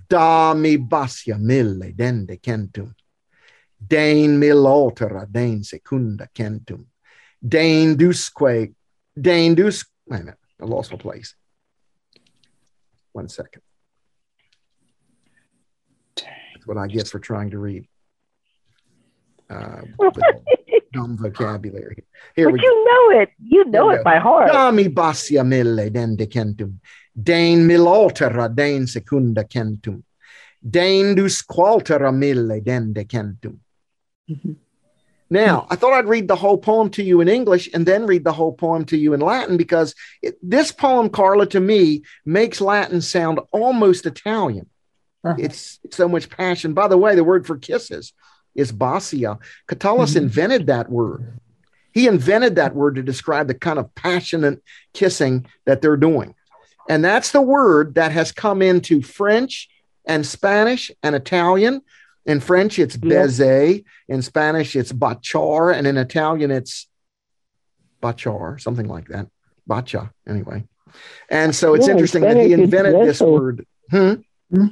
Da 0.09 0.55
mi 0.55 0.77
basia 0.77 1.39
mille 1.39 1.93
dende 1.93 2.41
cantum. 2.43 2.95
Dane 3.87 4.39
mil 4.39 4.67
altera 4.67 5.27
dane 5.31 5.63
secunda 5.63 6.29
centum. 6.35 6.87
Dane 7.47 7.97
Dusque, 7.97 8.75
Dane 9.21 9.55
Dus. 9.55 9.85
Wait 10.07 10.17
a 10.17 10.25
minute, 10.25 10.39
I 10.61 10.65
lost 10.65 10.91
my 10.91 10.99
place. 10.99 11.35
One 13.13 13.29
second. 13.29 13.63
That's 16.17 16.67
what 16.67 16.79
I 16.79 16.87
get 16.87 17.09
for 17.09 17.19
trying 17.19 17.51
to 17.51 17.59
read. 17.59 17.87
Uh, 19.49 19.83
dumb 20.93 21.17
vocabulary. 21.17 22.05
Here 22.35 22.51
but 22.51 22.61
you 22.61 22.85
know 22.85 23.21
it. 23.21 23.31
You 23.43 23.65
know 23.67 23.91
it 23.91 24.03
by 24.03 24.19
heart. 24.19 24.51
Dami 24.51 24.93
basia 24.93 25.45
mille. 25.45 25.91
Dane 27.23 27.67
mil 27.67 27.89
altera 27.89 28.49
dane 28.49 28.87
secunda 28.87 29.45
centum. 29.45 30.03
Dane 30.69 31.15
dus 31.15 31.43
qualtera 31.43 32.13
mille. 32.15 32.61
Mhm. 34.29 34.57
Now, 35.29 35.67
I 35.71 35.77
thought 35.77 35.93
I'd 35.93 36.09
read 36.09 36.29
the 36.29 36.37
whole 36.37 36.59
poem 36.59 36.89
to 36.91 37.03
you 37.03 37.21
in 37.21 37.29
English 37.29 37.69
and 37.75 37.85
then 37.85 38.07
read 38.07 38.23
the 38.23 38.33
whole 38.33 38.53
poem 38.53 38.85
to 38.87 38.97
you 38.97 39.13
in 39.13 39.21
Latin 39.21 39.57
because 39.57 39.93
it, 40.23 40.37
this 40.41 40.71
poem, 40.71 41.11
Carla, 41.11 41.47
to 41.47 41.59
me, 41.59 42.03
makes 42.25 42.61
Latin 42.61 43.01
sound 43.01 43.41
almost 43.51 44.07
Italian. 44.07 44.71
Uh-huh. 45.25 45.35
It's 45.37 45.81
so 45.91 46.07
much 46.07 46.31
passion. 46.31 46.75
By 46.75 46.87
the 46.87 46.97
way, 46.97 47.17
the 47.17 47.25
word 47.25 47.45
for 47.45 47.59
kisses 47.59 48.13
is 48.57 48.73
basia. 48.73 49.39
Catullus 49.69 50.15
Mhm. 50.15 50.23
invented 50.23 50.67
that 50.67 50.91
word. 50.91 51.39
He 51.93 52.07
invented 52.07 52.57
that 52.57 52.75
word 52.75 52.97
to 52.97 53.03
describe 53.03 53.49
the 53.49 53.55
kind 53.55 53.79
of 53.79 53.95
passionate 53.95 54.63
kissing 54.93 55.47
that 55.65 55.81
they're 55.81 55.97
doing. 55.97 56.35
And 56.89 57.05
that's 57.05 57.33
the 57.33 57.43
word 57.43 57.95
that 57.95 58.13
has 58.13 58.33
come 58.33 58.63
into 58.63 59.03
French 59.03 59.69
and 60.05 60.27
Spanish 60.27 60.91
and 61.03 61.15
Italian. 61.15 61.83
In 62.27 62.41
French, 62.41 62.79
it's 62.79 62.97
baiser. 62.97 63.85
In 64.09 64.23
Spanish, 64.23 64.77
it's 64.77 64.93
bachar. 64.93 65.75
And 65.75 65.87
in 65.87 65.97
Italian, 65.97 66.51
it's 66.51 66.89
bachar, 68.03 68.61
something 68.61 68.89
like 68.89 69.09
that. 69.09 69.29
Bacha, 69.67 70.13
anyway. 70.29 70.65
And 71.31 71.55
so 71.55 71.75
it's 71.75 71.87
Yeah, 71.87 71.93
in 71.93 71.97
interesting 71.99 72.23
that 72.23 72.37
he 72.37 72.53
invented 72.53 72.95
this 72.95 73.21
word. 73.21 73.67
Hmm? 73.91 74.15
Hmm? 74.53 74.67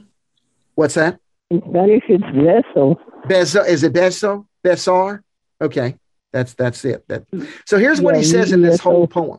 What's 0.75 0.95
that? 0.95 1.19
In 1.51 1.63
Spanish, 1.63 2.03
it's 2.09 2.23
beso. 2.25 2.97
Is 3.31 3.83
it 3.83 3.93
beso? 3.93 4.47
Besar? 4.63 5.23
Okay, 5.61 5.97
that's 6.33 6.55
that's 6.55 6.85
it. 6.85 7.07
That, 7.09 7.25
so 7.67 7.79
here's 7.79 8.01
what 8.01 8.15
Yeah, 8.15 8.21
he 8.21 8.27
says 8.27 8.53
in 8.53 8.63
this 8.63 8.81
whole 8.81 9.07
poem. 9.07 9.39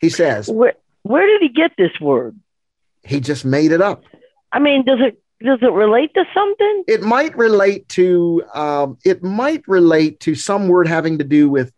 He 0.00 0.08
says 0.08 0.48
Where 0.48 0.74
where 1.02 1.26
did 1.26 1.42
he 1.42 1.48
get 1.48 1.72
this 1.76 1.98
word? 2.00 2.38
he 3.02 3.20
just 3.20 3.44
made 3.44 3.72
it 3.72 3.80
up. 3.80 4.04
I 4.52 4.58
mean, 4.58 4.84
does 4.84 4.98
it 5.00 5.20
does 5.42 5.60
it 5.62 5.72
relate 5.72 6.12
to 6.14 6.24
something? 6.34 6.84
It 6.86 7.02
might 7.02 7.36
relate 7.36 7.88
to 7.90 8.42
um, 8.52 8.98
it 9.04 9.22
might 9.22 9.66
relate 9.66 10.20
to 10.20 10.34
some 10.34 10.68
word 10.68 10.86
having 10.86 11.18
to 11.18 11.24
do 11.24 11.48
with 11.48 11.72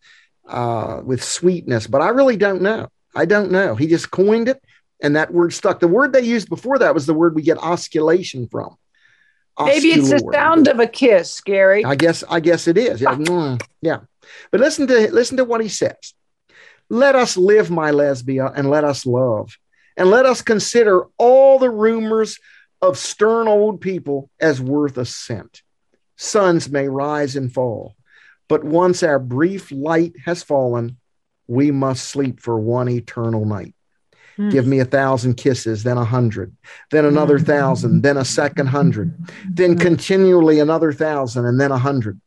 uh, 0.48 1.00
with 1.04 1.22
sweetness, 1.22 1.86
but 1.86 2.02
I 2.02 2.08
really 2.08 2.36
don't 2.36 2.62
know. 2.62 2.88
I 3.14 3.24
don't 3.26 3.50
know. 3.52 3.74
He 3.76 3.86
just 3.86 4.10
coined 4.10 4.48
it, 4.48 4.62
and 5.02 5.16
that 5.16 5.32
word 5.32 5.52
stuck. 5.52 5.80
The 5.80 5.88
word 5.88 6.12
they 6.12 6.22
used 6.22 6.48
before 6.48 6.78
that 6.78 6.94
was 6.94 7.06
the 7.06 7.14
word 7.14 7.34
we 7.34 7.42
get 7.42 7.58
osculation 7.58 8.50
from. 8.50 8.76
Maybe 9.60 9.88
it's 9.88 10.10
the 10.10 10.30
sound 10.32 10.68
of 10.68 10.80
a 10.80 10.86
kiss, 10.86 11.40
Gary. 11.40 11.84
I 11.84 11.94
guess 11.94 12.24
I 12.28 12.40
guess 12.40 12.66
it 12.66 12.78
is. 12.78 13.00
Yeah. 13.00 13.56
Yeah. 13.80 14.00
But 14.50 14.60
listen 14.60 14.86
to 14.86 15.12
listen 15.12 15.36
to 15.36 15.44
what 15.44 15.60
he 15.60 15.68
says. 15.68 16.14
Let 16.88 17.14
us 17.14 17.36
live, 17.36 17.70
my 17.70 17.90
lesbia, 17.90 18.46
and 18.46 18.70
let 18.70 18.84
us 18.84 19.06
love. 19.06 19.56
And 19.96 20.10
let 20.10 20.26
us 20.26 20.42
consider 20.42 21.06
all 21.18 21.58
the 21.58 21.70
rumors 21.70 22.38
of 22.80 22.98
stern 22.98 23.46
old 23.46 23.80
people 23.80 24.30
as 24.40 24.60
worth 24.60 24.96
a 24.98 25.04
cent. 25.04 25.62
Suns 26.16 26.70
may 26.70 26.88
rise 26.88 27.36
and 27.36 27.52
fall, 27.52 27.94
but 28.48 28.64
once 28.64 29.02
our 29.02 29.18
brief 29.18 29.70
light 29.70 30.14
has 30.24 30.42
fallen, 30.42 30.98
we 31.46 31.70
must 31.70 32.08
sleep 32.08 32.40
for 32.40 32.58
one 32.58 32.88
eternal 32.88 33.44
night. 33.44 33.74
Hmm. 34.36 34.48
Give 34.48 34.66
me 34.66 34.78
a 34.80 34.84
thousand 34.84 35.34
kisses, 35.34 35.82
then 35.82 35.98
a 35.98 36.04
hundred, 36.04 36.56
then 36.90 37.04
another 37.04 37.38
hmm. 37.38 37.44
thousand, 37.44 38.02
then 38.02 38.16
a 38.16 38.24
second 38.24 38.68
hundred, 38.68 39.14
then 39.48 39.72
hmm. 39.72 39.78
continually 39.78 40.58
another 40.58 40.92
thousand, 40.92 41.46
and 41.46 41.60
then 41.60 41.70
a 41.70 41.78
hundred. 41.78 42.20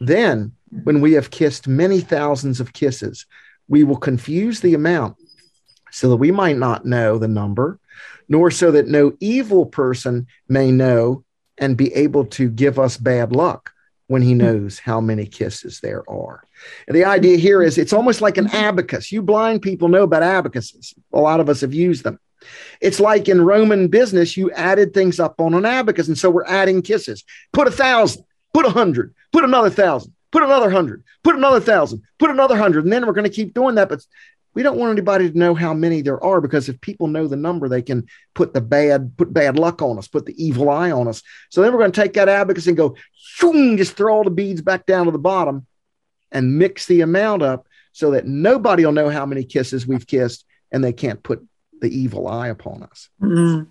Then, 0.00 0.52
when 0.82 1.00
we 1.00 1.12
have 1.12 1.30
kissed 1.30 1.68
many 1.68 2.00
thousands 2.00 2.60
of 2.60 2.72
kisses, 2.72 3.26
we 3.68 3.84
will 3.84 3.96
confuse 3.96 4.60
the 4.60 4.74
amount 4.74 5.16
so 5.90 6.10
that 6.10 6.16
we 6.16 6.32
might 6.32 6.58
not 6.58 6.84
know 6.84 7.18
the 7.18 7.28
number, 7.28 7.78
nor 8.28 8.50
so 8.50 8.72
that 8.72 8.88
no 8.88 9.12
evil 9.20 9.66
person 9.66 10.26
may 10.48 10.72
know 10.72 11.24
and 11.58 11.76
be 11.76 11.94
able 11.94 12.24
to 12.26 12.50
give 12.50 12.80
us 12.80 12.96
bad 12.96 13.32
luck 13.32 13.72
when 14.08 14.22
he 14.22 14.32
hmm. 14.32 14.38
knows 14.38 14.78
how 14.78 15.00
many 15.00 15.26
kisses 15.26 15.80
there 15.80 16.08
are. 16.10 16.43
And 16.86 16.96
the 16.96 17.04
idea 17.04 17.36
here 17.36 17.62
is 17.62 17.78
it's 17.78 17.92
almost 17.92 18.20
like 18.20 18.36
an 18.36 18.48
abacus. 18.48 19.12
You 19.12 19.22
blind 19.22 19.62
people 19.62 19.88
know 19.88 20.02
about 20.02 20.22
abacuses. 20.22 20.94
A 21.12 21.20
lot 21.20 21.40
of 21.40 21.48
us 21.48 21.60
have 21.60 21.74
used 21.74 22.04
them. 22.04 22.18
It's 22.80 23.00
like 23.00 23.28
in 23.28 23.40
Roman 23.40 23.88
business, 23.88 24.36
you 24.36 24.50
added 24.52 24.92
things 24.92 25.18
up 25.18 25.40
on 25.40 25.54
an 25.54 25.64
abacus. 25.64 26.08
And 26.08 26.18
so 26.18 26.30
we're 26.30 26.46
adding 26.46 26.82
kisses. 26.82 27.24
Put 27.52 27.68
a 27.68 27.70
thousand, 27.70 28.24
put 28.52 28.66
a 28.66 28.70
hundred, 28.70 29.14
put 29.32 29.44
another 29.44 29.70
thousand, 29.70 30.12
put 30.30 30.42
another 30.42 30.70
hundred, 30.70 31.04
put 31.22 31.36
another 31.36 31.60
thousand, 31.60 32.02
put 32.18 32.30
another 32.30 32.56
hundred. 32.56 32.84
And 32.84 32.92
then 32.92 33.06
we're 33.06 33.12
going 33.12 33.28
to 33.28 33.34
keep 33.34 33.54
doing 33.54 33.76
that. 33.76 33.88
But 33.88 34.04
we 34.54 34.62
don't 34.62 34.78
want 34.78 34.92
anybody 34.92 35.30
to 35.30 35.38
know 35.38 35.54
how 35.54 35.74
many 35.74 36.00
there 36.00 36.22
are 36.22 36.40
because 36.40 36.68
if 36.68 36.80
people 36.80 37.08
know 37.08 37.26
the 37.26 37.36
number, 37.36 37.68
they 37.68 37.82
can 37.82 38.06
put 38.34 38.54
the 38.54 38.60
bad, 38.60 39.16
put 39.16 39.32
bad 39.32 39.58
luck 39.58 39.82
on 39.82 39.98
us, 39.98 40.06
put 40.06 40.26
the 40.26 40.44
evil 40.44 40.70
eye 40.70 40.92
on 40.92 41.08
us. 41.08 41.22
So 41.50 41.60
then 41.60 41.72
we're 41.72 41.80
going 41.80 41.92
to 41.92 42.00
take 42.00 42.12
that 42.14 42.28
abacus 42.28 42.66
and 42.66 42.76
go, 42.76 42.96
shoom, 43.14 43.76
just 43.76 43.96
throw 43.96 44.14
all 44.14 44.24
the 44.24 44.30
beads 44.30 44.62
back 44.62 44.86
down 44.86 45.06
to 45.06 45.10
the 45.10 45.18
bottom 45.18 45.66
and 46.34 46.58
mix 46.58 46.86
the 46.86 47.00
amount 47.00 47.42
up 47.42 47.66
so 47.92 48.10
that 48.10 48.26
nobody 48.26 48.84
will 48.84 48.92
know 48.92 49.08
how 49.08 49.24
many 49.24 49.44
kisses 49.44 49.86
we've 49.86 50.06
kissed 50.06 50.44
and 50.70 50.84
they 50.84 50.92
can't 50.92 51.22
put 51.22 51.46
the 51.80 51.88
evil 51.88 52.28
eye 52.28 52.48
upon 52.48 52.82
us. 52.82 53.08
Mm. 53.22 53.68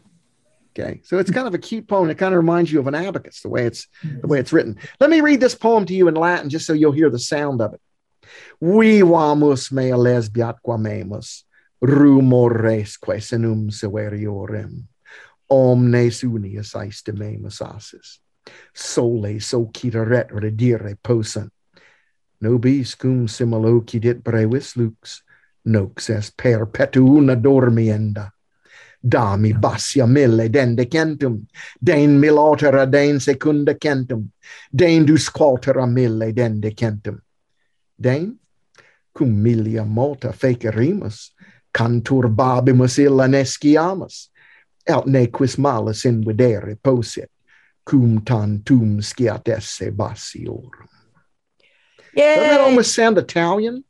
Okay. 0.72 1.02
So 1.04 1.20
it's 1.20 1.30
kind 1.30 1.48
of 1.48 1.54
a 1.54 1.60
cute 1.60 1.88
poem. 1.88 2.10
It 2.10 2.18
kind 2.18 2.34
of 2.34 2.38
reminds 2.38 2.72
you 2.72 2.80
of 2.80 2.88
an 2.88 2.96
abacus, 2.96 3.42
the 3.42 3.50
way 3.50 3.66
it's 3.66 3.88
the 4.22 4.28
way 4.28 4.40
it's 4.40 4.54
written. 4.54 4.78
Let 5.00 5.12
me 5.12 5.22
read 5.22 5.40
this 5.40 5.54
poem 5.54 5.86
to 5.86 5.94
you 5.94 6.08
in 6.08 6.16
Latin 6.16 6.50
just 6.50 6.66
so 6.66 6.74
you'll 6.74 6.94
hear 6.94 7.12
the 7.12 7.20
sound 7.20 7.62
of 7.62 7.74
it. 7.76 7.82
Vivamus 8.60 9.72
mea 9.72 9.92
lesbiat 9.92 10.56
quamemus, 10.66 11.44
rumoresque 11.82 13.20
senum 13.20 13.70
severiorem, 13.70 14.86
omnes 15.50 16.24
unius 16.24 16.74
aestimemus 16.74 17.62
asis, 17.62 18.20
sole 18.74 19.40
socitaret 19.40 20.32
redire 20.32 20.98
posant, 21.04 21.53
nobis 22.44 22.96
cum 22.96 23.28
similocit 23.28 24.24
brevis 24.24 24.76
lux, 24.76 25.24
nox 25.66 26.10
est 26.10 26.36
perpetua 26.38 27.36
dormienda. 27.36 28.32
Dami 29.06 29.54
basia 29.54 30.06
mille 30.08 30.50
dende 30.50 30.86
centum, 30.86 31.48
den 31.80 32.20
milotera 32.20 32.86
den 32.86 33.20
secunda 33.20 33.74
centum, 33.74 34.32
den 34.72 35.06
quatera 35.34 35.86
mille 35.86 36.32
dende 36.32 36.72
centum. 36.72 37.20
Den, 37.96 38.40
cum 39.14 39.44
milia 39.44 39.84
multa 39.84 40.32
fecerimus, 40.32 41.34
canturbabimus 41.78 42.98
illa 43.00 43.28
nesciamus, 43.28 44.30
aut 44.90 45.06
ne 45.06 45.28
quis 45.28 45.58
malus 45.58 46.06
in 46.06 46.24
videre 46.24 46.78
posit, 46.82 47.30
cum 47.84 48.22
tantum 48.24 49.02
sciat 49.02 49.48
esse 49.50 49.92
basiorum. 49.92 50.93
Bassiorum. 52.16 52.36
Doesn't 52.36 52.50
that 52.50 52.62
almost 52.62 52.96
sound 52.96 53.18
Italian? 53.18 53.84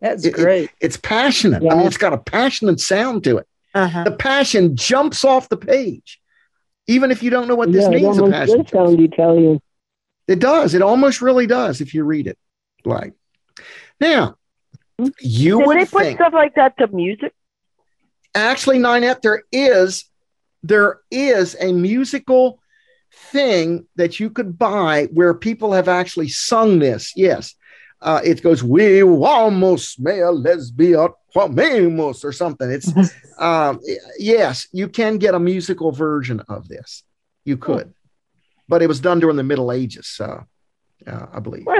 That's 0.00 0.24
It- 0.24 0.28
it- 0.28 0.34
great. 0.34 0.70
It's 0.80 0.96
passionate. 0.96 1.62
I 1.70 1.76
mean, 1.76 1.86
it's 1.86 1.96
got 1.96 2.12
a 2.12 2.18
passionate 2.18 2.80
sound 2.80 3.24
to 3.24 3.38
it. 3.38 3.46
Uh-huh. 3.74 4.04
The 4.04 4.12
passion 4.12 4.76
jumps 4.76 5.24
off 5.24 5.48
the 5.48 5.56
page, 5.56 6.20
even 6.86 7.10
if 7.10 7.22
you 7.22 7.30
don't 7.30 7.48
know 7.48 7.56
what 7.56 7.72
this 7.72 7.84
yeah, 7.84 7.88
means. 7.90 8.18
Almost 8.18 8.32
passion. 8.32 8.62
does 8.62 8.70
sound 8.70 9.00
Italian. 9.00 9.60
It 10.28 10.38
does. 10.38 10.74
It 10.74 10.82
almost 10.82 11.20
really 11.20 11.46
does 11.46 11.80
if 11.80 11.92
you 11.94 12.04
read 12.04 12.26
it. 12.26 12.38
Like 12.84 13.14
now, 14.00 14.36
you 15.20 15.58
Did 15.58 15.66
would 15.66 15.76
they 15.78 15.86
put 15.86 16.02
think 16.02 16.18
stuff 16.18 16.32
like 16.32 16.54
that 16.54 16.76
to 16.78 16.86
music? 16.88 17.32
actually, 18.34 18.78
Ninette, 18.78 19.22
there 19.22 19.42
is 19.52 20.04
there 20.62 21.00
is 21.10 21.56
a 21.60 21.72
musical 21.72 22.58
thing 23.32 23.86
that 23.96 24.20
you 24.20 24.30
could 24.30 24.58
buy 24.58 25.08
where 25.12 25.34
people 25.34 25.72
have 25.72 25.88
actually 25.88 26.28
sung 26.28 26.78
this. 26.78 27.12
Yes. 27.16 27.54
Uh, 28.00 28.20
it 28.22 28.42
goes, 28.42 28.62
we 28.62 29.02
almost 29.02 29.98
may 29.98 30.20
a 30.20 30.30
lesbia 30.30 31.08
quamemos 31.34 32.24
or 32.24 32.32
something. 32.32 32.70
It's 32.70 32.92
um, 33.38 33.80
yes, 34.18 34.68
you 34.72 34.88
can 34.88 35.18
get 35.18 35.34
a 35.34 35.38
musical 35.38 35.90
version 35.90 36.40
of 36.48 36.68
this. 36.68 37.02
You 37.44 37.56
could, 37.56 37.92
but 38.68 38.82
it 38.82 38.86
was 38.86 39.00
done 39.00 39.20
during 39.20 39.36
the 39.36 39.42
Middle 39.42 39.70
Ages, 39.70 40.06
so 40.06 40.44
uh, 41.06 41.26
I 41.32 41.40
believe. 41.40 41.66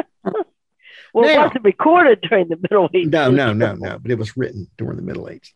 Well, 1.12 1.28
it 1.28 1.38
wasn't 1.38 1.64
recorded 1.64 2.22
during 2.28 2.48
the 2.48 2.56
Middle 2.56 2.90
Ages. 2.92 3.12
No, 3.12 3.30
no, 3.30 3.52
no, 3.52 3.76
no. 3.76 4.00
But 4.00 4.10
it 4.10 4.18
was 4.18 4.36
written 4.36 4.66
during 4.76 4.96
the 4.96 5.02
Middle 5.02 5.28
Ages. 5.28 5.54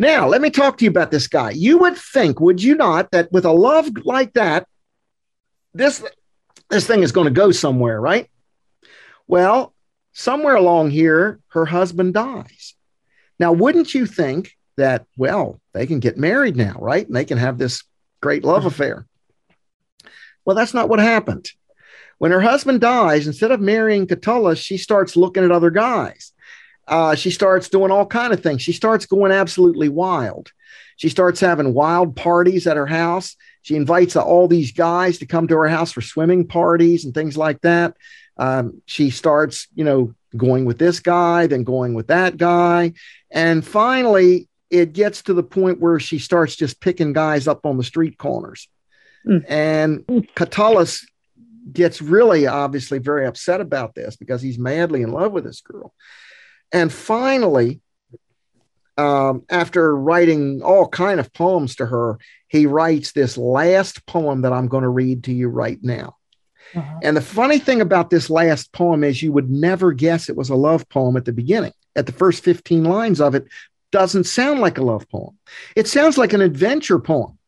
Now, 0.00 0.26
let 0.26 0.40
me 0.40 0.50
talk 0.50 0.76
to 0.78 0.84
you 0.84 0.90
about 0.90 1.12
this 1.12 1.28
guy. 1.28 1.50
You 1.50 1.78
would 1.78 1.96
think, 1.96 2.40
would 2.40 2.60
you 2.60 2.74
not, 2.74 3.12
that 3.12 3.30
with 3.30 3.44
a 3.44 3.52
love 3.52 3.88
like 4.04 4.32
that, 4.32 4.66
this 5.74 6.02
this 6.70 6.86
thing 6.86 7.02
is 7.02 7.12
going 7.12 7.26
to 7.26 7.30
go 7.32 7.50
somewhere, 7.50 8.00
right? 8.00 8.28
Well, 9.26 9.74
somewhere 10.12 10.56
along 10.56 10.90
here, 10.90 11.40
her 11.48 11.64
husband 11.64 12.14
dies. 12.14 12.74
Now, 13.38 13.52
wouldn't 13.52 13.94
you 13.94 14.04
think 14.06 14.56
that, 14.76 15.06
well, 15.16 15.60
they 15.72 15.86
can 15.86 16.00
get 16.00 16.18
married 16.18 16.56
now, 16.56 16.76
right? 16.78 17.06
And 17.06 17.14
they 17.14 17.24
can 17.24 17.38
have 17.38 17.58
this 17.58 17.84
great 18.20 18.44
love 18.44 18.66
affair. 18.66 19.06
Well, 20.44 20.56
that's 20.56 20.74
not 20.74 20.88
what 20.88 20.98
happened. 20.98 21.50
When 22.18 22.32
her 22.32 22.40
husband 22.40 22.80
dies, 22.80 23.26
instead 23.26 23.50
of 23.50 23.60
marrying 23.60 24.06
Catullus, 24.06 24.58
she 24.58 24.76
starts 24.76 25.16
looking 25.16 25.44
at 25.44 25.52
other 25.52 25.70
guys. 25.70 26.32
Uh, 26.86 27.14
she 27.14 27.30
starts 27.30 27.68
doing 27.68 27.90
all 27.90 28.06
kind 28.06 28.32
of 28.32 28.42
things. 28.42 28.62
She 28.62 28.72
starts 28.72 29.06
going 29.06 29.30
absolutely 29.30 29.88
wild. 29.88 30.50
She 30.96 31.10
starts 31.10 31.38
having 31.38 31.74
wild 31.74 32.16
parties 32.16 32.66
at 32.66 32.76
her 32.76 32.86
house. 32.86 33.36
She 33.62 33.76
invites 33.76 34.16
all 34.16 34.48
these 34.48 34.72
guys 34.72 35.18
to 35.18 35.26
come 35.26 35.48
to 35.48 35.56
her 35.56 35.68
house 35.68 35.92
for 35.92 36.00
swimming 36.00 36.46
parties 36.46 37.04
and 37.04 37.12
things 37.12 37.36
like 37.36 37.60
that. 37.62 37.96
Um, 38.36 38.82
she 38.86 39.10
starts, 39.10 39.66
you 39.74 39.84
know, 39.84 40.14
going 40.36 40.64
with 40.64 40.78
this 40.78 41.00
guy, 41.00 41.46
then 41.46 41.64
going 41.64 41.94
with 41.94 42.08
that 42.08 42.36
guy. 42.36 42.92
And 43.30 43.64
finally, 43.64 44.48
it 44.70 44.92
gets 44.92 45.22
to 45.22 45.34
the 45.34 45.42
point 45.42 45.80
where 45.80 45.98
she 45.98 46.18
starts 46.18 46.54
just 46.56 46.80
picking 46.80 47.12
guys 47.12 47.48
up 47.48 47.64
on 47.66 47.76
the 47.76 47.84
street 47.84 48.18
corners. 48.18 48.68
Mm. 49.26 49.44
And 49.48 50.28
Catullus 50.34 51.06
gets 51.72 52.00
really 52.00 52.46
obviously 52.46 52.98
very 52.98 53.26
upset 53.26 53.60
about 53.60 53.94
this 53.94 54.16
because 54.16 54.40
he's 54.40 54.58
madly 54.58 55.02
in 55.02 55.12
love 55.12 55.32
with 55.32 55.44
this 55.44 55.60
girl. 55.60 55.92
And 56.72 56.92
finally, 56.92 57.80
um, 58.98 59.44
after 59.48 59.96
writing 59.96 60.60
all 60.62 60.88
kind 60.88 61.20
of 61.20 61.32
poems 61.32 61.76
to 61.76 61.86
her, 61.86 62.18
he 62.48 62.66
writes 62.66 63.12
this 63.12 63.38
last 63.38 64.04
poem 64.06 64.42
that 64.42 64.52
I'm 64.52 64.68
going 64.68 64.82
to 64.82 64.88
read 64.88 65.24
to 65.24 65.32
you 65.32 65.48
right 65.48 65.78
now. 65.82 66.16
Uh-huh. 66.74 66.98
And 67.02 67.16
the 67.16 67.22
funny 67.22 67.58
thing 67.58 67.80
about 67.80 68.10
this 68.10 68.28
last 68.28 68.72
poem 68.72 69.04
is 69.04 69.22
you 69.22 69.32
would 69.32 69.50
never 69.50 69.92
guess 69.92 70.28
it 70.28 70.36
was 70.36 70.50
a 70.50 70.56
love 70.56 70.88
poem 70.88 71.16
at 71.16 71.24
the 71.24 71.32
beginning. 71.32 71.72
At 71.94 72.06
the 72.06 72.12
first 72.12 72.42
15 72.44 72.84
lines 72.84 73.20
of 73.20 73.34
it 73.34 73.46
doesn't 73.92 74.24
sound 74.24 74.60
like 74.60 74.78
a 74.78 74.84
love 74.84 75.08
poem. 75.08 75.38
It 75.76 75.86
sounds 75.86 76.18
like 76.18 76.32
an 76.32 76.42
adventure 76.42 76.98
poem. 76.98 77.38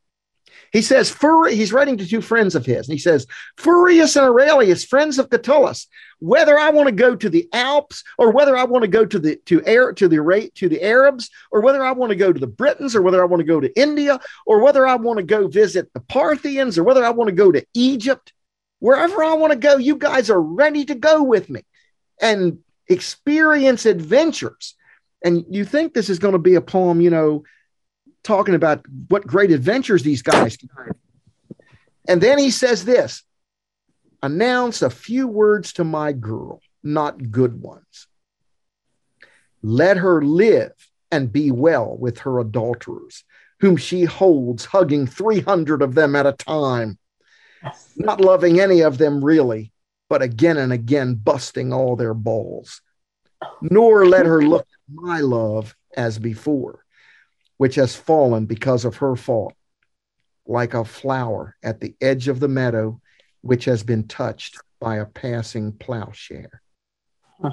He 0.73 0.83
says, 0.83 1.11
Fur- 1.11 1.49
he's 1.49 1.73
writing 1.73 1.97
to 1.99 2.07
two 2.07 2.21
friends 2.21 2.55
of 2.55 2.65
his, 2.65 2.89
and 2.89 2.95
he 2.95 3.01
says, 3.01 3.27
Furius 3.59 4.17
and 4.17 4.25
Aurelius, 4.27 4.85
friends 4.85 5.19
of 5.19 5.29
Catullus, 5.29 5.89
whether 6.21 6.59
I 6.59 6.71
want 6.71 6.89
to 6.89 6.95
go 6.95 7.17
to 7.17 7.29
the 7.29 7.49
Alps 7.53 8.05
or 8.17 8.31
whether 8.31 8.57
I 8.57 8.65
want 8.65 8.83
to 8.83 8.89
go 8.89 9.05
to 9.05 9.19
the 9.19 9.37
to 9.47 9.63
air 9.67 9.93
to 9.93 10.09
the 10.09 10.51
to 10.55 10.69
the 10.69 10.83
Arabs 10.83 11.31
or 11.51 11.61
whether 11.61 11.85
I 11.85 11.93
want 11.93 12.11
to 12.11 12.17
go 12.17 12.33
to 12.33 12.39
the 12.39 12.47
Britons 12.47 12.95
or 12.95 13.03
whether 13.03 13.23
I 13.23 13.27
want 13.27 13.41
to 13.41 13.47
go 13.47 13.61
to 13.61 13.81
India 13.81 14.21
or 14.47 14.63
whether 14.63 14.87
I 14.87 14.97
want 14.97 15.19
to 15.19 15.25
go 15.25 15.49
visit 15.49 15.93
the 15.93 16.01
Parthians 16.01 16.79
or 16.79 16.85
whether 16.85 17.05
I 17.05 17.11
want 17.11 17.29
to 17.29 17.35
go 17.35 17.51
to 17.51 17.65
Egypt, 17.75 18.33
wherever 18.79 19.25
I 19.25 19.35
want 19.35 19.53
to 19.53 19.59
go, 19.59 19.77
you 19.77 19.97
guys 19.97 20.31
are 20.31 20.41
ready 20.41 20.85
to 20.85 20.95
go 20.95 21.23
with 21.23 21.51
me. 21.51 21.63
And 22.21 22.59
experience 22.91 23.87
adventures. 23.87 24.75
And 25.25 25.45
you 25.49 25.65
think 25.65 25.95
this 25.95 26.11
is 26.11 26.19
going 26.19 26.33
to 26.33 26.39
be 26.39 26.57
a 26.57 26.61
poem, 26.61 27.01
you 27.01 27.11
know, 27.11 27.45
talking 28.23 28.55
about 28.55 28.85
what 29.09 29.27
great 29.27 29.53
adventures 29.53 30.03
these 30.03 30.23
guys 30.23 30.57
can 30.57 30.69
have. 30.77 30.97
And 32.09 32.21
then 32.21 32.39
he 32.39 32.51
says 32.51 32.85
this 32.85 33.23
announce 34.23 34.83
a 34.83 34.91
few 34.91 35.27
words 35.27 35.73
to 35.75 35.85
my 35.85 36.13
girl, 36.13 36.61
not 36.83 37.31
good 37.31 37.61
ones. 37.61 38.07
Let 39.63 39.99
her 39.99 40.23
live 40.23 40.73
and 41.11 41.33
be 41.33 41.51
well 41.51 41.97
with 41.97 42.21
her 42.21 42.39
adulterers, 42.39 43.25
whom 43.61 43.77
she 43.77 44.05
holds, 44.05 44.65
hugging 44.65 45.07
300 45.07 45.83
of 45.83 45.95
them 45.95 46.17
at 46.17 46.27
a 46.27 46.33
time, 46.33 46.99
not 47.97 48.21
loving 48.21 48.61
any 48.61 48.81
of 48.81 48.99
them 48.99 49.25
really, 49.25 49.73
but 50.09 50.23
again 50.23 50.57
and 50.57 50.73
again 50.73 51.15
busting 51.15 51.73
all 51.73 51.97
their 51.97 52.15
balls. 52.15 52.81
Nor 53.61 54.07
let 54.07 54.27
her 54.27 54.43
look 54.43 54.63
at 54.63 54.95
my 54.95 55.21
love 55.21 55.75
as 55.97 56.19
before, 56.19 56.85
which 57.57 57.75
has 57.75 57.97
fallen 57.97 58.47
because 58.47 58.85
of 58.85 58.97
her 58.97 59.17
fault, 59.17 59.55
like 60.47 60.75
a 60.75 60.85
flower 60.85 61.57
at 61.63 61.81
the 61.81 61.95
edge 62.01 62.29
of 62.29 62.41
the 62.41 62.49
meadow, 62.49 63.01
which 63.43 63.65
has 63.65 63.83
been 63.83 64.07
touched 64.07 64.59
by 64.81 64.97
a 64.97 65.07
passing 65.07 65.73
plowshare. 65.73 66.63
Huh. 67.41 67.53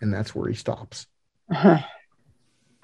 And 0.00 0.12
that's 0.12 0.34
where 0.34 0.48
he 0.48 0.54
stops. 0.54 1.06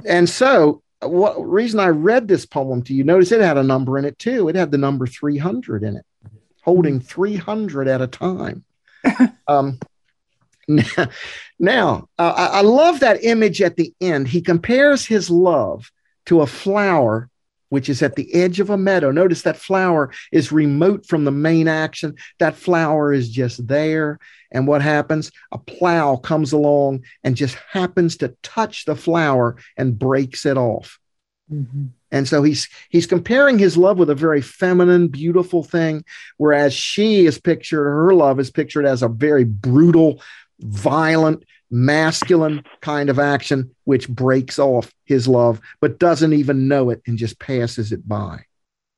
And 0.05 0.29
so, 0.29 0.83
what 1.01 1.37
reason 1.41 1.81
I 1.81 1.89
read 1.89 2.29
this 2.29 2.47
poem 2.47 2.83
to 2.83 2.95
you? 2.95 3.05
Notice 3.05 3.33
it 3.33 3.41
had 3.41 3.59
a 3.59 3.63
number 3.63 3.99
in 3.99 4.05
it 4.05 4.19
too. 4.19 4.49
It 4.49 4.57
had 4.57 4.71
the 4.71 4.79
number 4.79 5.07
300 5.07 5.83
in 5.83 5.97
it, 5.97 6.07
holding 6.63 7.01
300 7.01 7.89
at 7.89 8.01
a 8.01 8.07
time. 8.07 8.65
um, 9.49 9.79
now, 10.69 11.09
now 11.59 12.09
uh, 12.19 12.35
I 12.37 12.59
I 12.59 12.61
love 12.63 13.01
that 13.01 13.25
image 13.25 13.61
at 13.61 13.77
the 13.77 13.93
end. 14.01 14.29
He 14.29 14.41
compares 14.41 15.05
his 15.05 15.29
love 15.29 15.91
to 16.27 16.41
a 16.41 16.47
flower 16.47 17.29
which 17.73 17.89
is 17.89 18.03
at 18.03 18.17
the 18.17 18.35
edge 18.35 18.61
of 18.61 18.69
a 18.69 18.77
meadow. 18.77 19.11
Notice 19.11 19.41
that 19.43 19.57
flower 19.57 20.13
is 20.31 20.53
remote 20.53 21.07
from 21.07 21.25
the 21.25 21.31
main 21.31 21.69
action. 21.69 22.17
That 22.39 22.55
flower 22.55 23.15
is 23.15 23.31
just 23.31 23.67
there. 23.67 24.19
And 24.51 24.67
what 24.67 24.83
happens? 24.83 25.33
A 25.53 25.59
plow 25.59 26.17
comes 26.17 26.53
along 26.53 27.07
and 27.25 27.35
just 27.35 27.57
happens 27.71 28.19
to 28.19 28.37
touch 28.43 28.85
the 28.85 28.95
flower 28.95 29.57
and 29.79 29.99
breaks 29.99 30.45
it 30.45 30.59
off. 30.59 30.99
Mm-hmm. 31.51 31.87
And 32.11 32.29
so 32.29 32.43
he's 32.43 32.69
he's 32.91 33.07
comparing 33.07 33.59
his 33.59 33.79
love 33.79 33.97
with 33.97 34.11
a 34.11 34.15
very 34.15 34.43
feminine, 34.43 35.09
beautiful 35.09 35.65
thing, 35.65 36.05
whereas 36.37 36.75
she 36.75 37.25
is 37.25 37.41
pictured, 37.41 37.85
her 37.85 38.13
love 38.13 38.39
is 38.39 38.51
pictured 38.51 38.85
as 38.85 39.03
a 39.03 39.09
very 39.09 39.45
brutal, 39.45 40.21
violent, 40.61 41.45
masculine 41.73 42.63
kind 42.81 43.09
of 43.09 43.19
action, 43.19 43.75
which 43.85 44.09
breaks 44.09 44.59
off 44.59 44.93
his 45.07 45.27
love, 45.27 45.61
but 45.81 45.99
doesn't 45.99 46.35
even 46.35 46.69
know 46.69 46.91
it 46.91 47.03
and 47.07 47.19
just 47.19 47.39
passes 47.39 47.91
it 47.93 48.07
by. 48.07 48.45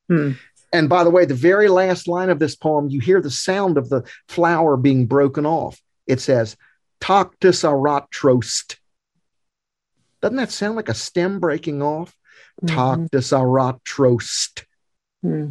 Hmm. 0.08 0.32
And 0.72 0.88
by 0.88 1.04
the 1.04 1.10
way, 1.10 1.24
the 1.24 1.34
very 1.34 1.68
last 1.68 2.08
line 2.08 2.30
of 2.30 2.40
this 2.40 2.56
poem, 2.56 2.90
you 2.90 3.00
hear 3.00 3.20
the 3.22 3.30
sound 3.30 3.78
of 3.78 3.88
the 3.88 4.02
flower 4.28 4.76
being 4.76 5.06
broken 5.06 5.46
off. 5.46 5.80
It 6.06 6.20
says, 6.20 6.56
Toctus 7.00 7.62
aratrost. 7.62 8.76
Doesn't 10.20 10.36
that 10.36 10.50
sound 10.50 10.74
like 10.74 10.88
a 10.88 10.94
stem 10.94 11.38
breaking 11.38 11.80
off? 11.80 12.16
Mhm. 12.60 13.08
Toctus 13.10 13.32
aratrost. 13.32 14.64
Hmm. 15.22 15.50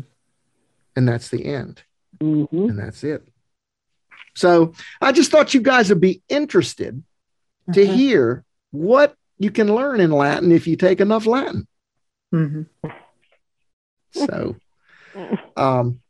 And 0.96 1.08
that's 1.08 1.30
the 1.30 1.46
end. 1.46 1.84
hmm 2.20 2.46
And 2.52 2.78
that's 2.78 3.04
it. 3.04 3.26
So 4.36 4.74
I 5.00 5.12
just 5.12 5.32
thought 5.32 5.54
you 5.54 5.62
guys 5.62 5.90
would 5.90 6.02
be 6.02 6.22
interested 6.28 7.02
to 7.72 7.82
Mhm. 7.86 7.94
hear 7.96 8.44
what 8.72 9.16
you 9.38 9.52
can 9.52 9.74
learn 9.74 10.00
in 10.00 10.12
Latin 10.12 10.52
if 10.52 10.68
you 10.68 10.76
take 10.76 11.00
enough 11.00 11.26
Latin. 11.26 11.68
Mhm. 12.34 12.68
So, 14.12 14.56
um, 15.56 16.02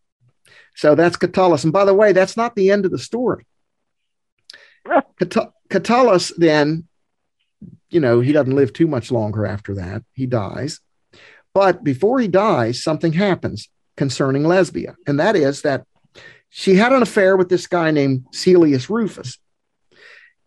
so 0.76 0.96
that's 0.96 1.18
Catullus. 1.18 1.64
And 1.64 1.72
by 1.74 1.86
the 1.86 1.94
way, 1.94 2.12
that's 2.12 2.36
not 2.38 2.56
the 2.56 2.70
end 2.72 2.86
of 2.86 2.92
the 2.92 2.98
story. 2.98 3.46
Cat- 5.20 5.54
Catullus 5.70 6.34
then, 6.38 6.88
you 7.90 8.00
know, 8.00 8.20
he 8.20 8.32
doesn't 8.32 8.56
live 8.56 8.74
too 8.74 8.88
much 8.88 9.12
longer 9.12 9.46
after 9.46 9.76
that. 9.76 10.04
He 10.14 10.26
dies. 10.26 10.80
But 11.54 11.84
before 11.84 12.20
he 12.20 12.28
dies, 12.28 12.84
something 12.84 13.14
happens 13.14 13.70
concerning 13.96 14.44
Lesbia. 14.44 14.96
And 15.08 15.20
that 15.20 15.36
is 15.36 15.62
that 15.62 15.86
she 16.50 16.76
had 16.76 16.92
an 16.94 17.02
affair 17.02 17.38
with 17.38 17.50
this 17.50 17.68
guy 17.68 17.92
named 17.92 18.26
Caelius 18.34 18.90
Rufus. 18.90 19.38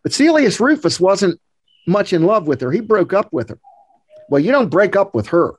But 0.07 0.13
Caelius 0.13 0.61
Rufus 0.61 1.01
wasn't 1.01 1.37
much 1.85 2.13
in 2.13 2.23
love 2.23 2.47
with 2.47 2.61
her. 2.61 2.71
He 2.71 2.79
broke 2.79 3.11
up 3.11 3.33
with 3.33 3.49
her. 3.49 3.59
Well, 4.29 4.39
you 4.39 4.53
don't 4.53 4.69
break 4.69 4.95
up 4.95 5.13
with 5.13 5.27
her. 5.27 5.55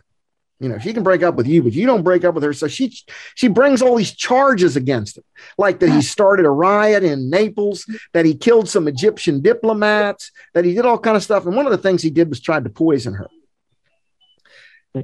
You 0.59 0.71
know, 0.71 0.79
she 0.79 0.95
can 0.95 1.03
break 1.03 1.23
up 1.23 1.35
with 1.35 1.47
you, 1.47 1.63
but 1.63 1.75
you 1.75 1.85
don't 1.85 2.03
break 2.03 2.25
up 2.25 2.35
with 2.35 2.43
her. 2.45 2.55
So 2.55 2.67
she 2.67 2.97
she 3.35 3.49
brings 3.49 3.83
all 3.83 3.95
these 3.95 4.15
charges 4.15 4.75
against 4.75 5.19
him, 5.19 5.25
like 5.59 5.81
that 5.81 5.91
he 5.91 6.01
started 6.01 6.47
a 6.47 6.51
riot 6.51 7.05
in 7.05 7.29
Naples, 7.29 7.85
that 8.15 8.25
he 8.25 8.35
killed 8.35 8.71
some 8.71 8.89
Egyptian 8.89 9.43
diplomats, 9.43 10.33
that 10.55 10.65
he 10.65 10.73
did 10.73 10.87
all 10.87 10.99
kind 10.99 11.19
of 11.19 11.23
stuff. 11.23 11.45
And 11.45 11.55
one 11.55 11.67
of 11.67 11.73
the 11.73 11.77
things 11.77 12.01
he 12.01 12.09
did 12.09 12.31
was 12.31 12.41
tried 12.41 12.65
to 12.65 12.71
poison 12.71 13.13
her. 13.13 13.29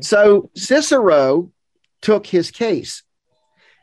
So 0.00 0.48
Cicero 0.54 1.52
took 2.00 2.26
his 2.26 2.50
case, 2.50 3.02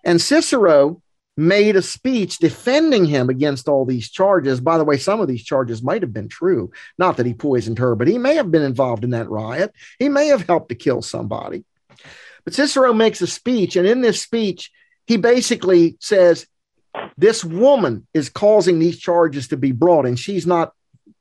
and 0.03 0.20
Cicero 0.20 1.01
made 1.38 1.76
a 1.76 1.82
speech 1.82 2.38
defending 2.40 3.06
him 3.06 3.30
against 3.30 3.68
all 3.68 3.86
these 3.86 4.10
charges. 4.10 4.60
By 4.60 4.78
the 4.78 4.84
way, 4.84 4.98
some 4.98 5.22
of 5.22 5.28
these 5.28 5.44
charges 5.44 5.82
might 5.82 6.02
have 6.02 6.14
been 6.14 6.28
true. 6.28 6.72
Not 6.98 7.18
that 7.18 7.26
he 7.26 7.34
poisoned 7.34 7.80
her, 7.80 7.96
but 7.96 8.08
he 8.08 8.18
may 8.18 8.36
have 8.36 8.52
been 8.52 8.62
involved 8.62 9.04
in 9.04 9.12
that 9.12 9.30
riot. 9.30 9.74
He 9.98 10.10
may 10.10 10.28
have 10.28 10.46
helped 10.46 10.70
to 10.70 10.76
kill 10.76 11.02
somebody. 11.02 11.64
But 12.44 12.54
Cicero 12.54 12.94
makes 12.94 13.22
a 13.22 13.28
speech, 13.28 13.76
and 13.76 13.88
in 13.88 14.02
this 14.02 14.22
speech, 14.22 14.72
he 15.06 15.18
basically 15.18 15.98
says, 16.00 16.48
This 17.18 17.44
woman 17.44 18.08
is 18.14 18.30
causing 18.30 18.80
these 18.80 18.98
charges 18.98 19.50
to 19.50 19.58
be 19.58 19.72
brought, 19.72 20.06
and 20.06 20.20
she's 20.20 20.48
not 20.48 20.74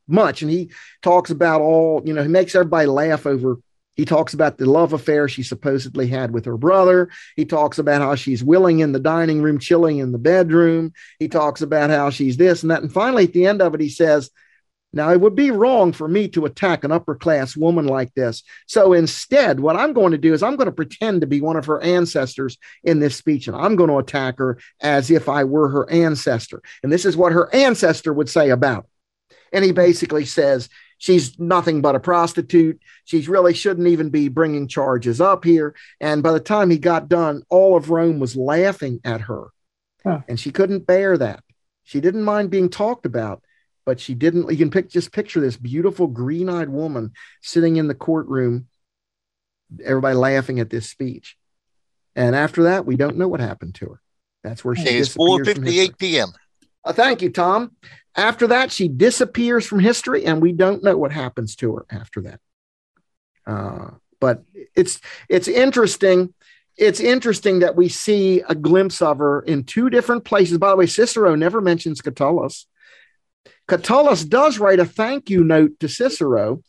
much. 0.09 0.43
And 0.43 0.51
he 0.51 0.71
talks 1.03 1.31
about 1.31 1.61
all, 1.61 2.03
you 2.05 2.13
know, 2.13 2.23
he 2.23 2.29
makes 2.29 2.55
everybody 2.55 2.87
laugh 2.87 3.27
over. 3.27 3.59
He 3.95 4.05
talks 4.05 4.35
about 4.35 4.57
the 4.57 4.67
love 4.67 4.93
affair 4.93 5.29
she 5.29 5.43
supposedly 5.43 6.07
had 6.07 6.33
with 6.33 6.45
her 6.47 6.57
brother. 6.57 7.11
He 7.37 7.45
talks 7.45 7.79
about 7.79 8.01
how 8.01 8.15
she's 8.15 8.43
willing 8.43 8.81
in 8.81 8.93
the 8.93 9.01
dining 9.01 9.43
room, 9.43 9.59
chilling 9.59 9.99
in 9.99 10.13
the 10.13 10.19
bedroom. 10.19 10.93
He 11.19 11.29
talks 11.29 11.61
about 11.61 11.91
how 11.91 12.11
she's 12.11 12.37
this 12.37 12.63
and 12.63 12.71
that. 12.71 12.83
And 12.83 12.93
finally, 12.93 13.25
at 13.25 13.33
the 13.33 13.47
end 13.47 13.61
of 13.61 13.75
it, 13.75 13.81
he 13.81 13.89
says, 13.89 14.31
Now, 14.93 15.11
it 15.11 15.21
would 15.21 15.35
be 15.35 15.51
wrong 15.51 15.93
for 15.93 16.09
me 16.09 16.29
to 16.29 16.47
attack 16.47 16.85
an 16.85 16.93
upper 16.93 17.15
class 17.15 17.57
woman 17.57 17.87
like 17.87 18.15
this. 18.15 18.43
So 18.67 18.93
instead, 18.93 19.61
what 19.61 19.77
I'm 19.77 19.93
going 19.93 20.13
to 20.13 20.19
do 20.19 20.33
is 20.33 20.43
I'm 20.43 20.57
going 20.57 20.67
to 20.67 20.73
pretend 20.73 21.21
to 21.21 21.27
be 21.27 21.41
one 21.41 21.57
of 21.57 21.67
her 21.67 21.81
ancestors 21.83 22.59
in 22.85 23.01
this 23.01 23.17
speech, 23.17 23.49
and 23.49 23.57
I'm 23.57 23.77
going 23.77 23.91
to 23.91 23.99
attack 23.99 24.39
her 24.39 24.59
as 24.81 25.11
if 25.11 25.29
I 25.29 25.45
were 25.45 25.69
her 25.69 25.91
ancestor. 25.91 26.63
And 26.83 26.93
this 26.93 27.05
is 27.05 27.17
what 27.17 27.33
her 27.33 27.55
ancestor 27.55 28.13
would 28.13 28.29
say 28.29 28.51
about 28.51 28.85
it. 28.85 28.91
And 29.53 29.65
he 29.65 29.73
basically 29.73 30.25
says, 30.25 30.69
She's 31.01 31.39
nothing 31.39 31.81
but 31.81 31.95
a 31.95 32.01
prostitute. 32.01 32.79
She 33.07 33.23
really 33.23 33.55
shouldn't 33.55 33.89
even 33.89 34.11
be 34.11 34.29
bringing 34.29 34.69
charges 34.69 35.19
up 35.19 35.45
here. 35.45 35.75
And 35.99 36.23
by 36.23 36.33
the 36.33 36.41
time 36.41 36.69
he 36.69 36.77
got 36.77 37.09
done, 37.09 37.43
all 37.49 37.75
of 37.75 37.89
Rome 37.89 38.21
was 38.21 38.37
laughing 38.37 39.01
at 39.03 39.23
her. 39.23 39.47
Huh. 40.05 40.21
And 40.29 40.39
she 40.39 40.51
couldn't 40.51 40.87
bear 40.87 41.17
that. 41.17 41.43
She 41.85 42.03
didn't 42.03 42.23
mind 42.23 42.51
being 42.51 42.69
talked 42.69 43.07
about, 43.07 43.43
but 43.87 43.99
she 43.99 44.15
didn't. 44.15 44.51
You 44.51 44.59
can 44.59 44.71
pick, 44.71 44.91
just 44.91 45.11
picture 45.11 45.41
this 45.41 45.57
beautiful 45.57 46.07
green 46.07 46.51
eyed 46.51 46.69
woman 46.69 47.13
sitting 47.41 47.77
in 47.77 47.89
the 47.89 47.95
courtroom, 47.95 48.67
everybody 49.83 50.17
laughing 50.17 50.61
at 50.61 50.69
this 50.69 50.91
speech. 50.91 51.39
And 52.15 52.37
after 52.37 52.65
that, 52.65 52.85
we 52.85 52.97
don't 52.97 53.17
know 53.17 53.29
what 53.29 53.41
happened 53.41 53.75
to 53.77 53.87
her. 53.87 54.01
That's 54.45 54.63
where 54.63 54.75
she 54.75 54.83
is. 54.83 55.15
disappears 55.15 55.55
from 55.55 55.65
4:58 55.65 55.99
p.m. 55.99 56.29
Uh, 56.85 56.93
thank 56.93 57.23
you, 57.23 57.31
Tom. 57.31 57.73
After 58.17 58.49
that, 58.49 58.73
she 58.73 58.89
disappears 58.89 59.67
from 59.67 59.79
history, 59.79 60.25
and 60.27 60.43
we 60.43 60.53
don't 60.53 60.83
know 60.83 60.97
what 60.97 61.13
happens 61.13 61.55
to 61.57 61.75
her 61.77 61.87
after 61.91 62.23
that. 62.23 62.41
Uh, 63.47 63.91
but 64.21 64.43
it's 64.77 65.01
it's 65.29 65.49
interesting. 65.49 66.35
It's 66.77 67.01
interesting 67.01 67.61
that 67.61 67.77
we 67.77 67.89
see 67.89 68.43
a 68.49 68.55
glimpse 68.55 69.03
of 69.03 69.19
her 69.19 69.41
in 69.43 69.65
two 69.65 69.91
different 69.91 70.25
places. 70.25 70.59
By 70.59 70.71
the 70.71 70.77
way, 70.77 70.87
Cicero 70.87 71.35
never 71.35 71.61
mentions 71.61 72.01
Catullus. 72.01 72.67
Catullus 73.69 74.25
does 74.25 74.59
write 74.59 74.81
a 74.81 74.85
thank 74.85 75.31
you 75.31 75.45
note 75.45 75.79
to 75.81 75.89
Cicero, 75.89 76.63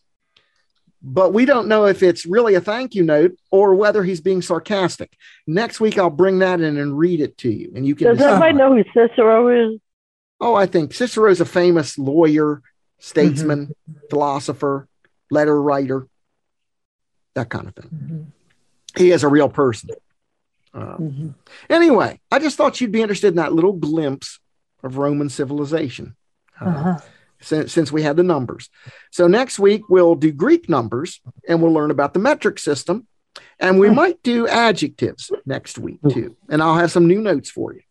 but 1.01 1.33
we 1.33 1.45
don't 1.45 1.67
know 1.67 1.85
if 1.85 2.03
it's 2.03 2.25
really 2.25 2.55
a 2.55 2.61
thank 2.61 2.93
you 2.93 3.03
note 3.03 3.33
or 3.51 3.73
whether 3.73 4.03
he's 4.03 4.21
being 4.21 4.41
sarcastic. 4.41 5.15
Next 5.47 5.79
week, 5.79 5.97
I'll 5.97 6.09
bring 6.09 6.39
that 6.39 6.61
in 6.61 6.77
and 6.77 6.97
read 6.97 7.21
it 7.21 7.37
to 7.39 7.51
you, 7.51 7.71
and 7.75 7.85
you 7.85 7.95
can. 7.95 8.07
Does 8.07 8.17
decide. 8.17 8.29
everybody 8.33 8.57
know 8.57 8.75
who 8.75 8.83
Cicero 8.93 9.73
is? 9.73 9.79
Oh, 10.41 10.55
I 10.55 10.65
think 10.65 10.93
Cicero's 10.93 11.39
a 11.39 11.45
famous 11.45 11.97
lawyer, 11.97 12.61
statesman, 12.99 13.73
philosopher, 14.09 14.87
letter 15.29 15.61
writer, 15.61 16.07
that 17.35 17.49
kind 17.49 17.67
of 17.67 17.75
thing. 17.75 17.89
Mhm. 17.93 18.99
He 18.99 19.11
is 19.11 19.23
a 19.23 19.27
real 19.29 19.47
person. 19.49 19.91
Uh, 20.73 20.97
Mhm. 20.97 21.35
anyway, 21.69 22.19
I 22.31 22.39
just 22.39 22.57
thought 22.57 22.81
you'd 22.81 22.91
be 22.91 23.01
interested 23.01 23.27
in 23.27 23.35
that 23.35 23.53
little 23.53 23.73
glimpse 23.73 24.39
of 24.83 24.97
Roman 24.97 25.29
civilization. 25.29 26.15
Uh, 26.59 26.65
Uh-huh. 26.65 26.99
since, 27.39 27.71
since 27.73 27.91
we 27.91 28.03
had 28.03 28.17
the 28.17 28.23
numbers. 28.23 28.69
So 29.11 29.27
next 29.27 29.57
week 29.59 29.89
we'll 29.89 30.13
do 30.15 30.31
Greek 30.31 30.69
numbers 30.69 31.21
and 31.47 31.61
we'll 31.61 31.73
learn 31.73 31.89
about 31.91 32.13
the 32.13 32.19
metric 32.19 32.59
system. 32.59 33.07
And 33.59 33.79
we 33.79 33.89
might 33.89 34.21
do 34.23 34.47
adjectives 34.47 35.31
next 35.45 35.77
week 35.79 35.99
too. 36.09 36.35
And 36.49 36.61
I'll 36.61 36.75
have 36.75 36.91
some 36.91 37.07
new 37.07 37.19
notes 37.21 37.49
for 37.49 37.73
you. 37.73 37.81